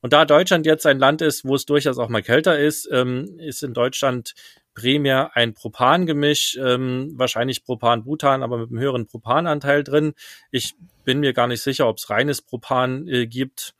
Und 0.00 0.12
da 0.12 0.24
Deutschland 0.24 0.66
jetzt 0.66 0.86
ein 0.86 0.98
Land 0.98 1.22
ist, 1.22 1.44
wo 1.44 1.54
es 1.54 1.66
durchaus 1.66 1.98
auch 1.98 2.08
mal 2.08 2.22
kälter 2.22 2.58
ist, 2.58 2.88
ähm, 2.92 3.38
ist 3.38 3.62
in 3.62 3.74
Deutschland 3.74 4.34
primär 4.74 5.36
ein 5.36 5.54
Propangemisch, 5.54 6.58
ähm, 6.60 7.12
wahrscheinlich 7.16 7.64
Propan-Butan, 7.64 8.42
aber 8.42 8.58
mit 8.58 8.70
einem 8.70 8.78
höheren 8.78 9.06
Propananteil 9.06 9.84
drin. 9.84 10.14
Ich 10.50 10.74
bin 11.10 11.18
mir 11.18 11.32
gar 11.32 11.48
nicht 11.48 11.62
sicher, 11.62 11.88
ob 11.88 11.96
es 11.96 12.08
reines 12.08 12.40
Propan 12.40 13.08
äh, 13.08 13.26
gibt. 13.26 13.74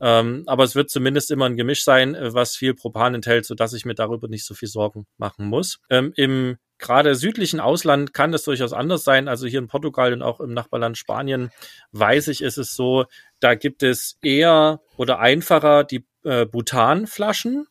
Ähm, 0.00 0.42
aber 0.46 0.64
es 0.64 0.74
wird 0.74 0.90
zumindest 0.90 1.30
immer 1.30 1.46
ein 1.46 1.56
Gemisch 1.56 1.84
sein, 1.84 2.16
äh, 2.16 2.34
was 2.34 2.56
viel 2.56 2.74
Propan 2.74 3.14
enthält, 3.14 3.46
sodass 3.46 3.72
ich 3.72 3.84
mir 3.84 3.94
darüber 3.94 4.26
nicht 4.26 4.44
so 4.44 4.52
viel 4.54 4.66
Sorgen 4.66 5.06
machen 5.16 5.46
muss. 5.46 5.78
Ähm, 5.90 6.12
Im 6.16 6.56
gerade 6.78 7.14
südlichen 7.14 7.60
Ausland 7.60 8.14
kann 8.14 8.32
das 8.32 8.42
durchaus 8.42 8.72
anders 8.72 9.04
sein. 9.04 9.28
Also 9.28 9.46
hier 9.46 9.60
in 9.60 9.68
Portugal 9.68 10.12
und 10.12 10.22
auch 10.22 10.40
im 10.40 10.54
Nachbarland 10.54 10.98
Spanien 10.98 11.52
weiß 11.92 12.26
ich, 12.26 12.42
ist 12.42 12.58
es 12.58 12.74
so, 12.74 13.04
da 13.38 13.54
gibt 13.54 13.84
es 13.84 14.18
eher 14.20 14.80
oder 14.96 15.20
einfacher 15.20 15.84
die 15.84 16.04
äh, 16.24 16.46
Butanflaschen. 16.46 17.68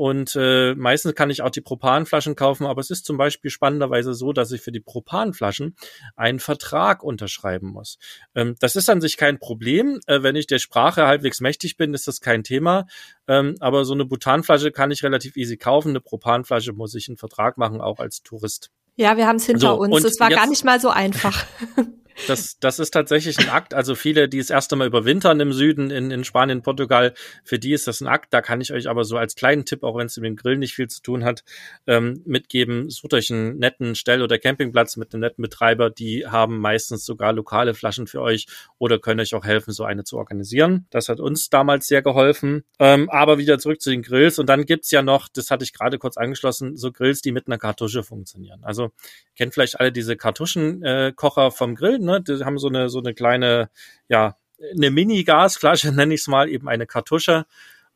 Und 0.00 0.34
äh, 0.34 0.74
meistens 0.76 1.14
kann 1.14 1.28
ich 1.28 1.42
auch 1.42 1.50
die 1.50 1.60
Propanflaschen 1.60 2.34
kaufen, 2.34 2.64
aber 2.64 2.80
es 2.80 2.88
ist 2.88 3.04
zum 3.04 3.18
Beispiel 3.18 3.50
spannenderweise 3.50 4.14
so, 4.14 4.32
dass 4.32 4.50
ich 4.50 4.62
für 4.62 4.72
die 4.72 4.80
Propanflaschen 4.80 5.76
einen 6.16 6.40
Vertrag 6.40 7.02
unterschreiben 7.02 7.68
muss. 7.68 7.98
Ähm, 8.34 8.56
das 8.60 8.76
ist 8.76 8.88
an 8.88 9.02
sich 9.02 9.18
kein 9.18 9.38
Problem. 9.38 10.00
Äh, 10.06 10.22
wenn 10.22 10.36
ich 10.36 10.46
der 10.46 10.58
Sprache 10.58 11.06
halbwegs 11.06 11.42
mächtig 11.42 11.76
bin, 11.76 11.92
ist 11.92 12.08
das 12.08 12.22
kein 12.22 12.44
Thema. 12.44 12.86
Ähm, 13.28 13.56
aber 13.60 13.84
so 13.84 13.92
eine 13.92 14.06
Butanflasche 14.06 14.72
kann 14.72 14.90
ich 14.90 15.02
relativ 15.02 15.36
easy 15.36 15.58
kaufen. 15.58 15.90
Eine 15.90 16.00
Propanflasche 16.00 16.72
muss 16.72 16.94
ich 16.94 17.06
einen 17.08 17.18
Vertrag 17.18 17.58
machen, 17.58 17.82
auch 17.82 17.98
als 17.98 18.22
Tourist. 18.22 18.70
Ja, 18.96 19.18
wir 19.18 19.26
haben 19.26 19.36
es 19.36 19.44
hinter 19.44 19.74
so, 19.74 19.80
uns. 19.80 20.02
Es 20.02 20.18
war 20.18 20.30
gar 20.30 20.46
nicht 20.46 20.64
mal 20.64 20.80
so 20.80 20.88
einfach. 20.88 21.44
Das, 22.26 22.58
das 22.58 22.78
ist 22.78 22.90
tatsächlich 22.90 23.38
ein 23.38 23.48
Akt. 23.48 23.74
Also 23.74 23.94
viele, 23.94 24.28
die 24.28 24.38
das 24.38 24.50
erste 24.50 24.76
Mal 24.76 24.86
überwintern 24.86 25.40
im 25.40 25.52
Süden, 25.52 25.90
in, 25.90 26.10
in 26.10 26.24
Spanien, 26.24 26.62
Portugal, 26.62 27.14
für 27.44 27.58
die 27.58 27.72
ist 27.72 27.86
das 27.86 28.00
ein 28.00 28.08
Akt. 28.08 28.32
Da 28.32 28.42
kann 28.42 28.60
ich 28.60 28.72
euch 28.72 28.88
aber 28.88 29.04
so 29.04 29.16
als 29.16 29.34
kleinen 29.34 29.64
Tipp, 29.64 29.82
auch 29.82 29.96
wenn 29.96 30.06
es 30.06 30.16
mit 30.16 30.26
dem 30.26 30.36
Grill 30.36 30.58
nicht 30.58 30.74
viel 30.74 30.88
zu 30.88 31.02
tun 31.02 31.24
hat, 31.24 31.44
ähm, 31.86 32.22
mitgeben. 32.24 32.90
Sucht 32.90 33.14
euch 33.14 33.30
einen 33.30 33.58
netten 33.58 33.94
Stell- 33.94 34.22
oder 34.22 34.38
Campingplatz 34.38 34.96
mit 34.96 35.12
einem 35.12 35.20
netten 35.20 35.42
Betreiber. 35.42 35.90
Die 35.90 36.26
haben 36.26 36.58
meistens 36.58 37.04
sogar 37.04 37.32
lokale 37.32 37.74
Flaschen 37.74 38.06
für 38.06 38.20
euch 38.20 38.46
oder 38.78 38.98
können 38.98 39.20
euch 39.20 39.34
auch 39.34 39.44
helfen, 39.44 39.72
so 39.72 39.84
eine 39.84 40.04
zu 40.04 40.18
organisieren. 40.18 40.86
Das 40.90 41.08
hat 41.08 41.20
uns 41.20 41.48
damals 41.48 41.86
sehr 41.86 42.02
geholfen. 42.02 42.64
Ähm, 42.78 43.08
aber 43.10 43.38
wieder 43.38 43.58
zurück 43.58 43.80
zu 43.80 43.90
den 43.90 44.02
Grills. 44.02 44.38
Und 44.38 44.46
dann 44.48 44.64
gibt's 44.64 44.90
ja 44.90 45.02
noch, 45.02 45.28
das 45.28 45.50
hatte 45.50 45.64
ich 45.64 45.72
gerade 45.72 45.98
kurz 45.98 46.16
angeschlossen, 46.16 46.76
so 46.76 46.92
Grills, 46.92 47.22
die 47.22 47.32
mit 47.32 47.46
einer 47.46 47.58
Kartusche 47.58 48.02
funktionieren. 48.02 48.60
Also 48.62 48.90
kennt 49.36 49.54
vielleicht 49.54 49.80
alle 49.80 49.92
diese 49.92 50.16
Kartuschenkocher 50.16 51.46
äh, 51.46 51.50
vom 51.50 51.74
Grill. 51.74 51.99
Ne? 52.04 52.20
Die 52.22 52.44
haben 52.44 52.58
so 52.58 52.68
eine, 52.68 52.88
so 52.88 52.98
eine 52.98 53.14
kleine, 53.14 53.70
ja, 54.08 54.36
eine 54.74 54.90
Mini-Gasflasche, 54.90 55.92
nenne 55.94 56.14
ich 56.14 56.22
es 56.22 56.28
mal, 56.28 56.48
eben 56.48 56.68
eine 56.68 56.86
Kartusche. 56.86 57.46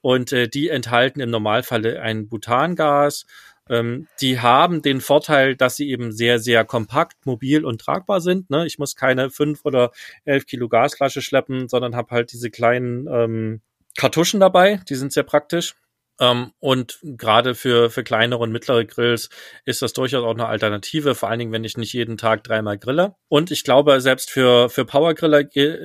Und 0.01 0.33
äh, 0.33 0.49
die 0.49 0.69
enthalten 0.69 1.21
im 1.21 1.31
Normalfall 1.31 1.97
ein 1.97 2.29
Butangas. 2.29 3.27
Ähm, 3.71 4.07
die 4.21 4.41
haben 4.41 4.83
den 4.83 5.01
Vorteil, 5.01 5.57
dass 5.57 5.77
sie 5.77 5.89
eben 5.89 6.13
sehr, 6.13 6.39
sehr 6.39 6.65
kompakt, 6.65 7.25
mobil 7.25 7.65
und 7.65 7.81
tragbar 7.81 8.21
sind. 8.21 8.51
Ne? 8.51 8.67
Ich 8.67 8.79
muss 8.79 8.97
keine 8.97 9.31
fünf 9.31 9.65
oder 9.65 9.93
elf 10.25 10.47
Kilo 10.47 10.69
Gasflasche 10.69 11.23
schleppen, 11.23 11.69
sondern 11.69 11.97
habe 11.97 12.11
halt 12.11 12.33
diese 12.33 12.51
kleinen 12.51 13.07
ähm, 13.09 13.61
Kartuschen 13.97 14.41
dabei. 14.41 14.81
Die 14.89 14.95
sind 14.95 15.13
sehr 15.13 15.23
praktisch. 15.23 15.75
Ähm, 16.21 16.53
und 16.61 16.99
gerade 17.03 17.55
für, 17.55 17.91
für 17.91 18.05
kleinere 18.05 18.41
und 18.41 18.53
mittlere 18.53 18.85
Grills 18.85 19.31
ist 19.65 19.83
das 19.83 19.93
durchaus 19.93 20.25
auch 20.25 20.35
eine 20.35 20.47
Alternative, 20.47 21.15
vor 21.15 21.29
allen 21.29 21.41
Dingen, 21.41 21.53
wenn 21.53 21.65
ich 21.65 21.77
nicht 21.77 21.93
jeden 21.93 22.17
Tag 22.17 22.45
dreimal 22.45 22.79
grille. 22.79 23.17
Und 23.29 23.51
ich 23.51 23.65
glaube, 23.65 24.01
selbst 24.01 24.31
für, 24.31 24.69
für 24.69 24.85
Powergriller, 24.85 25.45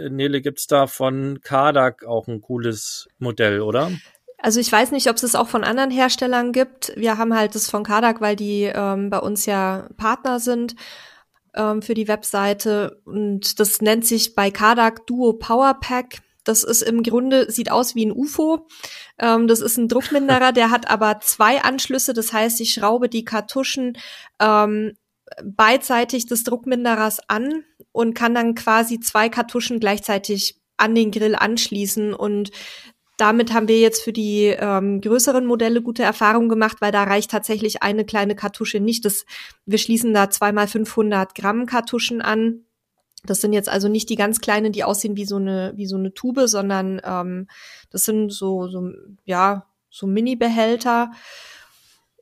Nele, 0.09 0.41
gibt's 0.41 0.67
da 0.67 0.87
von 0.87 1.41
Kadak 1.41 2.05
auch 2.05 2.27
ein 2.27 2.41
cooles 2.41 3.07
Modell, 3.17 3.61
oder? 3.61 3.91
Also 4.41 4.59
ich 4.59 4.71
weiß 4.71 4.91
nicht, 4.91 5.09
ob 5.09 5.15
es 5.15 5.23
es 5.23 5.35
auch 5.35 5.47
von 5.47 5.63
anderen 5.63 5.91
Herstellern 5.91 6.53
gibt. 6.53 6.93
Wir 6.95 7.17
haben 7.17 7.35
halt 7.35 7.55
das 7.55 7.69
von 7.69 7.83
Kadak, 7.83 8.21
weil 8.21 8.35
die 8.35 8.71
ähm, 8.73 9.09
bei 9.09 9.19
uns 9.19 9.45
ja 9.45 9.89
Partner 9.97 10.39
sind 10.39 10.75
ähm, 11.55 11.81
für 11.81 11.93
die 11.93 12.07
Webseite. 12.07 13.01
Und 13.05 13.59
das 13.59 13.81
nennt 13.81 14.05
sich 14.05 14.35
bei 14.35 14.49
Kadak 14.51 15.05
Duo 15.07 15.33
Power 15.33 15.77
Pack. 15.81 16.19
Das 16.43 16.63
ist 16.63 16.81
im 16.81 17.03
Grunde, 17.03 17.51
sieht 17.51 17.71
aus 17.71 17.95
wie 17.95 18.05
ein 18.05 18.11
UFO. 18.11 18.67
Ähm, 19.19 19.47
das 19.47 19.59
ist 19.59 19.77
ein 19.77 19.87
Druckminderer, 19.87 20.51
der 20.51 20.71
hat 20.71 20.89
aber 20.89 21.19
zwei 21.21 21.61
Anschlüsse. 21.61 22.13
Das 22.13 22.33
heißt, 22.33 22.61
ich 22.61 22.73
schraube 22.73 23.09
die 23.09 23.25
Kartuschen 23.25 23.97
ähm, 24.39 24.93
beidseitig 25.43 26.25
des 26.25 26.43
Druckminderers 26.43 27.19
an 27.27 27.63
und 27.91 28.13
kann 28.13 28.33
dann 28.33 28.55
quasi 28.55 28.99
zwei 28.99 29.29
Kartuschen 29.29 29.79
gleichzeitig 29.79 30.59
an 30.77 30.95
den 30.95 31.11
Grill 31.11 31.35
anschließen 31.35 32.13
und 32.13 32.51
damit 33.19 33.53
haben 33.53 33.67
wir 33.67 33.79
jetzt 33.79 34.01
für 34.01 34.13
die 34.13 34.45
ähm, 34.45 35.01
größeren 35.01 35.45
Modelle 35.45 35.81
gute 35.81 36.03
Erfahrungen 36.03 36.47
gemacht, 36.47 36.77
weil 36.79 36.93
da 36.93 37.03
reicht 37.03 37.31
tatsächlich 37.31 37.83
eine 37.83 38.05
kleine 38.05 38.33
Kartusche 38.33 38.79
nicht. 38.79 39.03
Das, 39.03 39.25
wir 39.65 39.77
schließen 39.77 40.13
da 40.13 40.29
zweimal 40.29 40.69
500 40.69 41.35
Gramm 41.35 41.65
Kartuschen 41.65 42.21
an 42.21 42.63
das 43.25 43.41
sind 43.41 43.53
jetzt 43.53 43.69
also 43.69 43.87
nicht 43.87 44.09
die 44.09 44.15
ganz 44.15 44.39
kleinen, 44.39 44.71
die 44.71 44.83
aussehen 44.83 45.15
wie 45.15 45.25
so 45.25 45.35
eine, 45.37 45.73
wie 45.75 45.85
so 45.85 45.97
eine 45.97 46.13
Tube, 46.13 46.47
sondern 46.47 47.01
ähm, 47.03 47.47
das 47.89 48.05
sind 48.05 48.31
so, 48.31 48.67
so, 48.67 48.89
ja, 49.25 49.65
so 49.89 50.07
Mini-Behälter. 50.07 51.11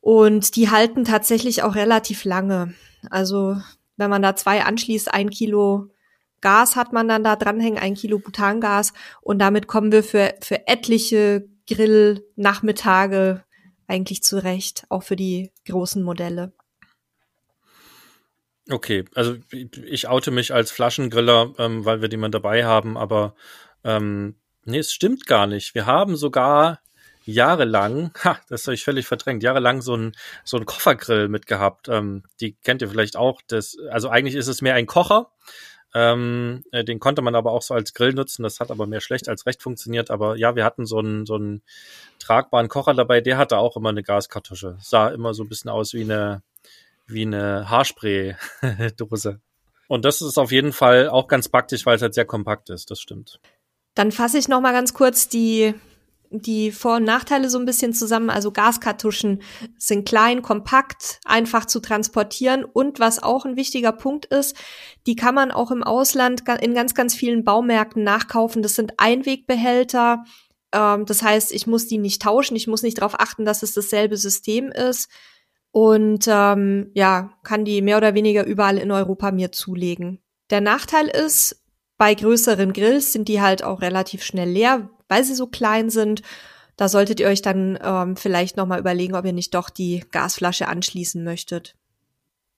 Und 0.01 0.55
die 0.55 0.69
halten 0.69 1.03
tatsächlich 1.03 1.63
auch 1.63 1.75
relativ 1.75 2.23
lange. 2.23 2.73
Also 3.09 3.57
wenn 3.97 4.09
man 4.09 4.21
da 4.21 4.35
zwei 4.35 4.63
anschließt, 4.63 5.13
ein 5.13 5.29
Kilo 5.29 5.89
Gas 6.41 6.75
hat 6.75 6.93
man 6.93 7.07
dann 7.07 7.23
da 7.23 7.35
dranhängen, 7.35 7.79
ein 7.79 7.95
Kilo 7.95 8.19
Butangas. 8.19 8.93
Und 9.21 9.39
damit 9.39 9.67
kommen 9.67 9.91
wir 9.91 10.03
für, 10.03 10.35
für 10.41 10.67
etliche 10.67 11.47
Grill-Nachmittage 11.67 13.43
eigentlich 13.87 14.23
zurecht, 14.23 14.85
auch 14.89 15.03
für 15.03 15.15
die 15.15 15.51
großen 15.65 16.03
Modelle. 16.03 16.53
Okay, 18.69 19.05
also 19.15 19.37
ich 19.51 20.07
oute 20.09 20.31
mich 20.31 20.53
als 20.53 20.71
Flaschengriller, 20.71 21.53
ähm, 21.57 21.85
weil 21.85 22.01
wir 22.01 22.09
die 22.09 22.17
mal 22.17 22.29
dabei 22.29 22.65
haben, 22.65 22.97
aber 22.97 23.33
ähm, 23.85 24.35
nee, 24.65 24.79
es 24.79 24.91
stimmt 24.91 25.25
gar 25.25 25.47
nicht. 25.47 25.73
Wir 25.73 25.85
haben 25.85 26.17
sogar 26.17 26.79
jahrelang, 27.23 28.11
ha, 28.23 28.39
das 28.49 28.65
habe 28.65 28.75
ich 28.75 28.83
völlig 28.83 29.07
verdrängt, 29.07 29.43
jahrelang 29.43 29.81
so 29.81 29.95
ein 29.95 30.13
so 30.43 30.57
ein 30.57 30.65
Koffergrill 30.65 31.29
mitgehabt. 31.29 31.87
Ähm, 31.87 32.23
die 32.41 32.55
kennt 32.63 32.81
ihr 32.81 32.89
vielleicht 32.89 33.15
auch. 33.15 33.41
Das, 33.47 33.77
also 33.89 34.09
eigentlich 34.09 34.35
ist 34.35 34.47
es 34.47 34.61
mehr 34.61 34.75
ein 34.75 34.85
Kocher. 34.85 35.31
Ähm, 35.93 36.63
äh, 36.71 36.83
den 36.83 36.99
konnte 36.99 37.21
man 37.21 37.35
aber 37.35 37.51
auch 37.53 37.61
so 37.61 37.73
als 37.73 37.93
Grill 37.93 38.13
nutzen. 38.13 38.43
Das 38.43 38.59
hat 38.59 38.71
aber 38.71 38.87
mehr 38.87 39.01
schlecht 39.01 39.29
als 39.29 39.45
recht 39.45 39.61
funktioniert. 39.61 40.11
Aber 40.11 40.35
ja, 40.35 40.55
wir 40.55 40.65
hatten 40.65 40.85
so 40.85 40.99
einen 40.99 41.25
so 41.25 41.35
einen 41.35 41.63
tragbaren 42.19 42.67
Kocher 42.67 42.93
dabei. 42.93 43.21
Der 43.21 43.37
hatte 43.37 43.57
auch 43.57 43.77
immer 43.77 43.89
eine 43.89 44.03
Gaskartusche. 44.03 44.77
Sah 44.81 45.09
immer 45.09 45.33
so 45.33 45.43
ein 45.43 45.49
bisschen 45.49 45.71
aus 45.71 45.93
wie 45.93 46.01
eine 46.01 46.43
wie 47.07 47.23
eine 47.23 47.69
Haarspray-Dose. 47.69 49.39
Und 49.87 50.05
das 50.05 50.21
ist 50.21 50.37
auf 50.37 50.51
jeden 50.51 50.73
Fall 50.73 51.09
auch 51.09 51.27
ganz 51.27 51.49
praktisch, 51.49 51.85
weil 51.85 51.95
es 51.95 52.01
halt 52.01 52.13
sehr 52.13 52.25
kompakt 52.25 52.69
ist, 52.69 52.91
das 52.91 52.99
stimmt. 52.99 53.39
Dann 53.95 54.11
fasse 54.11 54.37
ich 54.37 54.47
noch 54.47 54.61
mal 54.61 54.73
ganz 54.73 54.93
kurz 54.93 55.29
die 55.29 55.73
die 56.29 56.71
Vor- 56.71 56.97
und 56.97 57.03
Nachteile 57.03 57.49
so 57.49 57.57
ein 57.57 57.65
bisschen 57.65 57.93
zusammen. 57.93 58.29
Also 58.29 58.51
Gaskartuschen 58.51 59.41
sind 59.77 60.07
klein, 60.07 60.41
kompakt, 60.41 61.19
einfach 61.25 61.65
zu 61.65 61.79
transportieren 61.79 62.65
und 62.65 62.99
was 62.99 63.21
auch 63.21 63.45
ein 63.45 63.55
wichtiger 63.55 63.91
Punkt 63.91 64.25
ist, 64.25 64.55
die 65.05 65.15
kann 65.15 65.35
man 65.35 65.51
auch 65.51 65.71
im 65.71 65.83
Ausland 65.83 66.43
in 66.61 66.73
ganz, 66.73 66.93
ganz 66.93 67.15
vielen 67.15 67.43
Baumärkten 67.43 68.03
nachkaufen. 68.03 68.61
Das 68.61 68.75
sind 68.75 68.93
Einwegbehälter. 68.97 70.23
Ähm, 70.73 71.05
das 71.05 71.21
heißt, 71.23 71.53
ich 71.53 71.67
muss 71.67 71.87
die 71.87 71.97
nicht 71.97 72.21
tauschen. 72.21 72.57
Ich 72.57 72.67
muss 72.67 72.83
nicht 72.83 72.97
darauf 72.97 73.19
achten, 73.19 73.45
dass 73.45 73.63
es 73.63 73.73
dasselbe 73.73 74.17
System 74.17 74.69
ist 74.71 75.09
und 75.77 76.27
ähm, 76.27 76.89
ja, 76.95 77.29
kann 77.43 77.63
die 77.63 77.83
mehr 77.83 77.97
oder 77.97 78.15
weniger 78.15 78.47
überall 78.47 78.79
in 78.79 78.89
Europa 78.89 79.29
mir 79.29 79.51
zulegen. 79.51 80.17
Der 80.49 80.59
Nachteil 80.59 81.05
ist, 81.05 81.63
bei 81.99 82.15
größeren 82.15 82.73
Grills 82.73 83.13
sind 83.13 83.27
die 83.27 83.41
halt 83.41 83.63
auch 83.63 83.79
relativ 83.81 84.23
schnell 84.23 84.49
leer, 84.49 84.89
weil 85.07 85.23
sie 85.23 85.35
so 85.35 85.45
klein 85.45 85.91
sind. 85.91 86.23
Da 86.77 86.89
solltet 86.89 87.19
ihr 87.19 87.27
euch 87.27 87.43
dann 87.43 87.77
ähm, 87.79 88.15
vielleicht 88.15 88.57
nochmal 88.57 88.79
überlegen, 88.79 89.13
ob 89.13 89.23
ihr 89.25 89.33
nicht 89.33 89.53
doch 89.53 89.69
die 89.69 90.03
Gasflasche 90.11 90.67
anschließen 90.67 91.23
möchtet. 91.23 91.75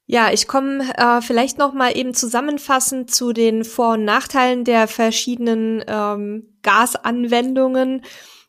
Ja, 0.05 0.31
ich 0.31 0.47
komme 0.47 0.85
äh, 0.95 1.19
vielleicht 1.19 1.57
noch 1.57 1.73
mal 1.73 1.97
eben 1.97 2.13
zusammenfassend 2.13 3.11
zu 3.11 3.33
den 3.33 3.65
Vor- 3.65 3.95
und 3.95 4.05
Nachteilen 4.05 4.63
der 4.63 4.87
verschiedenen 4.87 5.83
ähm, 5.87 6.53
Gasanwendungen. 6.63 8.01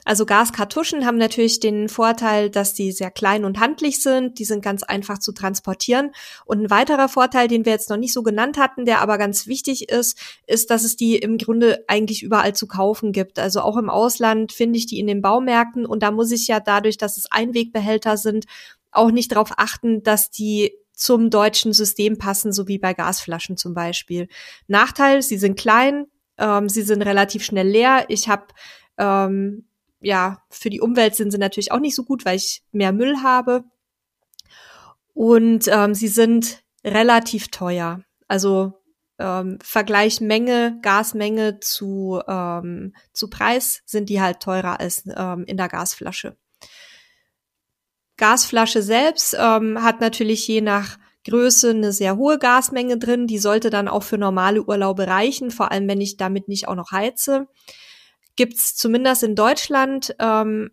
Also 0.05 0.27
Gaskartuschen 0.27 1.05
haben 1.05 1.19
natürlich 1.19 1.61
den 1.61 1.89
Vorteil, 1.89 2.51
dass 2.51 2.75
die 2.75 2.93
sehr 2.93 3.11
klein 3.11 3.45
und 3.45 3.61
handlich 3.61 4.03
sind. 4.03 4.39
Die 4.39 4.45
sind 4.45 4.63
ganz 4.63 4.83
einfach 4.83 5.19
zu 5.19 5.33
transportieren. 5.33 6.13
Und 6.45 6.63
ein 6.63 6.71
weiterer 6.71 7.09
Vorteil, 7.09 7.49
den 7.49 7.65
wir 7.65 7.73
jetzt 7.73 7.91
noch 7.91 7.97
nicht 7.97 8.13
so 8.13 8.23
genannt 8.23 8.59
hatten, 8.59 8.85
der 8.85 9.01
aber 9.01 9.19
ganz 9.19 9.47
wichtig 9.47 9.89
ist, 9.89 10.19
ist, 10.47 10.71
dass 10.71 10.85
es 10.85 10.97
die 10.97 11.17
im 11.17 11.39
Grunde 11.39 11.85
eigentlich 11.89 12.23
überall 12.23 12.55
zu 12.55 12.67
kaufen 12.67 13.13
gibt. 13.13 13.39
Also 13.39 13.61
auch 13.61 13.77
im 13.77 13.91
Ausland 13.91 14.53
finde 14.53 14.79
ich 14.79 14.87
die 14.87 14.99
in 14.99 15.07
den 15.07 15.23
Baumärkten. 15.23 15.87
Und 15.87 16.03
da 16.03 16.11
muss 16.11 16.31
ich 16.31 16.49
ja 16.49 16.61
dadurch, 16.61 16.97
dass 16.97 17.17
es 17.17 17.31
Einwegbehälter 17.31 18.17
sind, 18.17 18.47
auch 18.93 19.11
nicht 19.11 19.33
darauf 19.33 19.53
achten, 19.57 20.03
dass 20.03 20.31
die 20.31 20.73
zum 20.95 21.31
deutschen 21.31 21.73
System 21.73 22.19
passen, 22.19 22.53
so 22.53 22.69
wie 22.69 22.79
bei 22.79 22.93
Gasflaschen 22.93 23.57
zum 23.57 23.73
Beispiel. 23.73 24.29
Nachteil, 24.67 25.23
sie 25.23 25.39
sind 25.39 25.59
klein, 25.59 26.07
ähm, 26.37 26.69
sie 26.69 26.83
sind 26.83 27.03
relativ 27.03 27.43
schnell 27.45 27.69
leer. 27.69 28.05
Ich 28.09 28.29
habe 28.29 28.47
ähm, 28.99 29.65
ja, 30.01 30.43
für 30.51 30.71
die 30.71 30.81
Umwelt 30.81 31.15
sind 31.15 31.31
sie 31.31 31.39
natürlich 31.39 31.73
auch 31.73 31.79
nicht 31.79 31.95
so 31.95 32.05
gut, 32.05 32.25
weil 32.25 32.37
ich 32.37 32.63
mehr 32.73 32.93
Müll 32.93 33.23
habe. 33.23 33.65
Und 35.13 35.69
ähm, 35.69 35.95
sie 35.95 36.09
sind 36.09 36.63
relativ 36.85 37.49
teuer. 37.49 38.03
Also 38.27 38.73
ähm, 39.19 39.59
Vergleich 39.63 40.21
Menge, 40.21 40.79
Gasmenge 40.81 41.61
zu, 41.61 42.21
ähm, 42.27 42.95
zu 43.13 43.29
Preis 43.29 43.83
sind 43.85 44.09
die 44.09 44.21
halt 44.21 44.41
teurer 44.41 44.81
als 44.81 45.05
ähm, 45.15 45.45
in 45.47 45.59
der 45.59 45.69
Gasflasche. 45.69 46.37
Gasflasche 48.17 48.83
selbst 48.83 49.37
ähm, 49.39 49.83
hat 49.83 50.01
natürlich 50.01 50.47
je 50.47 50.61
nach 50.61 50.99
Größe 51.27 51.71
eine 51.71 51.93
sehr 51.93 52.17
hohe 52.17 52.39
Gasmenge 52.39 52.97
drin. 52.97 53.27
Die 53.27 53.39
sollte 53.39 53.69
dann 53.69 53.89
auch 53.89 54.03
für 54.03 54.17
normale 54.17 54.63
Urlaube 54.63 55.07
reichen, 55.07 55.51
vor 55.51 55.71
allem 55.71 55.87
wenn 55.89 56.01
ich 56.01 56.17
damit 56.17 56.49
nicht 56.49 56.69
auch 56.69 56.75
noch 56.75 56.93
heize 56.93 57.47
gibt's 58.41 58.75
zumindest 58.75 59.23
in 59.23 59.35
Deutschland 59.35 60.17
ähm, 60.19 60.71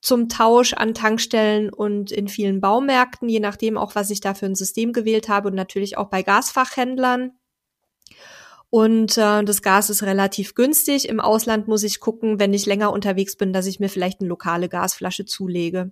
zum 0.00 0.28
Tausch 0.28 0.72
an 0.72 0.94
Tankstellen 0.94 1.68
und 1.68 2.12
in 2.12 2.28
vielen 2.28 2.60
Baumärkten, 2.60 3.28
je 3.28 3.40
nachdem 3.40 3.76
auch, 3.76 3.96
was 3.96 4.08
ich 4.10 4.20
da 4.20 4.34
für 4.34 4.46
ein 4.46 4.54
System 4.54 4.92
gewählt 4.92 5.28
habe 5.28 5.48
und 5.48 5.56
natürlich 5.56 5.98
auch 5.98 6.10
bei 6.10 6.22
Gasfachhändlern. 6.22 7.32
Und 8.70 9.18
äh, 9.18 9.42
das 9.42 9.62
Gas 9.62 9.90
ist 9.90 10.04
relativ 10.04 10.54
günstig. 10.54 11.08
Im 11.08 11.18
Ausland 11.18 11.66
muss 11.66 11.82
ich 11.82 11.98
gucken, 11.98 12.38
wenn 12.38 12.54
ich 12.54 12.66
länger 12.66 12.92
unterwegs 12.92 13.34
bin, 13.34 13.52
dass 13.52 13.66
ich 13.66 13.80
mir 13.80 13.88
vielleicht 13.88 14.20
eine 14.20 14.28
lokale 14.28 14.68
Gasflasche 14.68 15.24
zulege. 15.24 15.90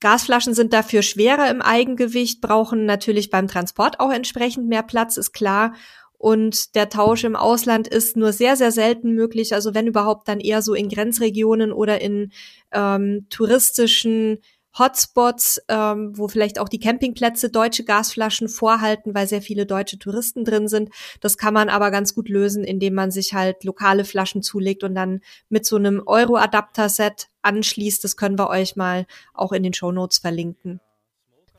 Gasflaschen 0.00 0.54
sind 0.54 0.72
dafür 0.72 1.02
schwerer 1.02 1.48
im 1.52 1.62
Eigengewicht, 1.62 2.40
brauchen 2.40 2.84
natürlich 2.84 3.30
beim 3.30 3.46
Transport 3.46 4.00
auch 4.00 4.10
entsprechend 4.10 4.66
mehr 4.66 4.82
Platz, 4.82 5.16
ist 5.18 5.30
klar. 5.30 5.72
Und 6.18 6.74
der 6.74 6.88
Tausch 6.88 7.24
im 7.24 7.36
Ausland 7.36 7.86
ist 7.88 8.16
nur 8.16 8.32
sehr, 8.32 8.56
sehr 8.56 8.72
selten 8.72 9.12
möglich. 9.12 9.54
Also 9.54 9.72
wenn 9.72 9.86
überhaupt 9.86 10.28
dann 10.28 10.40
eher 10.40 10.62
so 10.62 10.74
in 10.74 10.88
Grenzregionen 10.88 11.72
oder 11.72 12.00
in 12.00 12.32
ähm, 12.72 13.26
touristischen 13.30 14.38
Hotspots, 14.76 15.60
ähm, 15.68 16.16
wo 16.16 16.28
vielleicht 16.28 16.58
auch 16.58 16.68
die 16.68 16.78
Campingplätze 16.78 17.50
deutsche 17.50 17.84
Gasflaschen 17.84 18.48
vorhalten, 18.48 19.14
weil 19.14 19.26
sehr 19.26 19.42
viele 19.42 19.66
deutsche 19.66 19.98
Touristen 19.98 20.44
drin 20.44 20.68
sind. 20.68 20.90
Das 21.20 21.36
kann 21.36 21.54
man 21.54 21.68
aber 21.68 21.90
ganz 21.90 22.14
gut 22.14 22.28
lösen, 22.28 22.64
indem 22.64 22.94
man 22.94 23.10
sich 23.10 23.34
halt 23.34 23.64
lokale 23.64 24.04
Flaschen 24.04 24.42
zulegt 24.42 24.84
und 24.84 24.94
dann 24.94 25.20
mit 25.48 25.66
so 25.66 25.76
einem 25.76 26.02
Euro-Adapter-Set 26.04 27.28
anschließt. 27.42 28.04
Das 28.04 28.16
können 28.16 28.38
wir 28.38 28.50
euch 28.50 28.76
mal 28.76 29.06
auch 29.34 29.52
in 29.52 29.62
den 29.62 29.72
Show 29.72 29.92
Notes 29.92 30.18
verlinken. 30.18 30.80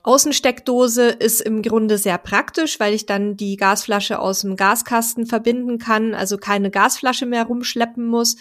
Außensteckdose 0.10 1.10
ist 1.10 1.40
im 1.40 1.62
Grunde 1.62 2.00
sehr 2.00 2.18
praktisch, 2.18 2.80
weil 2.80 2.96
ich 2.96 3.06
dann 3.06 3.38
die 3.38 3.58
Gasflasche 3.58 4.18
aus 4.18 4.42
dem 4.42 4.56
Gaskasten 4.56 5.28
verbinden 5.28 5.78
kann, 5.78 6.16
also 6.16 6.40
keine 6.40 6.72
Gasflasche 6.72 7.28
mehr 7.28 7.44
rumschleppen 7.44 8.08
muss. 8.08 8.36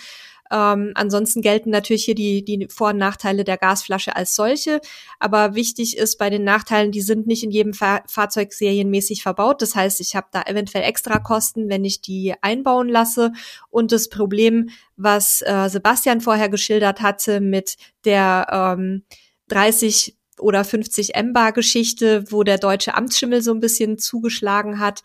Ähm, 0.51 0.93
ansonsten 0.95 1.43
gelten 1.43 1.69
natürlich 1.69 2.07
hier 2.07 2.15
die, 2.15 2.43
die 2.43 2.69
Vor- 2.71 2.93
und 2.93 2.97
Nachteile 2.97 3.45
der 3.45 3.59
Gasflasche 3.59 4.17
als 4.17 4.35
solche. 4.35 4.81
Aber 5.19 5.55
wichtig 5.55 5.99
ist 5.99 6.17
bei 6.17 6.31
den 6.31 6.43
Nachteilen, 6.43 6.91
die 6.91 7.03
sind 7.03 7.27
nicht 7.27 7.45
in 7.45 7.51
jedem 7.51 7.75
Fahr 7.75 8.03
Fahrzeug 8.07 8.55
serienmäßig 8.55 9.23
verbaut. 9.23 9.61
Das 9.61 9.75
heißt, 9.75 10.01
ich 10.01 10.17
habe 10.17 10.29
da 10.33 10.45
eventuell 10.47 10.85
extra 10.85 11.19
Kosten, 11.19 11.69
wenn 11.69 11.85
ich 11.85 12.01
die 12.01 12.33
einbauen 12.41 12.89
lasse. 12.89 13.33
Und 13.69 13.93
das 13.93 14.09
Problem, 14.09 14.71
was 14.97 15.43
äh, 15.43 15.69
Sebastian 15.69 16.23
vorher 16.23 16.49
geschildert 16.49 17.03
hatte 17.03 17.43
mit 17.43 17.77
der 18.07 18.47
ähm, 18.51 19.03
30 19.49 20.18
oder 20.41 20.65
50 20.65 21.15
M-Bar-Geschichte, 21.15 22.31
wo 22.31 22.43
der 22.43 22.59
deutsche 22.59 22.95
Amtsschimmel 22.95 23.43
so 23.43 23.53
ein 23.53 23.61
bisschen 23.61 23.99
zugeschlagen 23.99 24.79
hat 24.79 25.03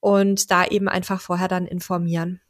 und 0.00 0.50
da 0.50 0.66
eben 0.66 0.88
einfach 0.88 1.20
vorher 1.20 1.48
dann 1.48 1.66
informieren. 1.66 2.40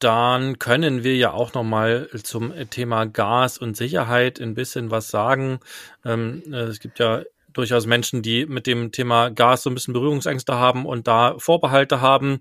Dann 0.00 0.58
können 0.58 1.04
wir 1.04 1.14
ja 1.16 1.32
auch 1.32 1.52
noch 1.52 1.62
mal 1.62 2.08
zum 2.22 2.54
Thema 2.70 3.04
Gas 3.04 3.58
und 3.58 3.76
Sicherheit 3.76 4.40
ein 4.40 4.54
bisschen 4.54 4.90
was 4.90 5.08
sagen. 5.08 5.60
Ähm, 6.06 6.42
äh, 6.50 6.60
es 6.62 6.80
gibt 6.80 6.98
ja 6.98 7.22
durchaus 7.52 7.86
Menschen, 7.86 8.22
die 8.22 8.46
mit 8.46 8.66
dem 8.66 8.92
Thema 8.92 9.28
Gas 9.28 9.62
so 9.62 9.70
ein 9.70 9.74
bisschen 9.74 9.92
Berührungsängste 9.94 10.54
haben 10.54 10.86
und 10.86 11.06
da 11.06 11.34
Vorbehalte 11.38 12.00
haben. 12.00 12.40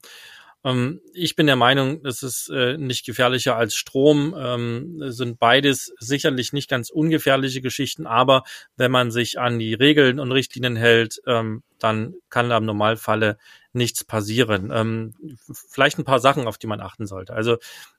Ähm, 0.64 1.01
ich 1.14 1.36
bin 1.36 1.47
der 1.47 1.55
Meinung, 1.55 2.05
es 2.05 2.24
ist 2.24 2.49
äh, 2.49 2.78
nicht 2.78 3.05
gefährlicher 3.05 3.55
als 3.55 3.76
Strom. 3.76 4.36
Ähm, 4.38 4.95
sind 5.12 5.39
beides 5.39 5.93
sicherlich 5.99 6.53
nicht 6.53 6.70
ganz 6.70 6.89
ungefährliche 6.89 7.62
Geschichten, 7.62 8.05
aber 8.07 8.43
wenn 8.76 8.91
man 8.91 9.12
sich 9.12 9.39
an 9.39 9.60
die 9.60 9.74
Regeln 9.74 10.20
und 10.20 10.32
Richtlinien 10.32 10.76
hält, 10.76 11.22
ähm, 11.28 11.64
dann 11.80 12.16
kann 12.30 12.49
da 12.49 12.57
im 12.57 12.66
Normalfalle 12.66 13.38
nichts 13.72 14.03
passieren. 14.03 14.72
Ähm, 14.74 15.14
vielleicht 15.53 15.97
ein 15.97 16.03
paar 16.03 16.20
Sachen, 16.20 16.47
auf 16.47 16.57
die 16.57 16.68
man 16.68 16.82
achten 16.82 17.07
sollte. 17.07 17.34
Also 17.34 17.57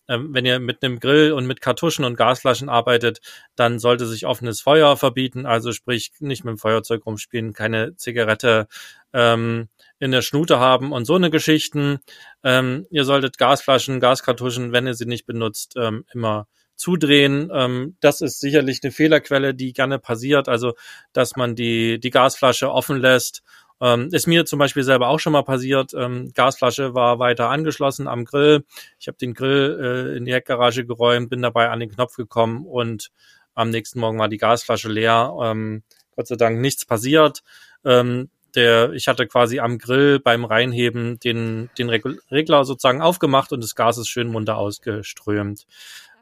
ähm, 0.09 0.35
wenn 0.35 0.45
ihr 0.45 0.59
mit 0.59 0.83
einem 0.83 0.99
Grill 1.01 1.33
und 1.33 1.47
mit 1.47 1.61
Kartuschen 1.61 2.05
und 2.05 2.17
Gasflaschen 2.17 2.69
arbeitet, 2.69 3.21
dann 3.55 3.79
sollte 3.79 4.07
sich 4.07 4.27
offenes 4.27 4.61
Feuer 4.61 4.97
verbieten. 4.97 5.47
Also 5.47 5.73
sprich 5.73 6.13
nicht 6.19 6.45
mit 6.45 6.53
dem 6.53 6.59
Feuerzeug 6.59 7.07
rumspielen, 7.07 7.53
keine 7.53 7.97
Zigarette 7.97 8.67
ähm, 9.13 9.69
in 10.01 10.11
der 10.11 10.23
Schnute 10.23 10.59
haben 10.59 10.93
und 10.93 11.05
so 11.05 11.15
eine 11.15 11.31
Geschichten. 11.31 12.01
Ähm, 12.43 12.87
ihr 12.91 13.05
solltet 13.05 13.39
Gasflaschen, 13.39 14.01
Gaskartuschen, 14.01 14.73
wenn 14.73 14.87
ihr 14.87 14.95
sie 14.95 15.07
nicht 15.07 15.27
benutzt, 15.27 15.75
ähm, 15.77 16.05
immer 16.13 16.49
zudrehen. 16.75 17.51
Ähm, 17.55 17.97
das 18.01 18.23
ist 18.23 18.41
sicherlich 18.41 18.81
eine 18.83 18.91
Fehlerquelle, 18.91 19.55
die 19.55 19.75
gerne 19.75 19.99
passiert. 19.99 20.49
Also, 20.49 20.73
dass 21.13 21.37
man 21.37 21.55
die, 21.55 22.01
die 22.01 22.11
Gasflasche 22.11 22.73
offen 22.73 22.99
lässt. 22.99 23.43
Ähm, 23.83 24.09
ist 24.13 24.27
mir 24.27 24.47
zum 24.47 24.59
Beispiel 24.59 24.83
selber 24.83 25.09
auch 25.09 25.21
schon 25.21 25.35
mal 25.35 25.43
passiert. 25.43 25.93
Ähm, 25.95 26.33
Gasflasche 26.35 26.95
war 26.95 27.19
weiter 27.19 27.51
angeschlossen 27.51 28.09
am 28.09 28.25
Grill. 28.25 28.65
Ich 28.99 29.07
habe 29.07 29.19
den 29.19 29.35
Grill 29.35 29.79
äh, 30.15 30.17
in 30.17 30.25
die 30.25 30.33
Heckgarage 30.33 30.85
geräumt, 30.87 31.31
bin 31.31 31.43
dabei 31.43 31.71
an 31.71 31.81
den 31.81 31.91
Knopf 31.91 32.17
gekommen 32.17 32.67
und 32.67 33.11
am 33.55 33.71
nächsten 33.71 34.01
Morgen 34.01 34.19
war 34.19 34.29
die 34.29 34.39
Gasflasche 34.39 34.89
leer. 34.89 35.35
Ähm, 35.43 35.83
Gott 36.17 36.27
sei 36.27 36.37
Dank 36.37 36.61
nichts 36.61 36.85
passiert. 36.85 37.43
Ähm, 37.85 38.31
der, 38.55 38.93
ich 38.93 39.09
hatte 39.09 39.27
quasi 39.27 39.61
am 39.61 39.79
Grill 39.79 40.21
beim 40.21 40.45
Reinheben 40.45 41.19
den, 41.21 41.71
den 41.79 41.91
Regler 41.91 42.65
sozusagen 42.65 43.03
aufgemacht 43.03 43.53
und 43.53 43.63
das 43.63 43.75
Gas 43.75 43.99
ist 43.99 44.09
schön 44.09 44.29
munter 44.29 44.57
ausgeströmt. 44.57 45.67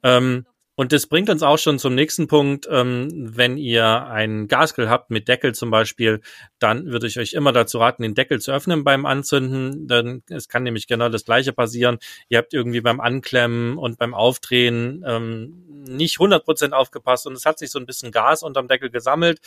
Ähm, 0.03 0.47
und 0.79 0.93
das 0.93 1.09
bringt 1.09 1.29
uns 1.29 1.43
auch 1.43 1.59
schon 1.59 1.81
zum 1.81 1.97
nächsten 1.97 2.29
Punkt. 2.29 2.69
Ähm, 2.71 3.09
wenn 3.13 3.57
ihr 3.59 4.07
einen 4.07 4.47
Gasgrill 4.47 4.89
habt 4.89 5.11
mit 5.11 5.27
Deckel 5.27 5.53
zum 5.53 5.73
Beispiel, 5.73 6.21
dann 6.61 6.87
würde 6.87 7.09
ich 7.09 7.19
euch 7.19 7.33
immer 7.33 7.51
dazu 7.51 7.79
raten, 7.79 8.05
den 8.05 8.15
Deckel 8.15 8.41
zu 8.41 8.53
öffnen 8.53 8.85
beim 8.85 9.05
Anzünden. 9.05 9.89
Dann 9.89 10.23
es 10.31 10.49
kann 10.49 10.63
nämlich 10.63 10.87
genau 10.87 11.09
das 11.09 11.25
Gleiche 11.25 11.53
passieren. 11.53 11.99
Ihr 12.29 12.39
habt 12.39 12.55
irgendwie 12.55 12.81
beim 12.81 13.01
Anklemmen 13.01 13.77
und 13.77 13.99
beim 13.99 14.15
Aufdrehen 14.15 15.03
ähm, 15.05 15.65
nicht 15.89 16.19
100% 16.19 16.71
aufgepasst 16.71 17.27
und 17.27 17.33
es 17.33 17.45
hat 17.45 17.59
sich 17.59 17.73
so 17.73 17.81
ein 17.81 17.87
bisschen 17.87 18.13
Gas 18.13 18.45
unterm 18.45 18.69
Deckel 18.69 18.91
gesammelt. 18.91 19.41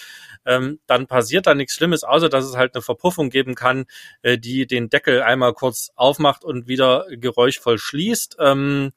Ähm, 0.46 0.80
dann 0.86 1.08
passiert 1.08 1.48
da 1.48 1.56
nichts 1.56 1.76
Schlimmes, 1.76 2.04
außer 2.04 2.28
dass 2.28 2.44
es 2.44 2.58
halt 2.58 2.76
eine 2.76 2.82
Verpuffung 2.82 3.30
geben 3.30 3.56
kann, 3.56 3.86
äh, 4.22 4.38
die 4.38 4.68
den 4.68 4.90
Deckel 4.90 5.22
einmal 5.22 5.54
kurz 5.54 5.92
aufmacht 5.96 6.44
und 6.44 6.68
wieder 6.68 7.06
geräuschvoll 7.10 7.78
schließt. 7.78 8.36
Ähm, 8.40 8.92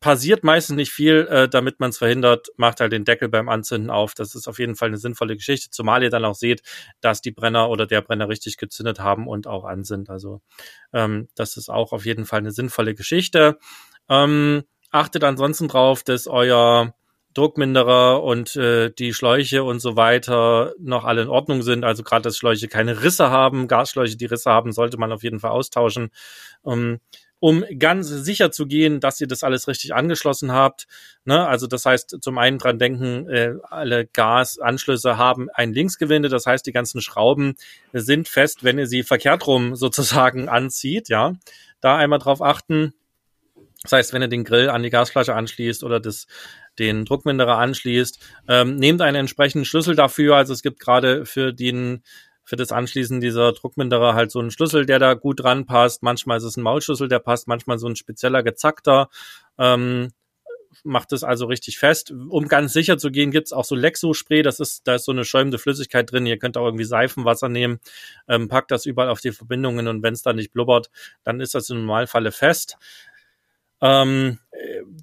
passiert 0.00 0.44
meistens 0.44 0.76
nicht 0.76 0.92
viel, 0.92 1.26
äh, 1.30 1.48
damit 1.48 1.80
man 1.80 1.90
es 1.90 1.98
verhindert, 1.98 2.48
macht 2.56 2.80
halt 2.80 2.92
den 2.92 3.04
Deckel 3.04 3.28
beim 3.28 3.48
Anzünden 3.48 3.90
auf. 3.90 4.14
Das 4.14 4.34
ist 4.34 4.46
auf 4.46 4.58
jeden 4.58 4.76
Fall 4.76 4.88
eine 4.88 4.98
sinnvolle 4.98 5.36
Geschichte, 5.36 5.70
zumal 5.70 6.02
ihr 6.02 6.10
dann 6.10 6.24
auch 6.24 6.34
seht, 6.34 6.62
dass 7.00 7.20
die 7.20 7.32
Brenner 7.32 7.68
oder 7.68 7.86
der 7.86 8.02
Brenner 8.02 8.28
richtig 8.28 8.56
gezündet 8.56 9.00
haben 9.00 9.26
und 9.26 9.46
auch 9.46 9.64
an 9.64 9.84
sind. 9.84 10.10
Also 10.10 10.40
ähm, 10.92 11.28
das 11.34 11.56
ist 11.56 11.68
auch 11.68 11.92
auf 11.92 12.06
jeden 12.06 12.26
Fall 12.26 12.40
eine 12.40 12.52
sinnvolle 12.52 12.94
Geschichte. 12.94 13.58
Ähm, 14.08 14.64
achtet 14.90 15.24
ansonsten 15.24 15.68
drauf, 15.68 16.02
dass 16.02 16.26
euer 16.26 16.94
Druckminderer 17.34 18.22
und 18.22 18.56
äh, 18.56 18.90
die 18.90 19.12
Schläuche 19.12 19.62
und 19.62 19.80
so 19.80 19.96
weiter 19.96 20.74
noch 20.78 21.04
alle 21.04 21.22
in 21.22 21.28
Ordnung 21.28 21.62
sind. 21.62 21.84
Also 21.84 22.02
gerade, 22.02 22.22
dass 22.22 22.36
Schläuche 22.36 22.68
keine 22.68 23.02
Risse 23.02 23.30
haben, 23.30 23.68
Gasschläuche, 23.68 24.16
die 24.16 24.26
Risse 24.26 24.50
haben, 24.50 24.72
sollte 24.72 24.96
man 24.96 25.12
auf 25.12 25.22
jeden 25.22 25.38
Fall 25.38 25.50
austauschen. 25.50 26.10
Ähm, 26.66 27.00
um 27.40 27.64
ganz 27.78 28.08
sicher 28.08 28.50
zu 28.50 28.66
gehen, 28.66 29.00
dass 29.00 29.20
ihr 29.20 29.28
das 29.28 29.44
alles 29.44 29.68
richtig 29.68 29.94
angeschlossen 29.94 30.52
habt. 30.52 30.86
Ne? 31.24 31.46
Also 31.46 31.66
das 31.66 31.84
heißt, 31.86 32.18
zum 32.20 32.38
einen 32.38 32.58
dran 32.58 32.78
denken, 32.78 33.28
äh, 33.28 33.54
alle 33.62 34.06
Gasanschlüsse 34.06 35.18
haben 35.18 35.48
ein 35.50 35.72
Linksgewinde, 35.72 36.28
das 36.28 36.46
heißt, 36.46 36.66
die 36.66 36.72
ganzen 36.72 37.00
Schrauben 37.00 37.54
sind 37.92 38.28
fest, 38.28 38.64
wenn 38.64 38.78
ihr 38.78 38.86
sie 38.86 39.02
verkehrt 39.02 39.46
rum 39.46 39.76
sozusagen 39.76 40.48
anzieht. 40.48 41.08
Ja, 41.08 41.34
da 41.80 41.96
einmal 41.96 42.18
drauf 42.18 42.42
achten. 42.42 42.94
Das 43.82 43.92
heißt, 43.92 44.12
wenn 44.12 44.22
ihr 44.22 44.28
den 44.28 44.44
Grill 44.44 44.70
an 44.70 44.82
die 44.82 44.90
Gasflasche 44.90 45.34
anschließt 45.34 45.84
oder 45.84 46.00
das 46.00 46.26
den 46.78 47.04
Druckminderer 47.04 47.58
anschließt, 47.58 48.18
ähm, 48.48 48.76
nehmt 48.76 49.02
einen 49.02 49.16
entsprechenden 49.16 49.64
Schlüssel 49.64 49.96
dafür. 49.96 50.36
Also 50.36 50.52
es 50.52 50.62
gibt 50.62 50.80
gerade 50.80 51.26
für 51.26 51.52
den 51.52 52.02
für 52.48 52.56
das 52.56 52.72
Anschließen 52.72 53.20
dieser 53.20 53.52
Druckminderer 53.52 54.14
halt 54.14 54.30
so 54.30 54.38
einen 54.38 54.50
Schlüssel, 54.50 54.86
der 54.86 54.98
da 54.98 55.12
gut 55.12 55.42
dran 55.42 55.66
passt. 55.66 56.02
Manchmal 56.02 56.38
ist 56.38 56.44
es 56.44 56.56
ein 56.56 56.62
Maulschlüssel, 56.62 57.06
der 57.06 57.18
passt, 57.18 57.46
manchmal 57.46 57.78
so 57.78 57.86
ein 57.86 57.94
spezieller 57.94 58.42
gezackter. 58.42 59.10
Ähm, 59.58 60.12
macht 60.82 61.12
es 61.12 61.24
also 61.24 61.44
richtig 61.44 61.78
fest. 61.78 62.10
Um 62.10 62.48
ganz 62.48 62.72
sicher 62.72 62.96
zu 62.96 63.10
gehen, 63.10 63.32
gibt's 63.32 63.52
auch 63.52 63.66
so 63.66 63.74
Lexo-Spray, 63.74 64.40
das 64.40 64.60
ist, 64.60 64.86
da 64.86 64.94
ist 64.94 65.04
so 65.04 65.12
eine 65.12 65.26
schäumende 65.26 65.58
Flüssigkeit 65.58 66.10
drin. 66.10 66.24
Ihr 66.24 66.38
könnt 66.38 66.56
auch 66.56 66.64
irgendwie 66.64 66.84
Seifenwasser 66.84 67.50
nehmen, 67.50 67.80
ähm, 68.28 68.48
packt 68.48 68.70
das 68.70 68.86
überall 68.86 69.10
auf 69.10 69.20
die 69.20 69.32
Verbindungen 69.32 69.86
und 69.86 70.02
wenn 70.02 70.14
es 70.14 70.22
da 70.22 70.32
nicht 70.32 70.50
blubbert, 70.50 70.90
dann 71.24 71.40
ist 71.40 71.54
das 71.54 71.68
im 71.68 71.80
Normalfalle 71.80 72.32
fest. 72.32 72.78
Ähm, 73.82 74.38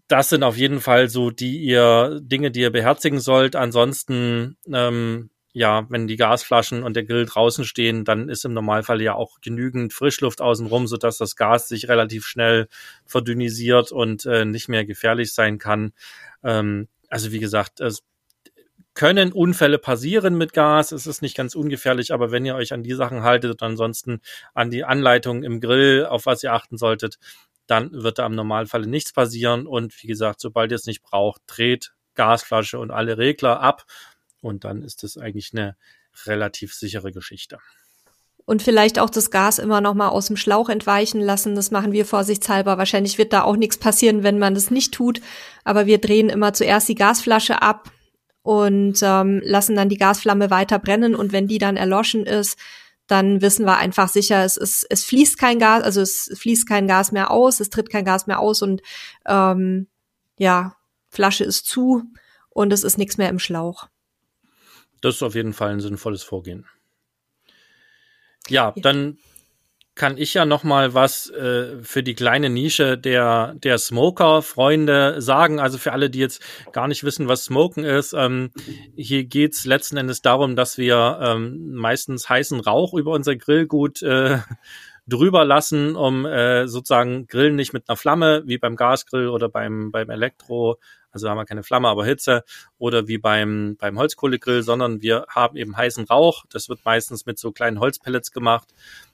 das 0.08 0.30
sind 0.30 0.42
auf 0.42 0.58
jeden 0.58 0.82
Fall 0.82 1.10
so 1.10 1.30
die 1.30 1.60
ihr 1.60 2.20
Dinge, 2.24 2.50
die 2.50 2.62
ihr 2.62 2.72
beherzigen 2.72 3.20
sollt. 3.20 3.56
Ansonsten 3.56 4.58
ähm, 4.74 5.30
ja, 5.56 5.86
wenn 5.90 6.06
die 6.06 6.18
Gasflaschen 6.18 6.84
und 6.84 6.98
der 6.98 7.06
Grill 7.06 7.26
draußen 7.26 7.64
stehen, 7.64 8.04
dann 8.04 8.28
ist 8.28 8.44
im 8.44 8.52
Normalfall 8.52 9.02
ja 9.02 9.16
auch 9.16 9.40
genügend 9.40 9.94
Frischluft 9.94 10.42
außenrum, 10.42 10.86
sodass 10.86 11.18
das 11.18 11.38
Gas 11.38 11.70
sich 11.70 11.88
relativ 11.88 12.26
schnell 12.26 12.68
verdünnisiert 13.06 13.94
und 13.94 14.26
äh, 14.26 14.44
nicht 14.44 14.68
mehr 14.68 14.84
gefährlich 14.84 15.34
sein 15.34 15.58
kann. 15.58 15.94
Ähm, 16.44 16.90
also 17.08 17.32
wie 17.32 17.40
gesagt, 17.40 17.80
es 17.80 18.04
können 18.96 19.32
Unfälle 19.32 19.78
passieren 19.78 20.38
mit 20.38 20.52
Gas. 20.52 20.92
Es 20.92 21.08
ist 21.08 21.22
nicht 21.22 21.38
ganz 21.38 21.56
ungefährlich, 21.56 22.14
aber 22.14 22.32
wenn 22.32 22.46
ihr 22.46 22.56
euch 22.56 22.74
an 22.74 22.84
die 22.84 22.94
Sachen 22.94 23.24
haltet 23.24 23.52
und 23.52 23.64
ansonsten 23.64 24.20
an 24.54 24.70
die 24.70 24.84
Anleitung 24.84 25.44
im 25.44 25.62
Grill, 25.62 26.06
auf 26.06 26.26
was 26.26 26.44
ihr 26.44 26.52
achten 26.52 26.78
solltet, 26.78 27.18
dann 27.66 27.94
wird 27.94 28.20
da 28.20 28.26
im 28.26 28.36
Normalfall 28.36 28.82
nichts 28.82 29.14
passieren. 29.14 29.68
Und 29.68 30.04
wie 30.04 30.08
gesagt, 30.08 30.42
sobald 30.42 30.72
ihr 30.72 30.76
es 30.76 30.86
nicht 30.86 31.02
braucht, 31.02 31.44
dreht 31.48 31.94
Gasflasche 32.14 32.78
und 32.78 32.92
alle 32.92 33.18
Regler 33.18 33.62
ab 33.62 33.86
und 34.46 34.64
dann 34.64 34.84
ist 34.84 35.04
es 35.04 35.18
eigentlich 35.18 35.52
eine 35.54 35.76
relativ 36.26 36.74
sichere 36.74 37.12
Geschichte. 37.12 37.58
Und 38.46 38.62
vielleicht 38.62 39.00
auch 39.00 39.10
das 39.10 39.32
Gas 39.32 39.58
immer 39.58 39.82
noch 39.82 39.96
mal 39.96 40.10
aus 40.10 40.28
dem 40.28 40.38
Schlauch 40.38 40.70
entweichen 40.70 41.20
lassen. 41.20 41.56
Das 41.56 41.72
machen 41.72 41.94
wir 41.94 42.06
vorsichtshalber. 42.06 42.78
Wahrscheinlich 42.78 43.18
wird 43.18 43.34
da 43.34 43.42
auch 43.42 43.56
nichts 43.56 43.78
passieren, 43.78 44.22
wenn 44.22 44.38
man 44.38 44.54
das 44.54 44.70
nicht 44.70 44.94
tut. 44.94 45.20
Aber 45.64 45.88
wir 45.88 45.98
drehen 45.98 46.30
immer 46.30 46.54
zuerst 46.54 46.88
die 46.88 46.94
Gasflasche 46.94 47.64
ab 47.64 47.92
und 48.44 49.00
ähm, 49.02 49.42
lassen 49.44 49.76
dann 49.76 49.90
die 49.90 49.98
Gasflamme 49.98 50.52
weiter 50.52 50.78
brennen. 50.78 51.16
Und 51.16 51.32
wenn 51.32 51.48
die 51.48 51.58
dann 51.58 51.76
erloschen 51.76 52.28
ist, 52.28 52.60
dann 53.08 53.42
wissen 53.42 53.66
wir 53.66 53.78
einfach 53.78 54.10
sicher, 54.10 54.44
es 54.46 54.58
ist, 54.58 54.86
es 54.92 55.04
fließt 55.06 55.40
kein 55.40 55.58
Gas, 55.58 55.84
also 55.84 56.02
es 56.02 56.32
fließt 56.36 56.68
kein 56.68 56.88
Gas 56.88 57.12
mehr 57.12 57.32
aus, 57.32 57.60
es 57.60 57.72
tritt 57.72 57.90
kein 57.90 58.06
Gas 58.06 58.28
mehr 58.28 58.40
aus 58.40 58.62
und 58.62 58.82
ähm, 59.28 59.88
ja, 60.38 60.76
Flasche 61.10 61.44
ist 61.44 61.66
zu 61.66 62.04
und 62.50 62.74
es 62.74 62.84
ist 62.84 62.98
nichts 62.98 63.18
mehr 63.18 63.30
im 63.30 63.40
Schlauch. 63.40 63.88
Das 65.06 65.18
ist 65.18 65.22
auf 65.22 65.36
jeden 65.36 65.54
Fall 65.54 65.70
ein 65.70 65.82
sinnvolles 65.82 66.24
Vorgehen. 66.24 66.66
Ja, 68.50 68.74
dann 68.76 69.20
kann 69.94 70.18
ich 70.18 70.34
ja 70.34 70.46
noch 70.46 70.64
mal 70.64 70.96
was 70.96 71.30
äh, 71.30 71.78
für 71.84 72.02
die 72.02 72.16
kleine 72.16 72.50
Nische 72.50 72.98
der 72.98 73.54
der 73.54 73.78
Smoker-Freunde 73.78 75.22
sagen. 75.22 75.60
Also 75.60 75.78
für 75.78 75.92
alle, 75.92 76.10
die 76.10 76.18
jetzt 76.18 76.42
gar 76.72 76.88
nicht 76.88 77.04
wissen, 77.04 77.28
was 77.28 77.46
Smoken 77.46 77.84
ist, 77.84 78.14
ähm, 78.14 78.50
hier 78.96 79.26
geht's 79.26 79.66
letzten 79.66 79.98
Endes 79.98 80.24
darum, 80.24 80.56
dass 80.56 80.80
wir 80.80 81.20
ähm, 81.22 81.76
meistens 81.76 82.28
heißen 82.28 82.60
Rauch 82.60 82.96
über 82.96 83.12
unser 83.12 83.36
Grillgut 83.36 84.02
äh, 84.02 84.40
drüber 85.06 85.46
lassen, 85.46 85.96
um 85.96 86.26
äh, 86.26 86.68
sozusagen 86.68 87.28
Grillen 87.28 87.56
nicht 87.56 87.74
mit 87.74 87.88
einer 87.88 87.96
Flamme, 87.96 88.42
wie 88.48 88.58
beim 88.58 88.76
Gasgrill 88.76 89.28
oder 89.28 89.50
beim, 89.50 89.92
beim 89.92 90.10
Elektro, 90.10 90.80
also 91.16 91.30
haben 91.30 91.38
wir 91.38 91.46
keine 91.46 91.64
Flamme, 91.64 91.88
aber 91.88 92.06
Hitze, 92.06 92.44
oder 92.78 93.08
wie 93.08 93.18
beim, 93.18 93.78
beim 93.80 93.98
Holzkohlegrill, 93.98 94.62
sondern 94.64 95.02
wir 95.02 95.26
haben 95.30 95.56
eben 95.58 95.76
heißen 95.76 96.06
Rauch. 96.06 96.44
Das 96.50 96.70
wird 96.70 96.84
meistens 96.84 97.26
mit 97.26 97.40
so 97.40 97.52
kleinen 97.52 97.80
Holzpellets 97.80 98.32
gemacht. 98.32 98.68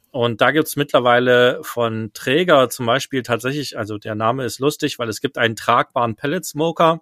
Und 0.09 0.41
da 0.41 0.51
gibt's 0.51 0.75
mittlerweile 0.75 1.59
von 1.63 2.11
Träger 2.13 2.69
zum 2.69 2.85
Beispiel 2.85 3.21
tatsächlich, 3.21 3.77
also 3.77 3.97
der 3.97 4.15
Name 4.15 4.43
ist 4.43 4.59
lustig, 4.59 4.99
weil 4.99 5.07
es 5.07 5.21
gibt 5.21 5.37
einen 5.37 5.55
tragbaren 5.55 6.15
Pellet 6.15 6.43
Smoker. 6.43 7.01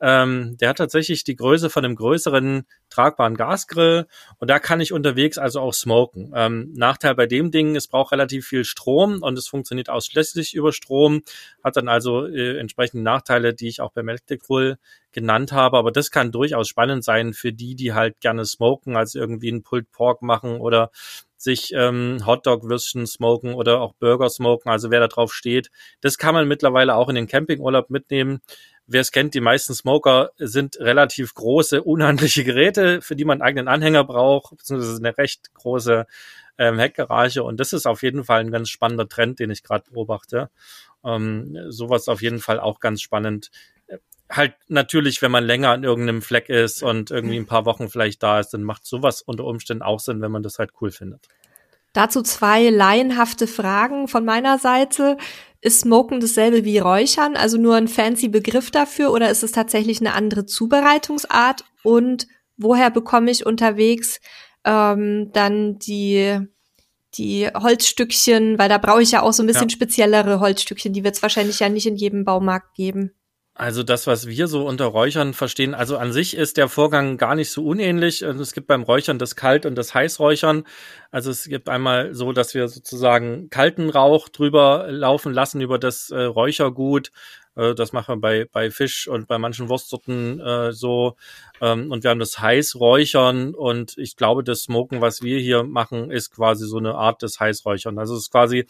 Ähm, 0.00 0.56
der 0.58 0.70
hat 0.70 0.78
tatsächlich 0.78 1.24
die 1.24 1.36
Größe 1.36 1.70
von 1.70 1.84
einem 1.84 1.96
größeren 1.96 2.64
tragbaren 2.88 3.36
Gasgrill 3.36 4.06
und 4.38 4.50
da 4.50 4.58
kann 4.58 4.80
ich 4.80 4.92
unterwegs 4.92 5.38
also 5.38 5.60
auch 5.60 5.74
smoken. 5.74 6.32
Ähm, 6.34 6.72
Nachteil 6.74 7.14
bei 7.14 7.26
dem 7.26 7.50
Ding, 7.50 7.76
es 7.76 7.86
braucht 7.86 8.12
relativ 8.12 8.46
viel 8.46 8.64
Strom 8.64 9.22
und 9.22 9.38
es 9.38 9.46
funktioniert 9.46 9.90
ausschließlich 9.90 10.54
über 10.54 10.72
Strom, 10.72 11.22
hat 11.62 11.76
dann 11.76 11.88
also 11.88 12.26
äh, 12.26 12.58
entsprechende 12.58 13.02
Nachteile, 13.02 13.54
die 13.54 13.68
ich 13.68 13.80
auch 13.80 13.92
beim 13.92 14.08
Electric 14.08 14.40
genannt 15.12 15.52
habe, 15.52 15.76
aber 15.76 15.90
das 15.92 16.10
kann 16.10 16.32
durchaus 16.32 16.68
spannend 16.68 17.04
sein 17.04 17.32
für 17.32 17.52
die, 17.52 17.74
die 17.74 17.92
halt 17.92 18.20
gerne 18.20 18.44
smoken, 18.44 18.96
also 18.96 19.18
irgendwie 19.18 19.48
einen 19.48 19.62
Pulled 19.62 19.90
Pork 19.92 20.22
machen 20.22 20.60
oder 20.60 20.90
sich 21.36 21.72
ähm, 21.74 22.22
Hotdog-Würstchen 22.26 23.06
smoken 23.06 23.54
oder 23.54 23.80
auch 23.80 23.94
Burger 23.94 24.28
smoken, 24.28 24.70
also 24.70 24.90
wer 24.90 25.00
da 25.00 25.08
drauf 25.08 25.32
steht. 25.32 25.70
Das 26.02 26.18
kann 26.18 26.34
man 26.34 26.46
mittlerweile 26.46 26.94
auch 26.94 27.08
in 27.08 27.14
den 27.14 27.26
Campingurlaub 27.26 27.88
mitnehmen. 27.88 28.40
Wer 28.92 29.02
es 29.02 29.12
kennt, 29.12 29.34
die 29.34 29.40
meisten 29.40 29.72
Smoker 29.72 30.32
sind 30.36 30.80
relativ 30.80 31.34
große, 31.34 31.80
unhandliche 31.80 32.42
Geräte, 32.42 33.00
für 33.00 33.14
die 33.14 33.24
man 33.24 33.40
einen 33.40 33.48
eigenen 33.48 33.68
Anhänger 33.68 34.02
braucht, 34.02 34.56
beziehungsweise 34.56 34.96
eine 34.96 35.16
recht 35.16 35.54
große 35.54 36.06
ähm, 36.58 36.76
Heckgarage. 36.76 37.44
Und 37.44 37.60
das 37.60 37.72
ist 37.72 37.86
auf 37.86 38.02
jeden 38.02 38.24
Fall 38.24 38.40
ein 38.40 38.50
ganz 38.50 38.68
spannender 38.68 39.08
Trend, 39.08 39.38
den 39.38 39.52
ich 39.52 39.62
gerade 39.62 39.88
beobachte. 39.92 40.50
Ähm, 41.04 41.56
sowas 41.68 42.08
auf 42.08 42.20
jeden 42.20 42.40
Fall 42.40 42.58
auch 42.58 42.80
ganz 42.80 43.00
spannend. 43.00 43.52
Halt 44.28 44.54
natürlich, 44.66 45.22
wenn 45.22 45.30
man 45.30 45.44
länger 45.44 45.70
an 45.70 45.84
irgendeinem 45.84 46.20
Fleck 46.20 46.48
ist 46.48 46.82
und 46.82 47.12
irgendwie 47.12 47.36
ein 47.36 47.46
paar 47.46 47.66
Wochen 47.66 47.90
vielleicht 47.90 48.24
da 48.24 48.40
ist, 48.40 48.50
dann 48.50 48.64
macht 48.64 48.84
sowas 48.86 49.22
unter 49.22 49.44
Umständen 49.44 49.84
auch 49.84 50.00
Sinn, 50.00 50.20
wenn 50.20 50.32
man 50.32 50.42
das 50.42 50.58
halt 50.58 50.72
cool 50.80 50.90
findet. 50.90 51.28
Dazu 51.92 52.22
zwei 52.22 52.70
laienhafte 52.70 53.46
Fragen 53.46 54.08
von 54.08 54.24
meiner 54.24 54.58
Seite. 54.58 55.16
Ist 55.62 55.80
Smoken 55.80 56.20
dasselbe 56.20 56.64
wie 56.64 56.78
Räuchern, 56.78 57.36
also 57.36 57.58
nur 57.58 57.76
ein 57.76 57.88
fancy 57.88 58.28
Begriff 58.28 58.70
dafür, 58.70 59.12
oder 59.12 59.30
ist 59.30 59.42
es 59.42 59.52
tatsächlich 59.52 60.00
eine 60.00 60.14
andere 60.14 60.46
Zubereitungsart? 60.46 61.64
Und 61.82 62.26
woher 62.56 62.90
bekomme 62.90 63.30
ich 63.30 63.44
unterwegs 63.44 64.20
ähm, 64.64 65.30
dann 65.32 65.78
die 65.78 66.40
die 67.14 67.48
Holzstückchen, 67.48 68.58
weil 68.58 68.68
da 68.68 68.78
brauche 68.78 69.02
ich 69.02 69.10
ja 69.10 69.22
auch 69.22 69.32
so 69.32 69.42
ein 69.42 69.46
bisschen 69.46 69.68
ja. 69.68 69.74
speziellere 69.74 70.38
Holzstückchen, 70.38 70.92
die 70.92 71.02
wird 71.02 71.16
es 71.16 71.22
wahrscheinlich 71.22 71.58
ja 71.58 71.68
nicht 71.68 71.86
in 71.86 71.96
jedem 71.96 72.24
Baumarkt 72.24 72.74
geben. 72.74 73.12
Also 73.60 73.82
das, 73.82 74.06
was 74.06 74.26
wir 74.26 74.48
so 74.48 74.66
unter 74.66 74.86
Räuchern 74.86 75.34
verstehen, 75.34 75.74
also 75.74 75.98
an 75.98 76.12
sich 76.12 76.34
ist 76.34 76.56
der 76.56 76.66
Vorgang 76.66 77.18
gar 77.18 77.34
nicht 77.34 77.50
so 77.50 77.62
unähnlich. 77.62 78.22
Es 78.22 78.54
gibt 78.54 78.68
beim 78.68 78.84
Räuchern 78.84 79.18
das 79.18 79.36
Kalt- 79.36 79.66
und 79.66 79.74
das 79.74 79.92
Heißräuchern. 79.92 80.64
Also 81.10 81.30
es 81.30 81.44
gibt 81.44 81.68
einmal 81.68 82.14
so, 82.14 82.32
dass 82.32 82.54
wir 82.54 82.68
sozusagen 82.68 83.50
kalten 83.50 83.90
Rauch 83.90 84.30
drüber 84.30 84.86
laufen 84.88 85.34
lassen 85.34 85.60
über 85.60 85.78
das 85.78 86.08
äh, 86.08 86.22
Räuchergut. 86.22 87.10
Äh, 87.54 87.74
das 87.74 87.92
machen 87.92 88.14
wir 88.14 88.20
bei, 88.22 88.46
bei 88.50 88.70
Fisch 88.70 89.06
und 89.08 89.28
bei 89.28 89.36
manchen 89.36 89.68
Wurstsorten 89.68 90.40
äh, 90.40 90.72
so. 90.72 91.16
Ähm, 91.60 91.90
und 91.92 92.02
wir 92.02 92.12
haben 92.12 92.20
das 92.20 92.38
Heißräuchern 92.38 93.54
und 93.54 93.98
ich 93.98 94.16
glaube, 94.16 94.42
das 94.42 94.62
Smoken, 94.62 95.02
was 95.02 95.20
wir 95.20 95.38
hier 95.38 95.64
machen, 95.64 96.10
ist 96.10 96.30
quasi 96.30 96.66
so 96.66 96.78
eine 96.78 96.94
Art 96.94 97.20
des 97.20 97.38
Heißräuchern. 97.38 97.98
Also 97.98 98.14
es 98.14 98.22
ist 98.22 98.30
quasi 98.30 98.66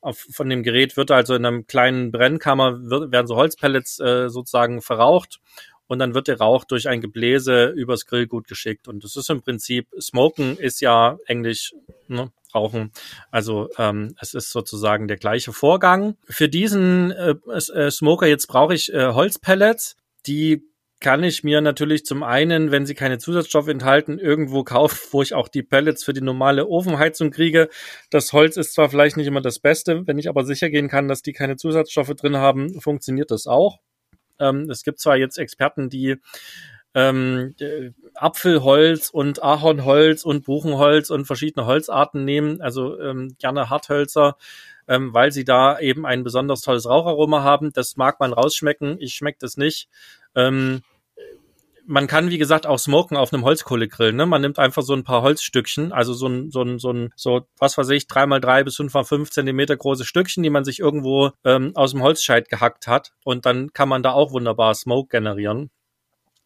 auf, 0.00 0.26
von 0.30 0.48
dem 0.48 0.62
Gerät 0.62 0.96
wird 0.96 1.10
also 1.10 1.34
in 1.34 1.44
einem 1.44 1.66
kleinen 1.66 2.12
Brennkammer 2.12 2.88
wird, 2.88 3.12
werden 3.12 3.26
so 3.26 3.36
Holzpellets 3.36 4.00
äh, 4.00 4.28
sozusagen 4.28 4.80
verraucht 4.80 5.40
und 5.88 5.98
dann 5.98 6.14
wird 6.14 6.28
der 6.28 6.38
Rauch 6.38 6.64
durch 6.64 6.88
ein 6.88 7.00
Gebläse 7.00 7.66
übers 7.66 8.06
Grillgut 8.06 8.46
geschickt. 8.46 8.88
Und 8.88 9.02
das 9.02 9.16
ist 9.16 9.30
im 9.30 9.42
Prinzip, 9.42 9.88
Smoken 10.00 10.56
ist 10.56 10.80
ja 10.80 11.18
Englisch, 11.26 11.74
ne, 12.06 12.30
Rauchen. 12.54 12.92
Also 13.30 13.68
ähm, 13.78 14.14
es 14.20 14.34
ist 14.34 14.50
sozusagen 14.50 15.08
der 15.08 15.16
gleiche 15.16 15.52
Vorgang. 15.52 16.16
Für 16.28 16.48
diesen 16.48 17.10
äh, 17.10 17.34
äh, 17.48 17.90
Smoker 17.90 18.26
jetzt 18.26 18.46
brauche 18.46 18.74
ich 18.74 18.92
äh, 18.92 19.12
Holzpellets, 19.12 19.96
die 20.26 20.62
kann 21.00 21.22
ich 21.22 21.44
mir 21.44 21.60
natürlich 21.60 22.04
zum 22.04 22.22
einen, 22.22 22.72
wenn 22.72 22.86
sie 22.86 22.94
keine 22.94 23.18
Zusatzstoffe 23.18 23.68
enthalten, 23.68 24.18
irgendwo 24.18 24.64
kaufen, 24.64 24.98
wo 25.12 25.22
ich 25.22 25.34
auch 25.34 25.48
die 25.48 25.62
Pellets 25.62 26.04
für 26.04 26.12
die 26.12 26.20
normale 26.20 26.66
Ofenheizung 26.66 27.30
kriege. 27.30 27.68
Das 28.10 28.32
Holz 28.32 28.56
ist 28.56 28.74
zwar 28.74 28.88
vielleicht 28.90 29.16
nicht 29.16 29.26
immer 29.26 29.40
das 29.40 29.60
Beste, 29.60 30.06
wenn 30.06 30.18
ich 30.18 30.28
aber 30.28 30.44
sicher 30.44 30.70
gehen 30.70 30.88
kann, 30.88 31.08
dass 31.08 31.22
die 31.22 31.32
keine 31.32 31.56
Zusatzstoffe 31.56 32.14
drin 32.14 32.36
haben, 32.36 32.80
funktioniert 32.80 33.30
das 33.30 33.46
auch. 33.46 33.78
Ähm, 34.40 34.68
es 34.70 34.82
gibt 34.82 34.98
zwar 34.98 35.16
jetzt 35.16 35.38
Experten, 35.38 35.88
die 35.88 36.16
ähm, 36.94 37.54
Apfelholz 38.14 39.10
und 39.10 39.42
Ahornholz 39.42 40.24
und 40.24 40.44
Buchenholz 40.44 41.10
und 41.10 41.26
verschiedene 41.26 41.66
Holzarten 41.66 42.24
nehmen, 42.24 42.60
also 42.60 42.98
ähm, 42.98 43.36
gerne 43.38 43.70
Harthölzer, 43.70 44.36
ähm, 44.88 45.12
weil 45.12 45.30
sie 45.30 45.44
da 45.44 45.78
eben 45.78 46.06
ein 46.06 46.24
besonders 46.24 46.62
tolles 46.62 46.88
Raucharoma 46.88 47.42
haben. 47.42 47.72
Das 47.72 47.96
mag 47.96 48.18
man 48.20 48.32
rausschmecken, 48.32 48.96
ich 49.00 49.14
schmecke 49.14 49.38
das 49.40 49.56
nicht. 49.56 49.88
Ähm, 50.38 50.82
man 51.88 52.06
kann, 52.06 52.28
wie 52.30 52.38
gesagt, 52.38 52.66
auch 52.66 52.78
smoken 52.78 53.16
auf 53.16 53.32
einem 53.32 53.44
Holzkohlegrill. 53.44 54.12
Ne? 54.12 54.26
Man 54.26 54.42
nimmt 54.42 54.58
einfach 54.58 54.82
so 54.82 54.92
ein 54.92 55.04
paar 55.04 55.22
Holzstückchen, 55.22 55.90
also 55.90 56.12
so 56.12 56.28
ein, 56.28 56.50
so 56.50 56.60
ein, 56.62 56.78
so 56.78 56.92
ein, 56.92 57.10
so, 57.16 57.46
was 57.58 57.78
weiß 57.78 57.88
ich, 57.90 58.06
drei 58.06 58.26
mal 58.26 58.40
drei 58.40 58.62
bis 58.62 58.76
fünf 58.76 58.92
mal 58.92 59.04
fünf 59.04 59.30
Zentimeter 59.30 59.74
große 59.74 60.04
Stückchen, 60.04 60.42
die 60.42 60.50
man 60.50 60.64
sich 60.64 60.80
irgendwo 60.80 61.30
ähm, 61.44 61.72
aus 61.74 61.92
dem 61.92 62.02
Holzscheit 62.02 62.50
gehackt 62.50 62.86
hat. 62.86 63.12
Und 63.24 63.46
dann 63.46 63.72
kann 63.72 63.88
man 63.88 64.02
da 64.02 64.12
auch 64.12 64.32
wunderbar 64.32 64.74
Smoke 64.74 65.08
generieren. 65.08 65.70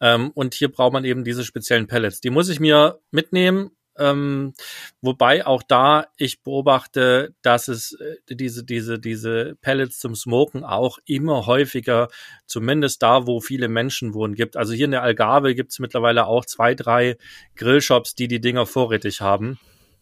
Ähm, 0.01 0.30
und 0.34 0.55
hier 0.55 0.70
braucht 0.70 0.93
man 0.93 1.05
eben 1.05 1.24
diese 1.24 1.45
speziellen 1.45 1.88
Pellets. 1.88 2.20
Die 2.20 2.30
muss 2.30 2.49
ich 2.49 2.61
mir 2.61 3.01
mitnehmen 3.11 3.72
ähm, 3.99 4.55
wobei 5.01 5.47
auch 5.47 5.62
da 5.62 6.07
ich 6.16 6.43
beobachte, 6.43 7.34
dass 7.43 7.68
es 7.68 7.93
äh, 7.93 8.16
diese, 8.34 8.64
diese, 8.64 8.99
diese 8.99 9.57
Pellets 9.61 9.99
zum 9.99 10.14
Smoken 10.14 10.64
auch 10.64 10.99
immer 11.05 11.47
häufiger, 11.47 12.09
zumindest 12.47 13.03
da, 13.03 13.26
wo 13.26 13.40
viele 13.40 13.68
Menschen 13.68 14.14
wohnen, 14.14 14.34
gibt. 14.34 14.57
Also 14.57 14.72
hier 14.72 14.86
in 14.86 14.93
der 14.93 15.03
Algarve 15.03 15.55
gibt 15.55 15.72
es 15.72 15.78
mittlerweile 15.78 16.26
auch 16.26 16.47
zwei, 16.47 16.74
drei 16.74 17.16
Grillshops, 17.57 18.14
die 18.14 18.28
die 18.28 18.40
Dinger 18.40 18.66
vorrätig 18.66 19.20
haben. 19.20 19.59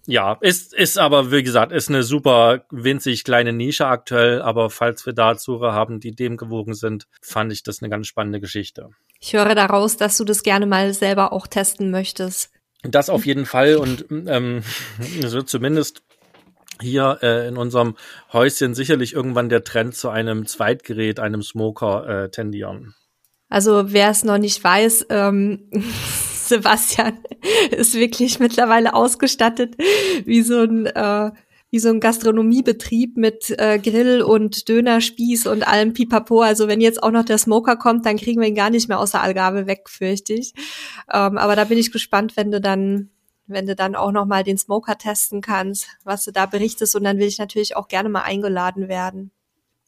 Ja, 0.07 0.39
ist, 0.41 0.73
ist 0.73 0.99
aber, 0.99 1.31
wie 1.31 1.43
gesagt, 1.43 1.73
ist 1.73 1.89
eine 1.89 2.03
super 2.03 2.65
winzig 2.71 3.25
kleine 3.25 3.53
Nische 3.53 3.87
aktuell, 3.87 4.41
aber 4.41 4.71
falls 4.71 5.05
wir 5.05 5.13
da 5.13 5.37
Zuhörer 5.37 5.75
haben, 5.75 6.01
die 6.01 6.13
dem 6.13 6.37
gewogen 6.37 6.75
sind, 6.75 7.07
fand 7.21 7.53
ich 7.53 7.63
das 7.63 7.83
eine 7.83 7.91
ganz 7.91 8.07
spannende 8.07 8.41
Geschichte. 8.41 8.91
Ich 9.21 9.35
höre 9.35 9.55
daraus, 9.55 9.99
dass 9.99 10.17
du 10.17 10.25
das 10.25 10.43
gerne 10.43 10.67
mal 10.67 10.95
selber 10.95 11.33
auch 11.33 11.47
testen 11.47 11.91
möchtest. 11.91 12.51
Das 12.83 13.11
auf 13.11 13.27
jeden 13.27 13.47
Fall 13.47 13.77
und 13.77 14.07
ähm, 14.11 14.63
es 15.23 15.33
wird 15.33 15.49
zumindest 15.49 16.03
hier 16.81 17.19
äh, 17.23 17.47
in 17.47 17.57
unserem 17.57 17.97
Häuschen 18.33 18.75
sicherlich 18.75 19.13
irgendwann 19.13 19.49
der 19.49 19.65
Trend 19.65 19.95
zu 19.95 20.09
einem 20.09 20.47
Zweitgerät, 20.47 21.21
einem 21.21 21.43
Smoker 21.43 22.09
äh, 22.25 22.31
tendieren. 22.31 22.95
Also 23.51 23.93
wer 23.93 24.11
es 24.11 24.25
noch 24.25 24.39
nicht 24.39 24.63
weiß, 24.63 25.07
ähm, 25.11 25.71
Sebastian 26.51 27.19
ist 27.71 27.95
wirklich 27.95 28.39
mittlerweile 28.39 28.95
ausgestattet 28.95 29.75
wie 30.25 30.43
so 30.43 30.63
ein 30.63 30.87
äh, 30.87 31.31
wie 31.71 31.79
so 31.79 31.89
ein 31.89 32.01
Gastronomiebetrieb 32.01 33.17
mit 33.17 33.51
äh, 33.59 33.79
Grill 33.79 34.23
und 34.23 34.69
Dönerspieß 34.69 35.47
und 35.47 35.67
allem 35.67 35.93
Pipapo. 35.93 36.43
Also 36.43 36.69
wenn 36.69 36.81
jetzt 36.81 37.03
auch 37.03 37.13
noch 37.13 37.25
der 37.25 37.39
Smoker 37.39 37.77
kommt, 37.77 38.07
dann 38.07 38.17
kriegen 38.17 38.41
wir 38.41 38.49
ihn 38.49 38.55
gar 38.55 38.71
nicht 38.71 38.89
mehr 38.89 38.99
aus 38.99 39.13
der 39.13 39.23
Algarve 39.23 39.67
weg, 39.67 39.89
fürchte 39.89 40.33
ich. 40.33 40.53
Ähm, 41.13 41.39
aber 41.39 41.57
da 41.57 41.65
bin 41.65 41.79
ich 41.79 41.93
gespannt, 41.93 42.37
wenn 42.37 42.51
du 42.51 42.61
dann 42.61 43.11
wenn 43.51 43.67
du 43.67 43.75
dann 43.75 43.97
auch 43.97 44.13
noch 44.13 44.27
mal 44.27 44.45
den 44.45 44.59
Smoker 44.59 44.97
testen 44.97 45.41
kannst, 45.41 45.89
was 46.05 46.25
du 46.25 46.31
da 46.31 46.47
berichtest 46.47 46.95
und 46.95 47.03
dann 47.05 47.19
will 47.19 47.27
ich 47.27 47.39
natürlich 47.39 47.77
auch 47.77 47.89
gerne 47.89 48.09
mal 48.09 48.23
eingeladen 48.23 48.89
werden. 48.89 49.33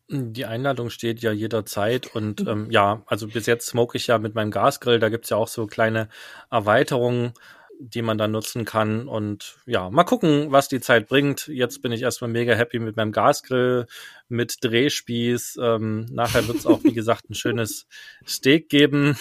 Die 0.09 0.45
Einladung 0.45 0.91
steht 0.91 1.21
ja 1.21 1.33
jederzeit 1.33 2.15
und 2.15 2.47
ähm, 2.47 2.71
ja, 2.71 3.03
also 3.07 3.29
bis 3.29 3.47
jetzt 3.47 3.67
smoke 3.67 3.97
ich 3.97 4.09
ja 4.09 4.19
mit 4.19 4.35
meinem 4.35 4.51
Gasgrill, 4.51 4.99
da 4.99 5.09
gibt's 5.09 5.31
ja 5.31 5.37
auch 5.37 5.49
so 5.49 5.67
kleine 5.67 6.09
Erweiterungen 6.51 7.33
die 7.79 8.03
man 8.03 8.19
dann 8.19 8.31
nutzen 8.31 8.65
kann. 8.65 9.09
Und 9.09 9.57
ja, 9.67 9.91
mal 9.91 10.05
gucken, 10.05 10.53
was 10.53 10.69
die 10.69 10.81
Zeit 10.81 11.09
bringt. 11.09 11.49
Jetzt 11.49 11.83
bin 11.83 11.93
ich 11.93 12.03
erstmal 12.03 12.31
mega 12.31 12.55
happy 12.55 12.79
mit 12.79 12.97
meinem 12.97 13.13
Gasgrill, 13.13 13.87
mit 14.29 14.57
Drehspieß. 14.63 15.59
Ähm, 15.61 16.07
nachher 16.11 16.47
wird 16.47 16.59
es 16.59 16.67
auch, 16.67 16.83
wie 16.85 16.93
gesagt, 16.93 17.29
ein 17.31 17.35
schönes 17.35 17.87
Steak 18.27 18.69
geben. 18.69 19.17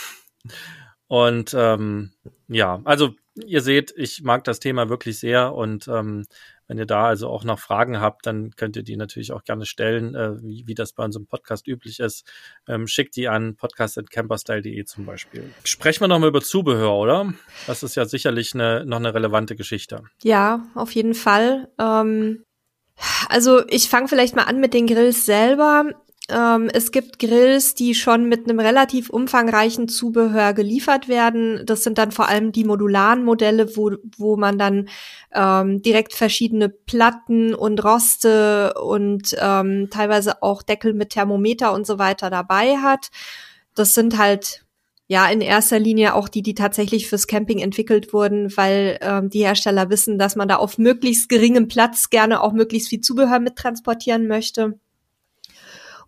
Und 1.08 1.54
ähm, 1.58 2.12
ja, 2.48 2.82
also 2.86 3.16
ihr 3.36 3.62
seht, 3.62 3.94
ich 3.98 4.24
mag 4.24 4.44
das 4.44 4.60
Thema 4.60 4.90
wirklich 4.90 5.20
sehr 5.20 5.54
und 5.54 5.88
ähm, 5.88 6.26
wenn 6.72 6.78
ihr 6.78 6.86
da 6.86 7.08
also 7.08 7.28
auch 7.28 7.44
noch 7.44 7.60
Fragen 7.60 8.00
habt, 8.00 8.26
dann 8.26 8.52
könnt 8.56 8.78
ihr 8.78 8.84
die 8.84 8.96
natürlich 8.96 9.34
auch 9.34 9.44
gerne 9.44 9.66
stellen, 9.66 10.16
äh, 10.16 10.42
wie, 10.42 10.64
wie 10.68 10.74
das 10.74 10.94
bei 10.94 11.04
unserem 11.04 11.26
Podcast 11.26 11.68
üblich 11.68 12.00
ist. 12.00 12.26
Ähm, 12.66 12.88
schickt 12.88 13.18
die 13.18 13.28
an 13.28 13.58
podcast.camperstyle.de 13.58 14.86
zum 14.86 15.06
Beispiel. 15.06 15.52
Sprechen 15.66 16.00
wir 16.00 16.08
nochmal 16.08 16.30
über 16.30 16.40
Zubehör, 16.40 16.96
oder? 16.96 17.34
Das 17.68 17.84
ist 17.84 17.96
ja 17.96 18.06
sicherlich 18.06 18.54
eine, 18.54 18.86
noch 18.86 19.00
eine 19.00 19.14
relevante 19.14 19.58
Geschichte. 19.58 20.04
Ja, 20.24 20.66
auf 20.74 20.92
jeden 20.92 21.14
Fall. 21.14 21.68
Ähm 21.78 22.46
Also 23.28 23.68
ich 23.68 23.90
fange 23.90 24.08
vielleicht 24.08 24.38
mal 24.38 24.44
an 24.44 24.62
mit 24.62 24.74
den 24.74 24.88
Grills 24.88 25.26
selber. 25.26 25.90
Ähm, 26.30 26.70
es 26.72 26.92
gibt 26.92 27.20
Grills, 27.20 27.74
die 27.74 27.96
schon 27.96 28.30
mit 28.30 28.48
einem 28.48 28.60
relativ 28.60 29.10
umfangreichen 29.10 29.88
Zubehör 29.88 30.54
geliefert 30.54 31.08
werden. 31.08 31.64
Das 31.66 31.84
sind 31.84 31.98
dann 31.98 32.12
vor 32.12 32.28
allem 32.30 32.52
die 32.52 32.64
modularen 32.64 33.24
Modelle, 33.24 33.76
wo, 33.76 33.92
wo 34.18 34.38
man 34.38 34.58
dann 34.58 34.88
ähm, 35.34 35.82
direkt 35.82 36.14
verschiedene 36.14 36.70
Platten 36.70 37.56
und 37.56 37.84
Roste 37.84 38.74
und 38.82 39.36
ähm, 39.40 39.90
teilweise 39.90 40.44
auch 40.44 40.62
Deckel 40.62 40.94
mit 40.94 41.10
Thermometer 41.10 41.74
und 41.74 41.88
so 41.88 41.98
weiter 41.98 42.30
dabei 42.30 42.78
hat. 42.78 43.10
Das 43.74 43.94
sind 43.94 44.18
halt 44.18 44.64
ja 45.08 45.28
in 45.28 45.42
erster 45.42 45.80
Linie 45.80 46.14
auch 46.16 46.30
die, 46.30 46.44
die 46.44 46.56
tatsächlich 46.56 47.10
fürs 47.10 47.28
Camping 47.28 47.60
entwickelt 47.60 48.14
wurden, 48.14 48.56
weil 48.56 48.98
ähm, 49.02 49.30
die 49.30 49.44
Hersteller 49.44 49.90
wissen, 49.90 50.20
dass 50.20 50.36
man 50.36 50.48
da 50.48 50.58
auf 50.58 50.78
möglichst 50.78 51.30
geringem 51.30 51.68
Platz 51.68 52.10
gerne 52.10 52.42
auch 52.42 52.54
möglichst 52.54 52.90
viel 52.90 53.02
Zubehör 53.02 53.40
mittransportieren 53.40 54.28
möchte. 54.28 54.80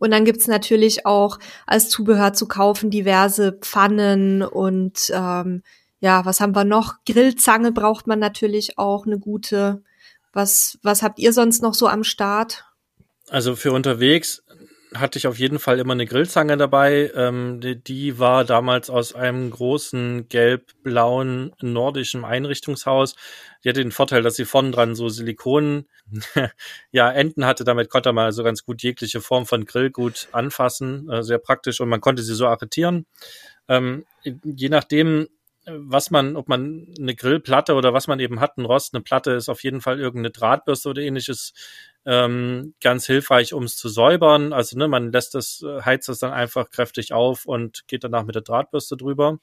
Und 0.03 0.11
dann 0.11 0.25
gibt's 0.25 0.47
natürlich 0.49 1.05
auch 1.05 1.39
als 1.65 1.87
Zubehör 1.87 2.33
zu 2.33 2.45
kaufen 2.45 2.89
diverse 2.89 3.53
Pfannen 3.53 4.41
und 4.41 5.09
ähm, 5.13 5.63
ja, 6.01 6.25
was 6.25 6.41
haben 6.41 6.53
wir 6.53 6.65
noch? 6.65 6.95
Grillzange 7.05 7.71
braucht 7.71 8.05
man 8.05 8.19
natürlich 8.19 8.77
auch 8.77 9.05
eine 9.05 9.17
gute. 9.17 9.81
Was, 10.33 10.77
was 10.83 11.03
habt 11.03 11.19
ihr 11.19 11.31
sonst 11.31 11.61
noch 11.61 11.73
so 11.73 11.87
am 11.87 12.03
Start? 12.03 12.65
Also 13.29 13.55
für 13.55 13.71
unterwegs 13.71 14.43
hatte 14.95 15.17
ich 15.17 15.27
auf 15.27 15.39
jeden 15.39 15.59
Fall 15.59 15.79
immer 15.79 15.93
eine 15.93 16.05
Grillzange 16.05 16.57
dabei. 16.57 17.11
Ähm, 17.15 17.59
die, 17.61 17.81
die, 17.81 18.19
war 18.19 18.45
damals 18.45 18.89
aus 18.89 19.13
einem 19.15 19.49
großen 19.49 20.29
gelb-blauen 20.29 21.53
nordischen 21.61 22.25
Einrichtungshaus. 22.25 23.15
Die 23.63 23.69
hatte 23.69 23.81
den 23.81 23.91
Vorteil, 23.91 24.21
dass 24.21 24.35
sie 24.35 24.45
vorn 24.45 24.71
dran 24.71 24.95
so 24.95 25.09
Silikon, 25.09 25.85
ja, 26.91 27.11
Enden 27.11 27.45
hatte. 27.45 27.63
Damit 27.63 27.89
konnte 27.89 28.13
man 28.13 28.25
also 28.25 28.43
ganz 28.43 28.65
gut 28.65 28.83
jegliche 28.83 29.21
Form 29.21 29.45
von 29.45 29.65
Grill 29.65 29.89
gut 29.89 30.27
anfassen. 30.31 31.09
Äh, 31.09 31.23
sehr 31.23 31.39
praktisch 31.39 31.79
und 31.81 31.89
man 31.89 32.01
konnte 32.01 32.23
sie 32.23 32.35
so 32.35 32.47
arretieren. 32.47 33.05
Ähm, 33.67 34.05
je 34.43 34.69
nachdem, 34.69 35.27
was 35.65 36.11
man, 36.11 36.35
ob 36.35 36.49
man 36.49 36.93
eine 36.99 37.15
Grillplatte 37.15 37.75
oder 37.75 37.93
was 37.93 38.07
man 38.07 38.19
eben 38.19 38.39
hat, 38.39 38.57
ein 38.57 38.65
Rost, 38.65 38.93
eine 38.93 39.01
Platte 39.01 39.31
ist 39.31 39.49
auf 39.49 39.63
jeden 39.63 39.81
Fall 39.81 39.99
irgendeine 39.99 40.31
Drahtbürste 40.31 40.89
oder 40.89 41.01
ähnliches 41.01 41.53
ähm, 42.05 42.73
ganz 42.81 43.05
hilfreich, 43.05 43.53
um 43.53 43.63
es 43.63 43.77
zu 43.77 43.89
säubern. 43.89 44.53
Also 44.53 44.77
ne, 44.77 44.87
man 44.87 45.11
lässt 45.11 45.35
das, 45.35 45.63
äh, 45.63 45.81
heizt 45.81 46.09
das 46.09 46.19
dann 46.19 46.31
einfach 46.31 46.69
kräftig 46.69 47.13
auf 47.13 47.45
und 47.45 47.87
geht 47.87 48.03
danach 48.03 48.23
mit 48.23 48.35
der 48.35 48.41
Drahtbürste 48.41 48.97
drüber. 48.97 49.39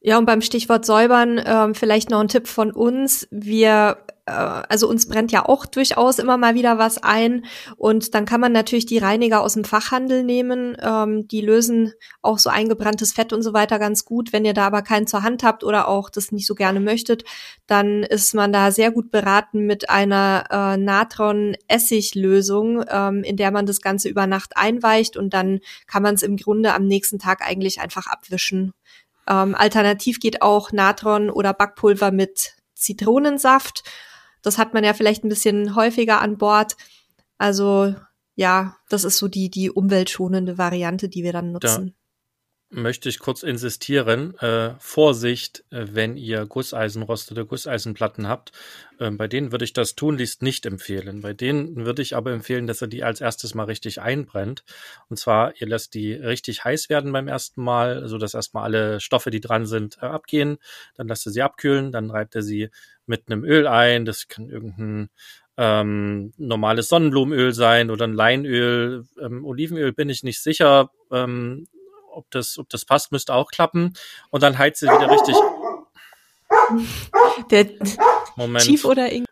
Ja, 0.00 0.18
und 0.18 0.26
beim 0.26 0.42
Stichwort 0.42 0.84
säubern 0.84 1.40
ähm, 1.44 1.74
vielleicht 1.74 2.10
noch 2.10 2.20
ein 2.20 2.28
Tipp 2.28 2.46
von 2.46 2.70
uns. 2.70 3.26
Wir 3.30 3.96
also 4.32 4.88
uns 4.88 5.06
brennt 5.06 5.32
ja 5.32 5.46
auch 5.46 5.66
durchaus 5.66 6.18
immer 6.18 6.38
mal 6.38 6.54
wieder 6.54 6.78
was 6.78 7.02
ein 7.02 7.44
und 7.76 8.14
dann 8.14 8.24
kann 8.24 8.40
man 8.40 8.52
natürlich 8.52 8.86
die 8.86 8.96
Reiniger 8.96 9.42
aus 9.42 9.52
dem 9.54 9.64
Fachhandel 9.64 10.24
nehmen. 10.24 10.76
Ähm, 10.80 11.28
die 11.28 11.42
lösen 11.42 11.92
auch 12.22 12.38
so 12.38 12.48
eingebranntes 12.48 13.12
Fett 13.12 13.34
und 13.34 13.42
so 13.42 13.52
weiter 13.52 13.78
ganz 13.78 14.06
gut. 14.06 14.32
Wenn 14.32 14.46
ihr 14.46 14.54
da 14.54 14.66
aber 14.66 14.80
keinen 14.80 15.06
zur 15.06 15.22
Hand 15.22 15.44
habt 15.44 15.62
oder 15.62 15.88
auch 15.88 16.08
das 16.08 16.32
nicht 16.32 16.46
so 16.46 16.54
gerne 16.54 16.80
möchtet, 16.80 17.24
dann 17.66 18.02
ist 18.02 18.34
man 18.34 18.52
da 18.52 18.70
sehr 18.70 18.92
gut 18.92 19.10
beraten 19.10 19.66
mit 19.66 19.90
einer 19.90 20.44
äh, 20.50 20.78
Natron-Essig-Lösung, 20.78 22.82
ähm, 22.88 23.24
in 23.24 23.36
der 23.36 23.50
man 23.50 23.66
das 23.66 23.82
Ganze 23.82 24.08
über 24.08 24.26
Nacht 24.26 24.56
einweicht 24.56 25.18
und 25.18 25.34
dann 25.34 25.60
kann 25.86 26.02
man 26.02 26.14
es 26.14 26.22
im 26.22 26.38
Grunde 26.38 26.72
am 26.72 26.86
nächsten 26.86 27.18
Tag 27.18 27.46
eigentlich 27.46 27.80
einfach 27.80 28.06
abwischen. 28.06 28.72
Ähm, 29.28 29.54
alternativ 29.54 30.18
geht 30.18 30.40
auch 30.40 30.72
Natron 30.72 31.28
oder 31.28 31.52
Backpulver 31.52 32.10
mit 32.10 32.54
Zitronensaft 32.74 33.82
das 34.44 34.58
hat 34.58 34.74
man 34.74 34.84
ja 34.84 34.92
vielleicht 34.92 35.24
ein 35.24 35.28
bisschen 35.28 35.74
häufiger 35.74 36.20
an 36.20 36.38
Bord. 36.38 36.76
Also 37.38 37.94
ja, 38.36 38.76
das 38.88 39.04
ist 39.04 39.18
so 39.18 39.26
die, 39.26 39.50
die 39.50 39.70
umweltschonende 39.70 40.58
Variante, 40.58 41.08
die 41.08 41.24
wir 41.24 41.32
dann 41.32 41.52
nutzen. 41.52 41.94
Möchte 42.76 43.08
ich 43.08 43.20
kurz 43.20 43.44
insistieren. 43.44 44.36
Äh, 44.38 44.74
Vorsicht, 44.80 45.64
äh, 45.70 45.86
wenn 45.92 46.16
ihr 46.16 46.44
Gusseisenrost 46.44 47.30
oder 47.30 47.44
Gusseisenplatten 47.44 48.26
habt. 48.26 48.50
Äh, 48.98 49.12
bei 49.12 49.28
denen 49.28 49.52
würde 49.52 49.64
ich 49.64 49.72
das 49.72 49.94
tunlichst 49.94 50.42
nicht 50.42 50.66
empfehlen. 50.66 51.20
Bei 51.20 51.34
denen 51.34 51.86
würde 51.86 52.02
ich 52.02 52.16
aber 52.16 52.32
empfehlen, 52.32 52.66
dass 52.66 52.82
ihr 52.82 52.88
die 52.88 53.04
als 53.04 53.20
erstes 53.20 53.54
mal 53.54 53.64
richtig 53.64 54.00
einbrennt. 54.00 54.64
Und 55.08 55.18
zwar, 55.18 55.52
ihr 55.60 55.68
lasst 55.68 55.94
die 55.94 56.14
richtig 56.14 56.64
heiß 56.64 56.88
werden 56.88 57.12
beim 57.12 57.28
ersten 57.28 57.62
Mal, 57.62 58.08
so 58.08 58.18
dass 58.18 58.34
erstmal 58.34 58.64
alle 58.64 58.98
Stoffe, 58.98 59.30
die 59.30 59.40
dran 59.40 59.66
sind, 59.66 59.98
äh, 60.02 60.06
abgehen. 60.06 60.58
Dann 60.96 61.06
lasst 61.06 61.26
ihr 61.26 61.32
sie 61.32 61.42
abkühlen, 61.42 61.92
dann 61.92 62.10
reibt 62.10 62.34
ihr 62.34 62.42
sie 62.42 62.70
mit 63.06 63.30
einem 63.30 63.44
Öl 63.44 63.68
ein. 63.68 64.04
Das 64.04 64.26
kann 64.26 64.50
irgendein 64.50 65.10
ähm, 65.56 66.32
normales 66.38 66.88
Sonnenblumenöl 66.88 67.52
sein 67.52 67.92
oder 67.92 68.04
ein 68.08 68.14
Leinöl. 68.14 69.04
Ähm, 69.20 69.44
Olivenöl 69.44 69.92
bin 69.92 70.08
ich 70.08 70.24
nicht 70.24 70.42
sicher, 70.42 70.90
ähm, 71.12 71.68
ob 72.14 72.30
das, 72.30 72.58
ob 72.58 72.68
das 72.68 72.84
passt, 72.84 73.12
müsste 73.12 73.34
auch 73.34 73.50
klappen. 73.50 73.94
Und 74.30 74.42
dann 74.42 74.58
heizt 74.58 74.82
ihr 74.82 74.88
wieder 74.88 75.10
richtig. 75.10 75.36
Der 77.50 77.66
Moment. 78.36 78.64
Chief 78.64 78.84
oder 78.84 79.10
Ing 79.10 79.24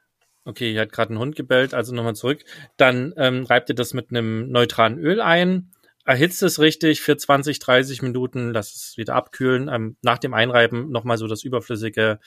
Okay, 0.45 0.73
hier 0.73 0.81
hat 0.81 0.93
gerade 0.93 1.15
ein 1.15 1.19
Hund 1.19 1.37
gebellt, 1.37 1.73
also 1.73 1.95
nochmal 1.95 2.17
zurück. 2.17 2.45
Dann 2.77 3.15
ähm, 3.17 3.45
reibt 3.45 3.69
ihr 3.69 3.77
das 3.77 3.95
mit 3.95 4.11
einem 4.11 4.51
neutralen 4.51 4.99
Öl 4.99 5.21
ein, 5.21 5.71
erhitzt 6.05 6.43
es 6.43 6.59
richtig 6.59 7.01
für 7.01 7.17
20, 7.17 7.61
30 7.61 8.03
Minuten, 8.03 8.53
lasst 8.53 8.75
es 8.75 8.97
wieder 8.97 9.15
abkühlen. 9.15 9.69
Ähm, 9.69 9.97
nach 10.03 10.19
dem 10.19 10.35
Einreiben 10.35 10.91
nochmal 10.91 11.17
so 11.17 11.29
das 11.29 11.45
überflüssige 11.45 12.19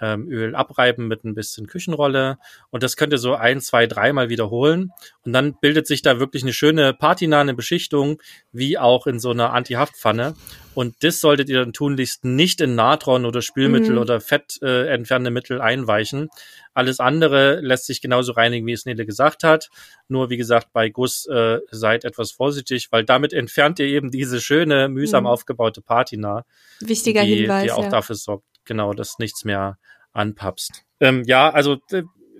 ähm, 0.00 0.28
Öl 0.30 0.54
abreiben 0.54 1.08
mit 1.08 1.24
ein 1.24 1.34
bisschen 1.34 1.66
Küchenrolle. 1.66 2.38
Und 2.70 2.82
das 2.82 2.96
könnt 2.96 3.12
ihr 3.12 3.18
so 3.18 3.34
ein, 3.34 3.60
zwei, 3.60 3.86
dreimal 3.86 4.28
wiederholen. 4.28 4.90
Und 5.24 5.32
dann 5.32 5.54
bildet 5.60 5.86
sich 5.86 6.02
da 6.02 6.18
wirklich 6.18 6.42
eine 6.42 6.52
schöne 6.52 6.94
patinahe 6.94 7.54
Beschichtung, 7.54 8.20
wie 8.52 8.78
auch 8.78 9.06
in 9.06 9.18
so 9.18 9.30
einer 9.30 9.52
Anti-Haftpfanne. 9.52 10.34
Und 10.74 11.02
das 11.02 11.20
solltet 11.20 11.48
ihr 11.48 11.58
dann 11.60 11.72
tunlichst 11.72 12.24
nicht 12.24 12.60
in 12.60 12.74
Natron 12.74 13.24
oder 13.24 13.42
Spülmittel 13.42 13.92
mhm. 13.92 13.98
oder 13.98 14.20
fettentfernende 14.20 15.30
äh, 15.30 15.32
Mittel 15.32 15.60
einweichen. 15.60 16.28
Alles 16.72 17.00
andere 17.00 17.60
lässt 17.60 17.86
sich 17.86 18.00
genauso 18.00 18.32
reinigen, 18.32 18.66
wie 18.66 18.72
es 18.72 18.86
Nele 18.86 19.04
gesagt 19.04 19.42
hat. 19.42 19.70
Nur 20.08 20.30
wie 20.30 20.36
gesagt, 20.36 20.68
bei 20.72 20.88
Guss 20.88 21.26
äh, 21.26 21.58
seid 21.70 22.04
etwas 22.04 22.30
vorsichtig, 22.30 22.88
weil 22.92 23.04
damit 23.04 23.32
entfernt 23.32 23.80
ihr 23.80 23.86
eben 23.86 24.10
diese 24.10 24.40
schöne, 24.40 24.88
mühsam 24.88 25.24
mhm. 25.24 25.30
aufgebaute 25.30 25.82
Patina. 25.82 26.44
Wichtiger 26.80 27.24
die, 27.24 27.36
Hinweis. 27.36 27.64
Die 27.64 27.72
auch 27.72 27.84
ja. 27.84 27.90
dafür 27.90 28.14
sorgt, 28.14 28.44
genau, 28.64 28.92
dass 28.92 29.18
nichts 29.18 29.44
mehr 29.44 29.78
anpapst. 30.12 30.84
Ähm, 31.00 31.24
ja, 31.26 31.50
also 31.50 31.78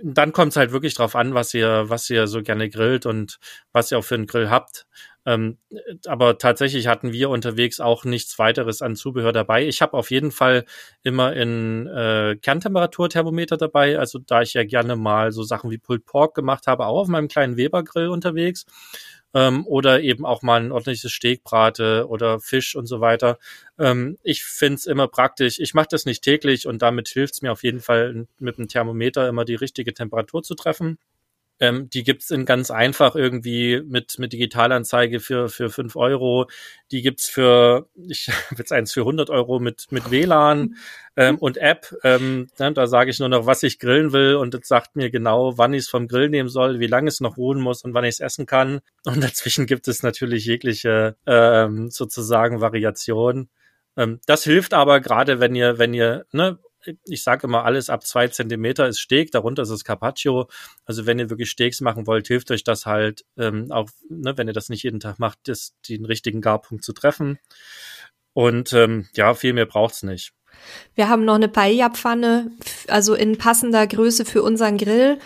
dann 0.03 0.33
kommt 0.33 0.53
es 0.53 0.57
halt 0.57 0.73
wirklich 0.73 0.95
drauf 0.95 1.14
an, 1.14 1.35
was 1.35 1.55
ihr, 1.55 1.89
was 1.89 2.09
ihr 2.11 2.27
so 2.27 2.43
gerne 2.43 2.68
grillt 2.68 3.07
und 3.07 3.39
was 3.73 3.91
ihr 3.91 3.99
auch 3.99 4.05
für 4.05 4.14
einen 4.14 4.27
Grill 4.27 4.51
habt. 4.51 4.87
Ähm, 5.27 5.59
aber 6.07 6.39
tatsächlich 6.39 6.87
hatten 6.87 7.12
wir 7.12 7.29
unterwegs 7.29 7.79
auch 7.79 8.05
nichts 8.05 8.39
weiteres 8.39 8.81
an 8.81 8.97
Zubehör 8.97 9.33
dabei. 9.33 9.66
Ich 9.66 9.83
habe 9.83 9.95
auf 9.95 10.11
jeden 10.11 10.31
Fall 10.31 10.64
immer 11.03 11.35
in 11.35 11.87
äh, 11.87 12.37
Kerntemperaturthermometer 12.41 13.59
dabei. 13.59 13.99
Also 13.99 14.18
da 14.18 14.41
ich 14.41 14.55
ja 14.55 14.64
gerne 14.64 14.97
mal 14.97 15.31
so 15.33 15.43
Sachen 15.43 15.71
wie 15.71 15.79
Pulled 15.79 16.07
Pork 16.07 16.35
gemacht 16.35 16.66
habe, 16.66 16.87
auch 16.87 17.01
auf 17.01 17.09
meinem 17.09 17.29
kleinen 17.29 17.59
Weber-Grill 17.59 18.09
unterwegs 18.09 18.64
ähm, 19.35 19.66
oder 19.66 20.01
eben 20.01 20.24
auch 20.24 20.43
mal 20.43 20.61
ein 20.61 20.72
ordentliches 20.72 21.12
Steakbrate 21.12 22.07
oder 22.09 22.41
Fisch 22.41 22.74
und 22.76 22.87
so 22.87 23.01
weiter. 23.01 23.39
Ähm, 23.78 24.18
ich 24.22 24.45
find's 24.45 24.87
immer 24.87 25.09
praktisch. 25.09 25.59
Ich 25.59 25.74
mache 25.74 25.89
das 25.91 26.07
nicht 26.07 26.22
täglich 26.22 26.66
und 26.66 26.83
damit 26.83 27.09
hilft's 27.09 27.43
mir 27.43 27.53
auf 27.53 27.62
jeden 27.62 27.81
Fall 27.81 28.26
mit 28.39 28.59
dem 28.59 28.68
Thermometer 28.68 29.28
immer 29.28 29.45
die 29.45 29.55
richtige 29.55 29.95
Temperatur 29.95 30.43
zu 30.43 30.55
treffen. 30.55 30.99
Ähm, 31.61 31.91
die 31.91 32.03
gibt's 32.05 32.31
in 32.31 32.47
ganz 32.47 32.71
einfach 32.71 33.15
irgendwie 33.15 33.83
mit, 33.87 34.19
mit 34.19 34.33
Digitalanzeige 34.33 35.21
für, 35.21 35.51
für 35.51 35.69
fünf 35.69 35.95
Euro. 35.95 36.49
Die 36.91 37.03
gibt's 37.03 37.29
für, 37.29 37.89
ich 38.09 38.29
habe 38.51 38.57
jetzt 38.59 38.73
eins 38.73 38.93
für 38.93 39.01
100 39.01 39.29
Euro 39.29 39.61
mit, 39.61 39.87
mit 39.91 40.11
WLAN 40.11 40.77
ähm, 41.17 41.37
und 41.37 41.59
App. 41.59 41.95
Ähm, 42.03 42.49
ne, 42.59 42.73
da 42.73 42.87
sage 42.87 43.11
ich 43.11 43.19
nur 43.19 43.29
noch, 43.29 43.45
was 43.45 43.63
ich 43.63 43.79
grillen 43.79 44.13
will 44.13 44.37
und 44.37 44.55
es 44.55 44.69
sagt 44.69 44.97
mir 44.97 45.11
genau, 45.11 45.59
wann 45.59 45.75
ich 45.75 45.81
es 45.81 45.89
vom 45.91 46.09
Grill 46.09 46.31
nehmen 46.31 46.49
soll, 46.49 46.81
wie 46.81 46.87
lange 46.87 47.09
es 47.09 47.21
noch 47.21 47.37
ruhen 47.37 47.61
muss 47.61 47.83
und 47.83 47.93
wann 47.93 48.05
ich 48.05 48.15
es 48.15 48.21
essen 48.21 48.47
kann. 48.47 48.81
Und 49.05 49.23
dazwischen 49.23 49.67
gibt 49.67 49.87
es 49.87 50.03
natürlich 50.03 50.47
jegliche 50.47 51.17
ähm, 51.27 51.91
sozusagen 51.91 52.63
Variation. 52.63 53.51
Ähm, 53.97 54.21
das 54.27 54.45
hilft 54.45 54.73
aber 54.73 55.01
gerade, 55.01 55.41
wenn 55.41 55.55
ihr, 55.55 55.79
wenn 55.79 55.93
ihr 55.93 56.25
ne, 56.33 56.59
ich 57.05 57.22
sage 57.22 57.47
immer, 57.47 57.64
alles 57.64 57.91
ab 57.91 58.07
zwei 58.07 58.28
Zentimeter 58.28 58.89
ist 58.89 59.01
Steg, 59.01 59.31
darunter 59.33 59.62
ist 59.62 59.70
es 59.70 59.85
Carpaccio. 59.85 60.49
Also 60.85 61.07
wenn 61.07 61.18
ihr 61.18 61.31
wirklich 61.31 61.51
Steaks 61.51 61.81
machen 61.81 62.07
wollt, 62.07 62.26
hilft 62.28 62.51
euch 62.51 62.64
das 62.64 62.87
halt, 62.87 63.24
ähm, 63.37 63.70
auch 63.70 63.89
ne, 64.09 64.37
wenn 64.37 64.49
ihr 64.49 64.55
das 64.55 64.68
nicht 64.68 64.83
jeden 64.83 65.01
Tag 65.01 65.18
macht, 65.18 65.39
das, 65.45 65.74
den 65.89 66.05
richtigen 66.05 66.41
Garpunkt 66.41 66.85
zu 66.85 66.93
treffen. 66.93 67.39
Und 68.33 68.72
ähm, 68.72 69.09
ja, 69.14 69.35
viel 69.35 69.53
mehr 69.53 69.66
braucht's 69.66 70.03
nicht. 70.03 70.33
Wir 70.95 71.09
haben 71.09 71.24
noch 71.24 71.35
eine 71.35 71.49
Paella-Pfanne, 71.49 72.51
also 72.89 73.14
in 73.14 73.39
passender 73.39 73.87
Größe 73.87 74.24
für 74.24 74.43
unseren 74.43 74.78
Grill. 74.78 75.18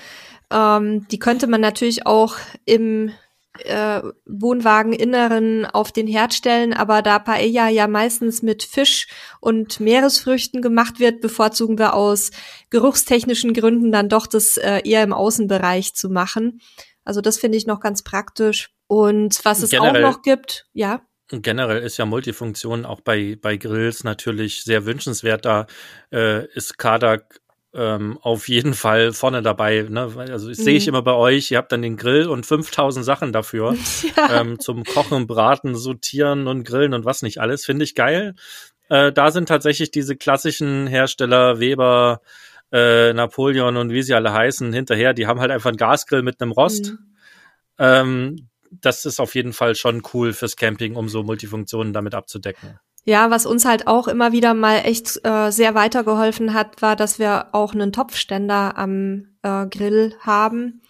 Ähm, 0.50 1.06
die 1.08 1.18
könnte 1.18 1.46
man 1.46 1.60
natürlich 1.60 2.06
auch 2.06 2.36
im 2.64 3.12
äh, 3.60 4.02
Wohnwageninneren 4.26 5.66
auf 5.66 5.92
den 5.92 6.06
Herd 6.06 6.34
stellen, 6.34 6.72
aber 6.72 7.02
da 7.02 7.18
Paella 7.18 7.68
ja 7.68 7.86
meistens 7.86 8.42
mit 8.42 8.62
Fisch 8.62 9.06
und 9.40 9.80
Meeresfrüchten 9.80 10.62
gemacht 10.62 10.98
wird, 10.98 11.20
bevorzugen 11.20 11.78
wir 11.78 11.94
aus 11.94 12.30
geruchstechnischen 12.70 13.52
Gründen 13.52 13.92
dann 13.92 14.08
doch 14.08 14.26
das 14.26 14.56
äh, 14.56 14.80
eher 14.84 15.02
im 15.02 15.12
Außenbereich 15.12 15.94
zu 15.94 16.08
machen. 16.08 16.60
Also 17.04 17.20
das 17.20 17.38
finde 17.38 17.58
ich 17.58 17.66
noch 17.66 17.80
ganz 17.80 18.02
praktisch. 18.02 18.70
Und 18.86 19.44
was 19.44 19.62
es 19.62 19.70
Generell. 19.70 20.04
auch 20.04 20.12
noch 20.12 20.22
gibt, 20.22 20.66
ja. 20.72 21.02
Generell 21.28 21.82
ist 21.82 21.96
ja 21.96 22.04
Multifunktion 22.04 22.84
auch 22.84 23.00
bei, 23.00 23.36
bei 23.40 23.56
Grills 23.56 24.04
natürlich 24.04 24.62
sehr 24.62 24.84
wünschenswert. 24.84 25.44
Da 25.44 25.66
äh, 26.12 26.46
ist 26.54 26.76
Kadak 26.76 27.40
ähm, 27.74 28.18
auf 28.22 28.48
jeden 28.48 28.74
Fall 28.74 29.12
vorne 29.12 29.42
dabei. 29.42 29.86
Ne? 29.88 30.02
Also 30.16 30.48
das 30.48 30.58
mhm. 30.58 30.62
sehe 30.62 30.76
ich 30.76 30.86
immer 30.88 31.02
bei 31.02 31.14
euch. 31.14 31.50
Ihr 31.50 31.58
habt 31.58 31.72
dann 31.72 31.82
den 31.82 31.96
Grill 31.96 32.28
und 32.28 32.46
5000 32.46 33.04
Sachen 33.04 33.32
dafür 33.32 33.76
ja. 34.16 34.40
ähm, 34.40 34.58
zum 34.60 34.84
Kochen, 34.84 35.26
Braten, 35.26 35.74
Sortieren 35.74 36.46
und 36.46 36.64
Grillen 36.64 36.94
und 36.94 37.04
was 37.04 37.22
nicht 37.22 37.40
alles. 37.40 37.64
Finde 37.64 37.84
ich 37.84 37.94
geil. 37.94 38.34
Äh, 38.88 39.12
da 39.12 39.30
sind 39.30 39.48
tatsächlich 39.48 39.90
diese 39.90 40.16
klassischen 40.16 40.86
Hersteller 40.86 41.58
Weber, 41.58 42.20
äh, 42.70 43.12
Napoleon 43.12 43.76
und 43.76 43.90
wie 43.90 44.02
sie 44.02 44.14
alle 44.14 44.32
heißen 44.32 44.72
hinterher. 44.72 45.12
Die 45.12 45.26
haben 45.26 45.40
halt 45.40 45.50
einfach 45.50 45.70
einen 45.70 45.76
Gasgrill 45.76 46.22
mit 46.22 46.40
einem 46.40 46.52
Rost. 46.52 46.92
Mhm. 46.92 46.98
Ähm, 47.78 48.48
das 48.70 49.04
ist 49.04 49.20
auf 49.20 49.34
jeden 49.34 49.52
Fall 49.52 49.74
schon 49.74 50.02
cool 50.12 50.32
fürs 50.32 50.56
Camping, 50.56 50.96
um 50.96 51.08
so 51.08 51.22
Multifunktionen 51.22 51.92
damit 51.92 52.14
abzudecken. 52.14 52.78
Ja, 53.04 53.30
was 53.30 53.44
uns 53.44 53.66
halt 53.66 53.86
auch 53.86 54.08
immer 54.08 54.32
wieder 54.32 54.54
mal 54.54 54.78
echt 54.78 55.20
äh, 55.26 55.50
sehr 55.50 55.74
weitergeholfen 55.74 56.54
hat, 56.54 56.80
war, 56.80 56.96
dass 56.96 57.18
wir 57.18 57.48
auch 57.52 57.74
einen 57.74 57.92
Topfständer 57.92 58.78
am 58.78 59.26
äh, 59.42 59.66
Grill 59.66 60.14
haben. 60.20 60.80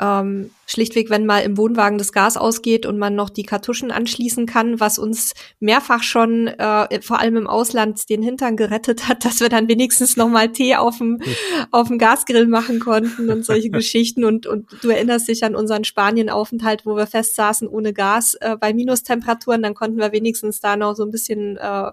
Ähm, 0.00 0.50
schlichtweg, 0.66 1.10
wenn 1.10 1.26
mal 1.26 1.40
im 1.40 1.56
Wohnwagen 1.56 1.98
das 1.98 2.12
Gas 2.12 2.36
ausgeht 2.36 2.86
und 2.86 2.98
man 2.98 3.16
noch 3.16 3.30
die 3.30 3.42
Kartuschen 3.42 3.90
anschließen 3.90 4.46
kann, 4.46 4.78
was 4.78 4.98
uns 4.98 5.34
mehrfach 5.58 6.04
schon, 6.04 6.46
äh, 6.46 7.02
vor 7.02 7.18
allem 7.18 7.36
im 7.36 7.46
Ausland, 7.48 8.08
den 8.08 8.22
Hintern 8.22 8.56
gerettet 8.56 9.08
hat, 9.08 9.24
dass 9.24 9.40
wir 9.40 9.48
dann 9.48 9.68
wenigstens 9.68 10.16
noch 10.16 10.28
mal 10.28 10.52
Tee 10.52 10.76
auf 10.76 10.98
dem, 10.98 11.20
auf 11.72 11.88
dem 11.88 11.98
Gasgrill 11.98 12.46
machen 12.46 12.78
konnten 12.78 13.28
und 13.28 13.44
solche 13.44 13.70
Geschichten. 13.78 14.24
Und, 14.24 14.46
und 14.46 14.68
du 14.82 14.88
erinnerst 14.88 15.26
dich 15.26 15.42
an 15.42 15.56
unseren 15.56 15.82
Spanien-Aufenthalt, 15.84 16.86
wo 16.86 16.94
wir 16.94 17.06
festsaßen 17.06 17.66
ohne 17.66 17.92
Gas 17.92 18.34
äh, 18.34 18.56
bei 18.56 18.72
Minustemperaturen, 18.72 19.62
dann 19.62 19.74
konnten 19.74 19.98
wir 19.98 20.12
wenigstens 20.12 20.60
da 20.60 20.76
noch 20.76 20.94
so 20.94 21.02
ein 21.02 21.10
bisschen 21.10 21.56
äh, 21.56 21.90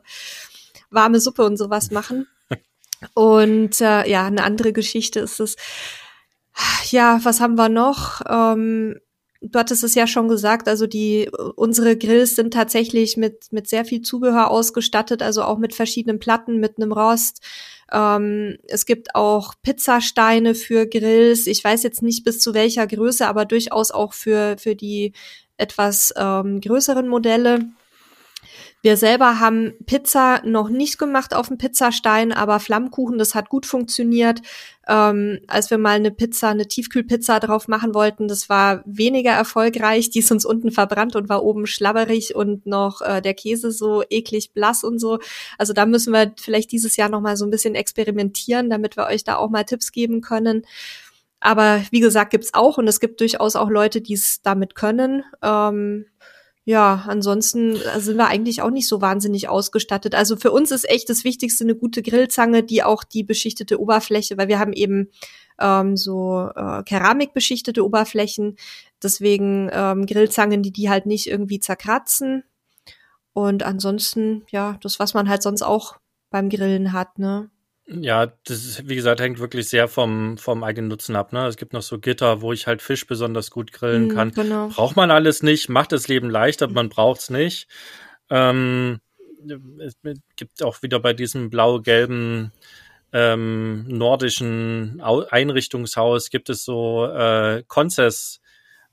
warme 0.92 1.20
Suppe 1.20 1.44
und 1.44 1.58
sowas 1.58 1.90
machen. 1.90 2.28
Und 3.14 3.82
äh, 3.82 4.10
ja, 4.10 4.26
eine 4.26 4.44
andere 4.44 4.74
Geschichte 4.74 5.20
ist 5.20 5.40
es, 5.40 5.56
ja, 6.92 7.20
was 7.24 7.42
haben 7.42 7.56
wir 7.56 7.70
noch? 7.70 8.22
Ähm, 8.30 9.00
du 9.42 9.60
hattest 9.60 9.84
es 9.84 9.96
ja 9.96 10.08
schon 10.08 10.28
gesagt, 10.28 10.68
also 10.68 10.88
die 10.88 11.30
unsere 11.56 11.98
Grills 11.98 12.36
sind 12.36 12.54
tatsächlich 12.54 13.18
mit 13.18 13.48
mit 13.52 13.68
sehr 13.68 13.86
viel 13.86 14.02
Zubehör 14.02 14.50
ausgestattet, 14.52 15.22
also 15.22 15.44
auch 15.44 15.58
mit 15.58 15.74
verschiedenen 15.74 16.20
Platten, 16.20 16.60
mit 16.60 16.78
einem 16.78 16.92
Rost. 16.92 17.42
Ähm, 17.92 18.58
es 18.68 18.86
gibt 18.86 19.16
auch 19.16 19.54
Pizzasteine 19.62 20.56
für 20.56 20.88
Grills. 20.88 21.48
Ich 21.48 21.64
weiß 21.64 21.84
jetzt 21.84 22.02
nicht 22.02 22.24
bis 22.24 22.40
zu 22.40 22.54
welcher 22.54 22.88
Größe, 22.88 23.28
aber 23.28 23.46
durchaus 23.46 23.92
auch 23.92 24.14
für 24.14 24.58
für 24.58 24.76
die 24.76 25.14
etwas 25.58 26.14
ähm, 26.18 26.60
größeren 26.62 27.08
Modelle. 27.08 27.60
Wir 28.86 28.98
selber 28.98 29.40
haben 29.40 29.74
Pizza 29.88 30.44
noch 30.46 30.70
nicht 30.70 31.00
gemacht 31.00 31.34
auf 31.34 31.48
dem 31.48 31.58
Pizzastein, 31.58 32.32
aber 32.32 32.60
Flammkuchen, 32.60 33.18
das 33.18 33.34
hat 33.34 33.50
gut 33.50 33.66
funktioniert. 33.66 34.44
Ähm, 34.88 35.40
als 35.48 35.72
wir 35.72 35.80
mal 35.80 35.96
eine 35.96 36.12
Pizza, 36.12 36.50
eine 36.50 36.68
Tiefkühlpizza 36.68 37.40
drauf 37.40 37.68
machen 37.68 37.96
wollten, 37.96 38.28
das 38.28 38.48
war 38.48 38.84
weniger 38.86 39.32
erfolgreich. 39.32 40.12
Die 40.12 40.20
ist 40.20 40.32
uns 40.32 40.46
unten 40.46 40.70
verbrannt 40.70 41.16
und 41.16 41.30
war 41.30 41.44
oben 41.44 41.66
schlabberig 41.66 42.36
und 42.36 42.68
noch 42.68 43.02
äh, 43.02 43.24
der 43.24 43.34
Käse 43.34 43.72
so 43.72 44.04
eklig 44.08 44.54
blass 44.54 44.84
und 44.84 45.00
so. 45.00 45.18
Also 45.58 45.74
da 45.74 45.88
müssen 45.88 46.14
wir 46.14 46.34
vielleicht 46.40 46.72
dieses 46.72 46.96
Jahr 46.96 47.10
noch 47.10 47.22
mal 47.22 47.38
so 47.38 47.46
ein 47.46 47.50
bisschen 47.50 47.74
experimentieren, 47.74 48.70
damit 48.70 48.98
wir 48.98 49.08
euch 49.08 49.24
da 49.24 49.38
auch 49.38 49.50
mal 49.50 49.64
Tipps 49.64 49.94
geben 49.94 50.22
können. 50.22 50.62
Aber 51.40 51.82
wie 51.90 52.02
gesagt, 52.02 52.30
gibt's 52.30 52.54
auch 52.54 52.78
und 52.78 52.88
es 52.88 53.00
gibt 53.00 53.20
durchaus 53.20 53.56
auch 53.56 53.72
Leute, 53.72 54.02
die 54.02 54.14
es 54.14 54.44
damit 54.44 54.76
können. 54.76 55.24
Ähm, 55.42 56.06
ja, 56.68 57.06
ansonsten 57.08 57.76
äh, 57.76 58.00
sind 58.00 58.18
wir 58.18 58.28
eigentlich 58.28 58.64
auch 58.64 58.72
nicht 58.72 58.88
so 58.88 59.00
wahnsinnig 59.00 59.48
ausgestattet. 59.48 60.16
Also 60.16 60.36
für 60.36 60.52
uns 60.52 60.72
ist 60.72 60.90
echt 60.90 61.10
das 61.10 61.24
Wichtigste 61.24 61.64
eine 61.64 61.76
gute 61.76 62.02
Grillzange, 62.02 62.64
die 62.64 62.82
auch 62.82 63.04
die 63.04 63.24
beschichtete 63.24 63.80
Oberfläche, 63.80 64.36
weil 64.38 64.48
wir 64.48 64.58
haben 64.58 64.74
eben 64.74 65.12
ähm, 65.60 65.96
so 65.96 66.50
äh, 66.56 66.82
keramikbeschichtete 66.84 67.86
Oberflächen, 67.86 68.58
deswegen 69.02 69.70
ähm, 69.72 70.08
Grillzangen, 70.08 70.64
die 70.64 70.72
die 70.72 70.90
halt 70.90 71.06
nicht 71.06 71.28
irgendwie 71.28 71.60
zerkratzen. 71.60 72.44
Und 73.34 73.62
ansonsten, 73.62 74.44
ja, 74.50 74.78
das, 74.82 74.98
was 74.98 75.14
man 75.14 75.30
halt 75.30 75.44
sonst 75.44 75.62
auch 75.62 75.98
beim 76.32 76.50
Grillen 76.50 76.94
hat, 76.94 77.20
ne? 77.20 77.52
Ja, 77.88 78.34
das 78.46 78.66
ist, 78.66 78.90
wie 78.90 78.96
gesagt, 78.96 79.20
hängt 79.20 79.40
wirklich 79.40 79.70
sehr 79.70 79.88
vom, 79.88 80.38
vom 80.38 80.64
eigenen 80.64 80.90
Nutzen 80.90 81.16
ab. 81.16 81.34
Ne? 81.34 81.46
Es 81.46 81.56
gibt 81.56 81.74
noch 81.74 81.84
so 81.84 82.00
Gitter, 82.00 82.42
wo 82.42 82.52
ich 82.52 82.66
halt 82.66 82.82
Fisch 82.82 83.06
besonders 83.06 83.52
gut 83.52 83.72
grillen 83.72 84.08
mm, 84.08 84.16
kann. 84.16 84.32
Genau. 84.32 84.70
Braucht 84.70 84.96
man 84.96 85.12
alles 85.12 85.44
nicht, 85.44 85.70
macht 85.70 85.92
das 85.92 86.08
Leben 86.08 86.30
leichter, 86.30 86.68
man 86.68 86.90
braucht's 86.90 87.30
nicht. 87.30 87.68
Ähm, 88.32 89.02
es 89.80 89.96
gibt 90.36 90.64
auch 90.64 90.82
wieder 90.82 91.00
bei 91.00 91.14
diesem 91.14 91.52
blau-gelben 91.52 92.52
ähm, 93.14 93.86
nordischen 93.88 95.00
Einrichtungshaus 95.02 96.30
gibt 96.30 96.50
es 96.50 96.66
so 96.66 97.06
äh, 97.06 97.64
Conces 97.68 98.42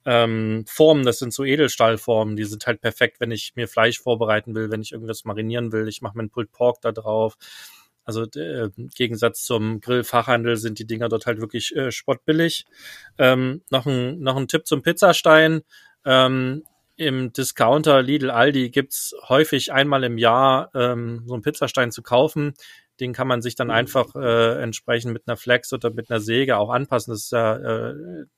ähm, 0.05 0.64
Formen, 0.68 1.05
das 1.05 1.18
sind 1.18 1.32
so 1.32 1.45
Edelstahlformen, 1.45 2.36
die 2.36 2.45
sind 2.45 2.66
halt 2.66 2.80
perfekt, 2.80 3.20
wenn 3.20 3.30
ich 3.30 3.53
mir 3.57 3.68
Fleisch 3.68 4.01
vorbereiten 4.01 4.55
will, 4.55 4.70
wenn 4.70 4.82
ich 4.82 4.93
irgendwas 4.93 5.24
marinieren 5.24 5.72
will. 5.72 5.88
Ich 5.88 6.03
mache 6.03 6.16
meinen 6.16 6.30
Pulled 6.30 6.53
Pork 6.53 6.80
da 6.82 6.93
drauf. 6.93 7.36
Also 8.05 8.24
äh, 8.36 8.68
im 8.76 8.88
Gegensatz 8.88 9.44
zum 9.44 9.80
Grillfachhandel 9.80 10.57
sind 10.57 10.78
die 10.78 10.86
Dinger 10.86 11.09
dort 11.09 11.26
halt 11.26 11.40
wirklich 11.40 11.74
äh, 11.76 11.90
spottbillig. 11.90 12.64
Ähm, 13.18 13.62
noch, 13.70 13.86
ein, 13.86 14.20
noch 14.20 14.36
ein 14.36 14.48
Tipp 14.48 14.66
zum 14.66 14.82
Pizzastein. 14.82 15.62
Ähm, 16.05 16.64
Im 16.96 17.32
Discounter 17.32 18.03
Lidl 18.03 18.30
Aldi 18.30 18.70
gibt's 18.70 19.14
häufig 19.28 19.72
einmal 19.72 20.05
im 20.05 20.18
Jahr 20.18 20.70
ähm, 20.74 21.22
so 21.26 21.34
einen 21.34 21.42
Pizzastein 21.42 21.92
zu 21.92 22.03
kaufen. 22.03 22.55
Den 23.03 23.12
kann 23.12 23.26
man 23.26 23.42
sich 23.42 23.57
dann 23.57 23.72
einfach 23.72 24.14
äh, 24.14 24.62
entsprechend 24.62 25.12
mit 25.12 25.24
einer 25.26 25.36
Flex 25.36 25.72
oder 25.72 25.90
mit 25.90 26.09
einer 26.09 26.20
Säge 26.20 26.57
auch 26.57 26.70
anpassen. 26.70 27.12
Das 27.12 27.24
ist 27.24 27.32
ja, 27.32 27.57
äh, 27.57 27.94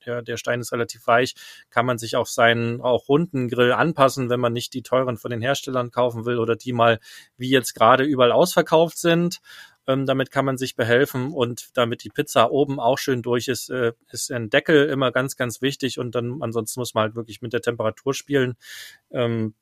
der, 0.07 0.23
der 0.23 0.39
Stein 0.39 0.61
ist 0.61 0.73
relativ 0.73 1.07
weich. 1.07 1.35
Kann 1.69 1.85
man 1.85 1.99
sich 1.99 2.17
auf 2.17 2.31
seinen 2.31 2.81
auch 2.81 3.07
runden 3.11 3.49
Grill 3.49 3.73
anpassen, 3.73 4.31
wenn 4.31 4.41
man 4.41 4.55
nicht 4.55 4.73
die 4.73 4.83
teuren 4.83 5.19
von 5.19 5.31
den 5.31 5.43
Herstellern 5.43 5.91
kaufen 5.91 6.25
will 6.25 6.39
oder 6.39 6.57
die 6.57 6.73
mal 6.73 6.99
wie 7.37 7.51
jetzt 7.51 7.75
gerade 7.75 8.05
überall 8.05 8.33
ausverkauft 8.33 8.97
sind. 8.97 9.41
Ähm, 9.87 10.07
damit 10.07 10.31
kann 10.31 10.47
man 10.47 10.57
sich 10.57 10.77
behelfen 10.77 11.35
und 11.35 11.69
damit 11.75 12.05
die 12.05 12.09
Pizza 12.09 12.51
oben 12.51 12.81
auch 12.81 12.97
schön 12.97 13.21
durch 13.21 13.49
ist, 13.49 13.69
äh, 13.69 13.93
ist 14.11 14.33
ein 14.33 14.49
Deckel 14.49 14.89
immer 14.89 15.13
ganz, 15.13 15.37
ganz 15.37 15.61
wichtig 15.61 15.99
und 15.99 16.15
dann 16.15 16.39
ansonsten 16.41 16.81
muss 16.81 16.95
man 16.95 17.03
halt 17.03 17.17
wirklich 17.17 17.43
mit 17.43 17.53
der 17.53 17.61
Temperatur 17.61 18.15
spielen. 18.15 18.55
Ähm, 19.11 19.53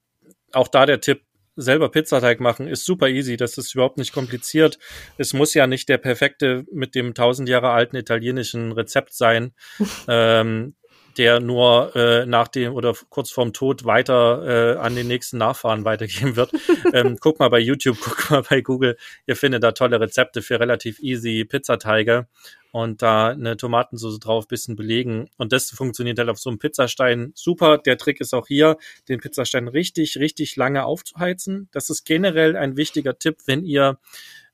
auch 0.52 0.68
da 0.68 0.86
der 0.86 1.00
Tipp, 1.00 1.22
selber 1.56 1.90
Pizzateig 1.90 2.40
machen 2.40 2.68
ist 2.68 2.84
super 2.84 3.08
easy. 3.08 3.36
Das 3.36 3.58
ist 3.58 3.74
überhaupt 3.74 3.98
nicht 3.98 4.12
kompliziert. 4.12 4.78
Es 5.18 5.32
muss 5.32 5.54
ja 5.54 5.66
nicht 5.66 5.88
der 5.88 5.98
perfekte 5.98 6.64
mit 6.72 6.94
dem 6.94 7.14
tausend 7.14 7.48
Jahre 7.48 7.70
alten 7.70 7.96
italienischen 7.96 8.72
Rezept 8.72 9.14
sein. 9.14 9.52
ähm, 10.08 10.74
der 11.18 11.40
nur 11.40 11.94
äh, 11.94 12.26
nach 12.26 12.48
dem 12.48 12.72
oder 12.72 12.94
kurz 13.10 13.30
vorm 13.30 13.52
Tod 13.52 13.84
weiter 13.84 14.76
äh, 14.76 14.78
an 14.78 14.94
den 14.94 15.08
nächsten 15.08 15.38
Nachfahren 15.38 15.84
weitergeben 15.84 16.36
wird. 16.36 16.52
ähm, 16.92 17.18
guck 17.20 17.38
mal 17.38 17.50
bei 17.50 17.58
YouTube, 17.58 17.98
guck 18.02 18.30
mal 18.30 18.42
bei 18.48 18.60
Google. 18.60 18.96
Ihr 19.26 19.36
findet 19.36 19.62
da 19.62 19.72
tolle 19.72 20.00
Rezepte 20.00 20.42
für 20.42 20.60
relativ 20.60 20.98
easy 21.00 21.44
Pizzateige 21.44 22.28
und 22.72 23.02
da 23.02 23.28
eine 23.28 23.56
Tomatensauce 23.56 24.18
drauf, 24.18 24.48
bisschen 24.48 24.76
belegen. 24.76 25.28
Und 25.36 25.52
das 25.52 25.70
funktioniert 25.70 26.18
halt 26.18 26.30
auf 26.30 26.38
so 26.38 26.50
einem 26.50 26.58
Pizzastein 26.58 27.32
super. 27.34 27.78
Der 27.78 27.98
Trick 27.98 28.20
ist 28.20 28.34
auch 28.34 28.48
hier, 28.48 28.78
den 29.08 29.20
Pizzastein 29.20 29.68
richtig, 29.68 30.16
richtig 30.16 30.56
lange 30.56 30.84
aufzuheizen. 30.84 31.68
Das 31.70 31.90
ist 31.90 32.04
generell 32.04 32.56
ein 32.56 32.76
wichtiger 32.76 33.18
Tipp, 33.18 33.36
wenn 33.46 33.62
ihr 33.62 33.98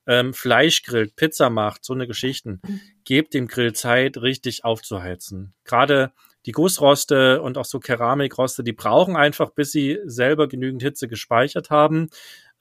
ähm, 0.05 0.33
Fleisch 0.33 0.83
grillt, 0.83 1.15
Pizza 1.15 1.49
macht, 1.49 1.85
so 1.85 1.93
eine 1.93 2.07
Geschichten. 2.07 2.61
Gebt 3.05 3.33
dem 3.33 3.47
Grill 3.47 3.73
Zeit, 3.73 4.17
richtig 4.17 4.65
aufzuheizen. 4.65 5.53
Gerade 5.63 6.11
die 6.45 6.51
Gussroste 6.51 7.41
und 7.41 7.57
auch 7.57 7.65
so 7.65 7.79
Keramikroste, 7.79 8.63
die 8.63 8.73
brauchen 8.73 9.15
einfach, 9.15 9.51
bis 9.51 9.71
sie 9.71 9.99
selber 10.05 10.47
genügend 10.47 10.81
Hitze 10.81 11.07
gespeichert 11.07 11.69
haben. 11.69 12.09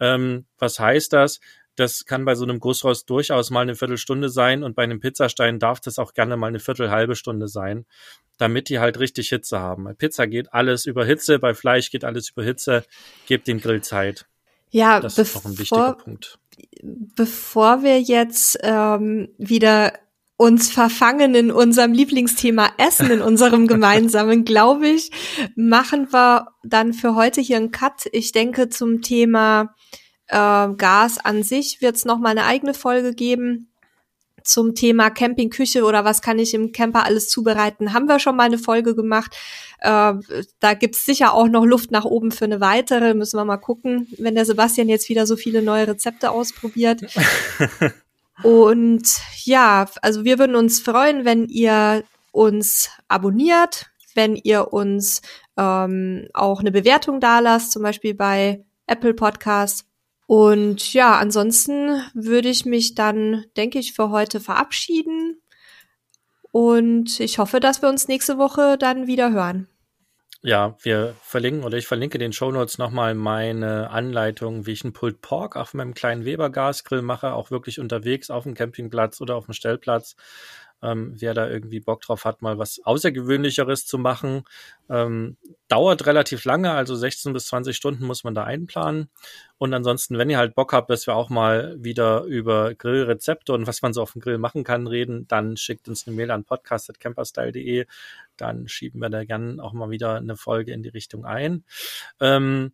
Ähm, 0.00 0.46
was 0.59 0.78
heißt 0.78 1.12
das? 1.12 1.40
Das 1.79 2.07
kann 2.07 2.24
bei 2.24 2.35
so 2.35 2.43
einem 2.45 2.59
Gussrost 2.59 3.09
durchaus 3.09 3.51
mal 3.51 3.61
eine 3.61 3.76
Viertelstunde 3.76 4.31
sein 4.31 4.64
und 4.64 4.74
bei 4.74 4.83
einem 4.83 4.99
Pizzastein 4.99 5.61
darf 5.61 5.79
das 5.79 6.01
auch 6.01 6.12
gerne 6.12 6.37
mal 6.37 6.49
eine 6.49 6.59
Viertel, 6.59 6.91
halbe 6.91 7.14
Stunde 7.14 7.47
sein, 7.47 7.87
damit 8.37 8.68
die 8.68 8.81
halt 8.81 8.99
richtig 8.99 9.29
Hitze 9.29 9.61
haben. 9.61 9.85
Bei 9.85 9.93
Pizza 9.93 10.26
geht 10.26 10.53
alles 10.53 10.87
über 10.87 11.05
Hitze, 11.05 11.39
bei 11.39 11.55
Fleisch 11.55 11.93
geht 11.93 12.05
alles 12.05 12.31
über 12.31 12.43
Hitze. 12.43 12.85
Gebt 13.26 13.47
dem 13.47 13.61
Grill 13.61 13.81
Zeit. 13.81 14.26
Ja, 14.70 14.99
das 14.99 15.18
ist 15.18 15.37
auch 15.37 15.45
ein 15.45 15.57
wichtiger 15.57 15.93
Punkt. 15.93 16.41
Bevor 16.83 17.85
wir 17.85 18.01
jetzt 18.01 18.59
ähm, 18.62 19.29
wieder 19.39 19.93
uns 20.37 20.70
verfangen 20.70 21.37
in 21.37 21.53
unserem 21.53 21.93
Lieblingsthema 21.93 22.70
Essen, 22.76 23.12
in 23.12 23.20
unserem 23.20 23.66
gemeinsamen, 23.68 24.45
glaube 24.45 24.89
ich, 24.89 25.12
machen 25.55 26.12
wir 26.12 26.49
dann 26.64 26.93
für 26.93 27.14
heute 27.14 27.41
hier 27.41 27.57
einen 27.57 27.70
Cut. 27.70 28.09
Ich 28.11 28.33
denke, 28.33 28.68
zum 28.68 29.01
Thema 29.01 29.76
äh, 30.29 30.68
Gas 30.76 31.18
an 31.18 31.43
sich 31.43 31.81
wird 31.81 31.97
es 31.97 32.05
nochmal 32.05 32.33
eine 32.33 32.45
eigene 32.45 32.74
Folge 32.74 33.14
geben. 33.14 33.68
Zum 34.45 34.74
Thema 34.74 35.11
Campingküche 35.11 35.85
oder 35.85 36.05
was 36.05 36.22
kann 36.22 36.39
ich 36.39 36.55
im 36.55 36.72
Camper 36.72 37.05
alles 37.05 37.29
zubereiten, 37.29 37.93
haben 37.93 38.07
wir 38.07 38.18
schon 38.18 38.37
mal 38.37 38.45
eine 38.45 38.57
Folge 38.57 38.95
gemacht. 38.95 39.37
Äh, 39.81 40.14
da 40.61 40.74
gibt's 40.74 41.05
sicher 41.05 41.35
auch 41.35 41.49
noch 41.49 41.66
Luft 41.66 41.91
nach 41.91 42.05
oben 42.05 42.31
für 42.31 42.47
eine 42.47 42.61
weitere. 42.61 43.12
Müssen 43.12 43.39
wir 43.39 43.45
mal 43.45 43.59
gucken, 43.59 44.07
wenn 44.16 44.35
der 44.35 44.47
Sebastian 44.47 44.89
jetzt 44.89 45.09
wieder 45.09 45.26
so 45.26 45.37
viele 45.37 45.61
neue 45.61 45.89
Rezepte 45.89 46.31
ausprobiert. 46.31 47.03
Und 48.43 49.09
ja, 49.45 49.87
also 50.01 50.24
wir 50.24 50.39
würden 50.39 50.57
uns 50.57 50.81
freuen, 50.81 51.24
wenn 51.24 51.47
ihr 51.49 52.05
uns 52.31 52.91
abonniert, 53.09 53.91
wenn 54.14 54.37
ihr 54.37 54.72
uns 54.72 55.22
ähm, 55.57 56.29
auch 56.35 56.61
eine 56.61 56.70
Bewertung 56.70 57.20
da 57.20 57.41
lasst, 57.41 57.72
zum 57.72 57.83
Beispiel 57.83 58.14
bei 58.14 58.64
Apple 58.87 59.14
Podcast. 59.14 59.88
Und 60.29 60.93
ja, 60.93 61.16
ansonsten 61.16 62.03
würde 62.12 62.51
ich 62.51 62.66
mich 62.66 62.95
dann, 62.95 63.47
denke 63.57 63.79
ich, 63.79 63.95
für 63.95 64.11
heute 64.11 64.41
verabschieden. 64.41 65.41
Und 66.53 67.18
ich 67.18 67.39
hoffe, 67.39 67.61
dass 67.61 67.81
wir 67.81 67.89
uns 67.89 68.09
nächste 68.09 68.37
Woche 68.37 68.76
dann 68.76 69.07
wieder 69.07 69.33
hören. 69.33 69.68
Ja, 70.43 70.76
wir 70.83 71.14
verlinken 71.22 71.64
oder 71.64 71.79
ich 71.79 71.87
verlinke 71.87 72.18
den 72.18 72.35
Show 72.35 72.53
Notes 72.53 72.76
nochmal 72.76 73.14
meine 73.14 73.89
Anleitung, 73.89 74.66
wie 74.66 74.72
ich 74.72 74.85
einen 74.85 74.93
Pulled 74.93 75.22
Pork 75.22 75.57
auf 75.57 75.72
meinem 75.72 75.95
kleinen 75.95 76.26
Weber 76.26 76.51
Gasgrill 76.51 77.01
mache, 77.01 77.33
auch 77.33 77.51
wirklich 77.51 77.81
unterwegs 77.81 78.29
auf 78.29 78.43
dem 78.43 78.53
Campingplatz 78.53 79.22
oder 79.22 79.35
auf 79.35 79.47
dem 79.47 79.55
Stellplatz. 79.55 80.14
Ähm, 80.83 81.14
wer 81.16 81.35
da 81.35 81.49
irgendwie 81.49 81.81
Bock 81.81 82.01
drauf 82.03 82.24
hat, 82.24 82.43
mal 82.43 82.59
was 82.59 82.81
Außergewöhnlicheres 82.85 83.87
zu 83.87 83.99
machen. 83.99 84.45
Ähm, 84.89 85.37
dauert 85.68 86.07
relativ 86.07 86.45
lange, 86.45 86.72
also 86.72 86.95
16 86.95 87.33
bis 87.33 87.47
20 87.47 87.76
Stunden 87.76 88.07
muss 88.07 88.24
man 88.24 88.35
da 88.35 88.45
einplanen. 88.45 89.11
Und 89.59 89.74
ansonsten, 89.74 90.18
wenn 90.18 90.31
ihr 90.31 90.39
halt 90.39 90.55
Bock 90.55 90.72
habt, 90.72 90.89
dass 90.91 91.07
wir 91.07 91.14
auch 91.14 91.31
mal 91.31 91.76
wieder 91.79 92.22
über 92.22 92.74
Grillrezepte 92.74 93.53
und 93.53 93.66
was 93.66 93.83
man 93.83 93.93
so 93.93 94.03
auf 94.03 94.12
dem 94.12 94.20
Grill 94.20 94.39
machen 94.39 94.64
kann 94.64 94.87
reden, 94.87 95.26
dann 95.29 95.57
schickt 95.57 95.89
uns 95.89 96.07
eine 96.07 96.14
Mail 96.16 96.31
an 96.31 96.45
podcast.camperstyle.de. 96.45 97.87
Dann 98.37 98.68
schieben 98.68 99.01
wir 99.01 99.11
da 99.11 99.24
gerne 99.24 99.62
auch 99.62 99.72
mal 99.72 99.91
wieder 99.91 100.16
eine 100.16 100.37
Folge 100.37 100.72
in 100.72 100.83
die 100.83 100.91
Richtung 100.91 101.24
ein. 101.24 101.64
Ähm, 102.20 102.72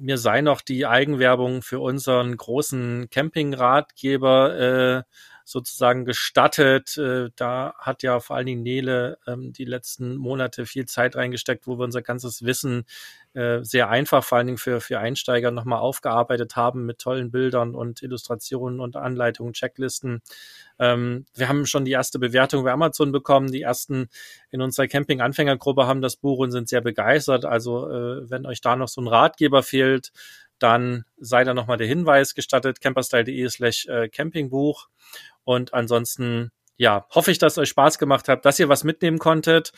mir 0.00 0.18
sei 0.18 0.40
noch 0.40 0.60
die 0.62 0.86
Eigenwerbung 0.86 1.62
für 1.62 1.80
unseren 1.80 2.36
großen 2.36 3.10
Campingratgeber 3.10 4.58
äh, 4.58 5.02
sozusagen 5.50 6.04
gestattet. 6.04 6.96
Äh, 6.96 7.30
da 7.36 7.74
hat 7.78 8.02
ja 8.02 8.20
vor 8.20 8.36
allen 8.36 8.46
Dingen 8.46 8.62
Nele 8.62 9.18
ähm, 9.26 9.52
die 9.52 9.64
letzten 9.64 10.16
Monate 10.16 10.64
viel 10.64 10.86
Zeit 10.86 11.16
reingesteckt, 11.16 11.66
wo 11.66 11.78
wir 11.78 11.84
unser 11.84 12.02
ganzes 12.02 12.44
Wissen 12.44 12.84
äh, 13.34 13.58
sehr 13.62 13.88
einfach, 13.90 14.22
vor 14.22 14.38
allen 14.38 14.46
Dingen 14.46 14.58
für, 14.58 14.80
für 14.80 15.00
Einsteiger 15.00 15.50
nochmal 15.50 15.80
aufgearbeitet 15.80 16.56
haben 16.56 16.86
mit 16.86 16.98
tollen 16.98 17.30
Bildern 17.30 17.74
und 17.74 18.02
Illustrationen 18.02 18.80
und 18.80 18.96
Anleitungen, 18.96 19.52
Checklisten. 19.52 20.22
Ähm, 20.78 21.26
wir 21.34 21.48
haben 21.48 21.66
schon 21.66 21.84
die 21.84 21.92
erste 21.92 22.18
Bewertung 22.18 22.64
bei 22.64 22.72
Amazon 22.72 23.10
bekommen. 23.12 23.50
Die 23.50 23.62
ersten 23.62 24.08
in 24.50 24.62
unserer 24.62 24.86
Camping-Anfängergruppe 24.86 25.86
haben 25.86 26.00
das 26.00 26.16
Buch 26.16 26.38
und 26.38 26.52
sind 26.52 26.68
sehr 26.68 26.80
begeistert. 26.80 27.44
Also 27.44 27.90
äh, 27.90 28.30
wenn 28.30 28.46
euch 28.46 28.60
da 28.60 28.76
noch 28.76 28.88
so 28.88 29.00
ein 29.00 29.08
Ratgeber 29.08 29.62
fehlt, 29.62 30.12
dann 30.62 31.04
sei 31.18 31.44
da 31.44 31.54
nochmal 31.54 31.76
der 31.76 31.86
Hinweis 31.86 32.34
gestattet, 32.34 32.80
camperstyle.de 32.80 33.48
slash 33.48 33.86
äh, 33.86 34.08
Campingbuch. 34.08 34.88
Und 35.44 35.74
ansonsten, 35.74 36.52
ja, 36.76 37.06
hoffe 37.10 37.30
ich, 37.30 37.38
dass 37.38 37.54
es 37.54 37.58
euch 37.58 37.68
Spaß 37.70 37.98
gemacht 37.98 38.28
hat, 38.28 38.44
dass 38.44 38.58
ihr 38.58 38.68
was 38.68 38.84
mitnehmen 38.84 39.18
konntet. 39.18 39.72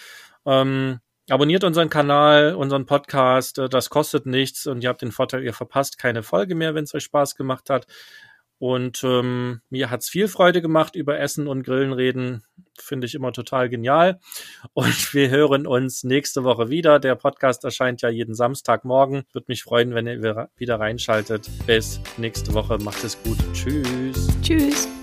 Ähm, 0.44 1.00
abonniert 1.28 1.64
unseren 1.64 1.88
Kanal, 1.88 2.54
unseren 2.54 2.86
Podcast. 2.86 3.58
Äh, 3.58 3.68
das 3.68 3.90
kostet 3.90 4.26
nichts 4.26 4.66
und 4.66 4.82
ihr 4.82 4.88
habt 4.88 5.02
den 5.02 5.12
Vorteil, 5.12 5.44
ihr 5.44 5.54
verpasst 5.54 5.98
keine 5.98 6.22
Folge 6.22 6.54
mehr, 6.54 6.74
wenn 6.74 6.84
es 6.84 6.94
euch 6.94 7.04
Spaß 7.04 7.36
gemacht 7.36 7.70
hat. 7.70 7.86
Und 8.62 9.02
ähm, 9.02 9.60
mir 9.70 9.90
hat's 9.90 10.08
viel 10.08 10.28
Freude 10.28 10.62
gemacht, 10.62 10.94
über 10.94 11.18
Essen 11.18 11.48
und 11.48 11.64
Grillen 11.64 11.92
reden. 11.92 12.44
Finde 12.78 13.08
ich 13.08 13.16
immer 13.16 13.32
total 13.32 13.68
genial. 13.68 14.20
Und 14.72 15.12
wir 15.14 15.30
hören 15.30 15.66
uns 15.66 16.04
nächste 16.04 16.44
Woche 16.44 16.70
wieder. 16.70 17.00
Der 17.00 17.16
Podcast 17.16 17.64
erscheint 17.64 18.02
ja 18.02 18.08
jeden 18.08 18.36
Samstagmorgen. 18.36 19.24
Würde 19.32 19.46
mich 19.48 19.64
freuen, 19.64 19.96
wenn 19.96 20.06
ihr 20.06 20.48
wieder 20.54 20.78
reinschaltet. 20.78 21.50
Bis 21.66 22.00
nächste 22.18 22.54
Woche. 22.54 22.78
Macht 22.78 23.02
es 23.02 23.20
gut. 23.24 23.38
Tschüss. 23.52 24.28
Tschüss. 24.42 25.01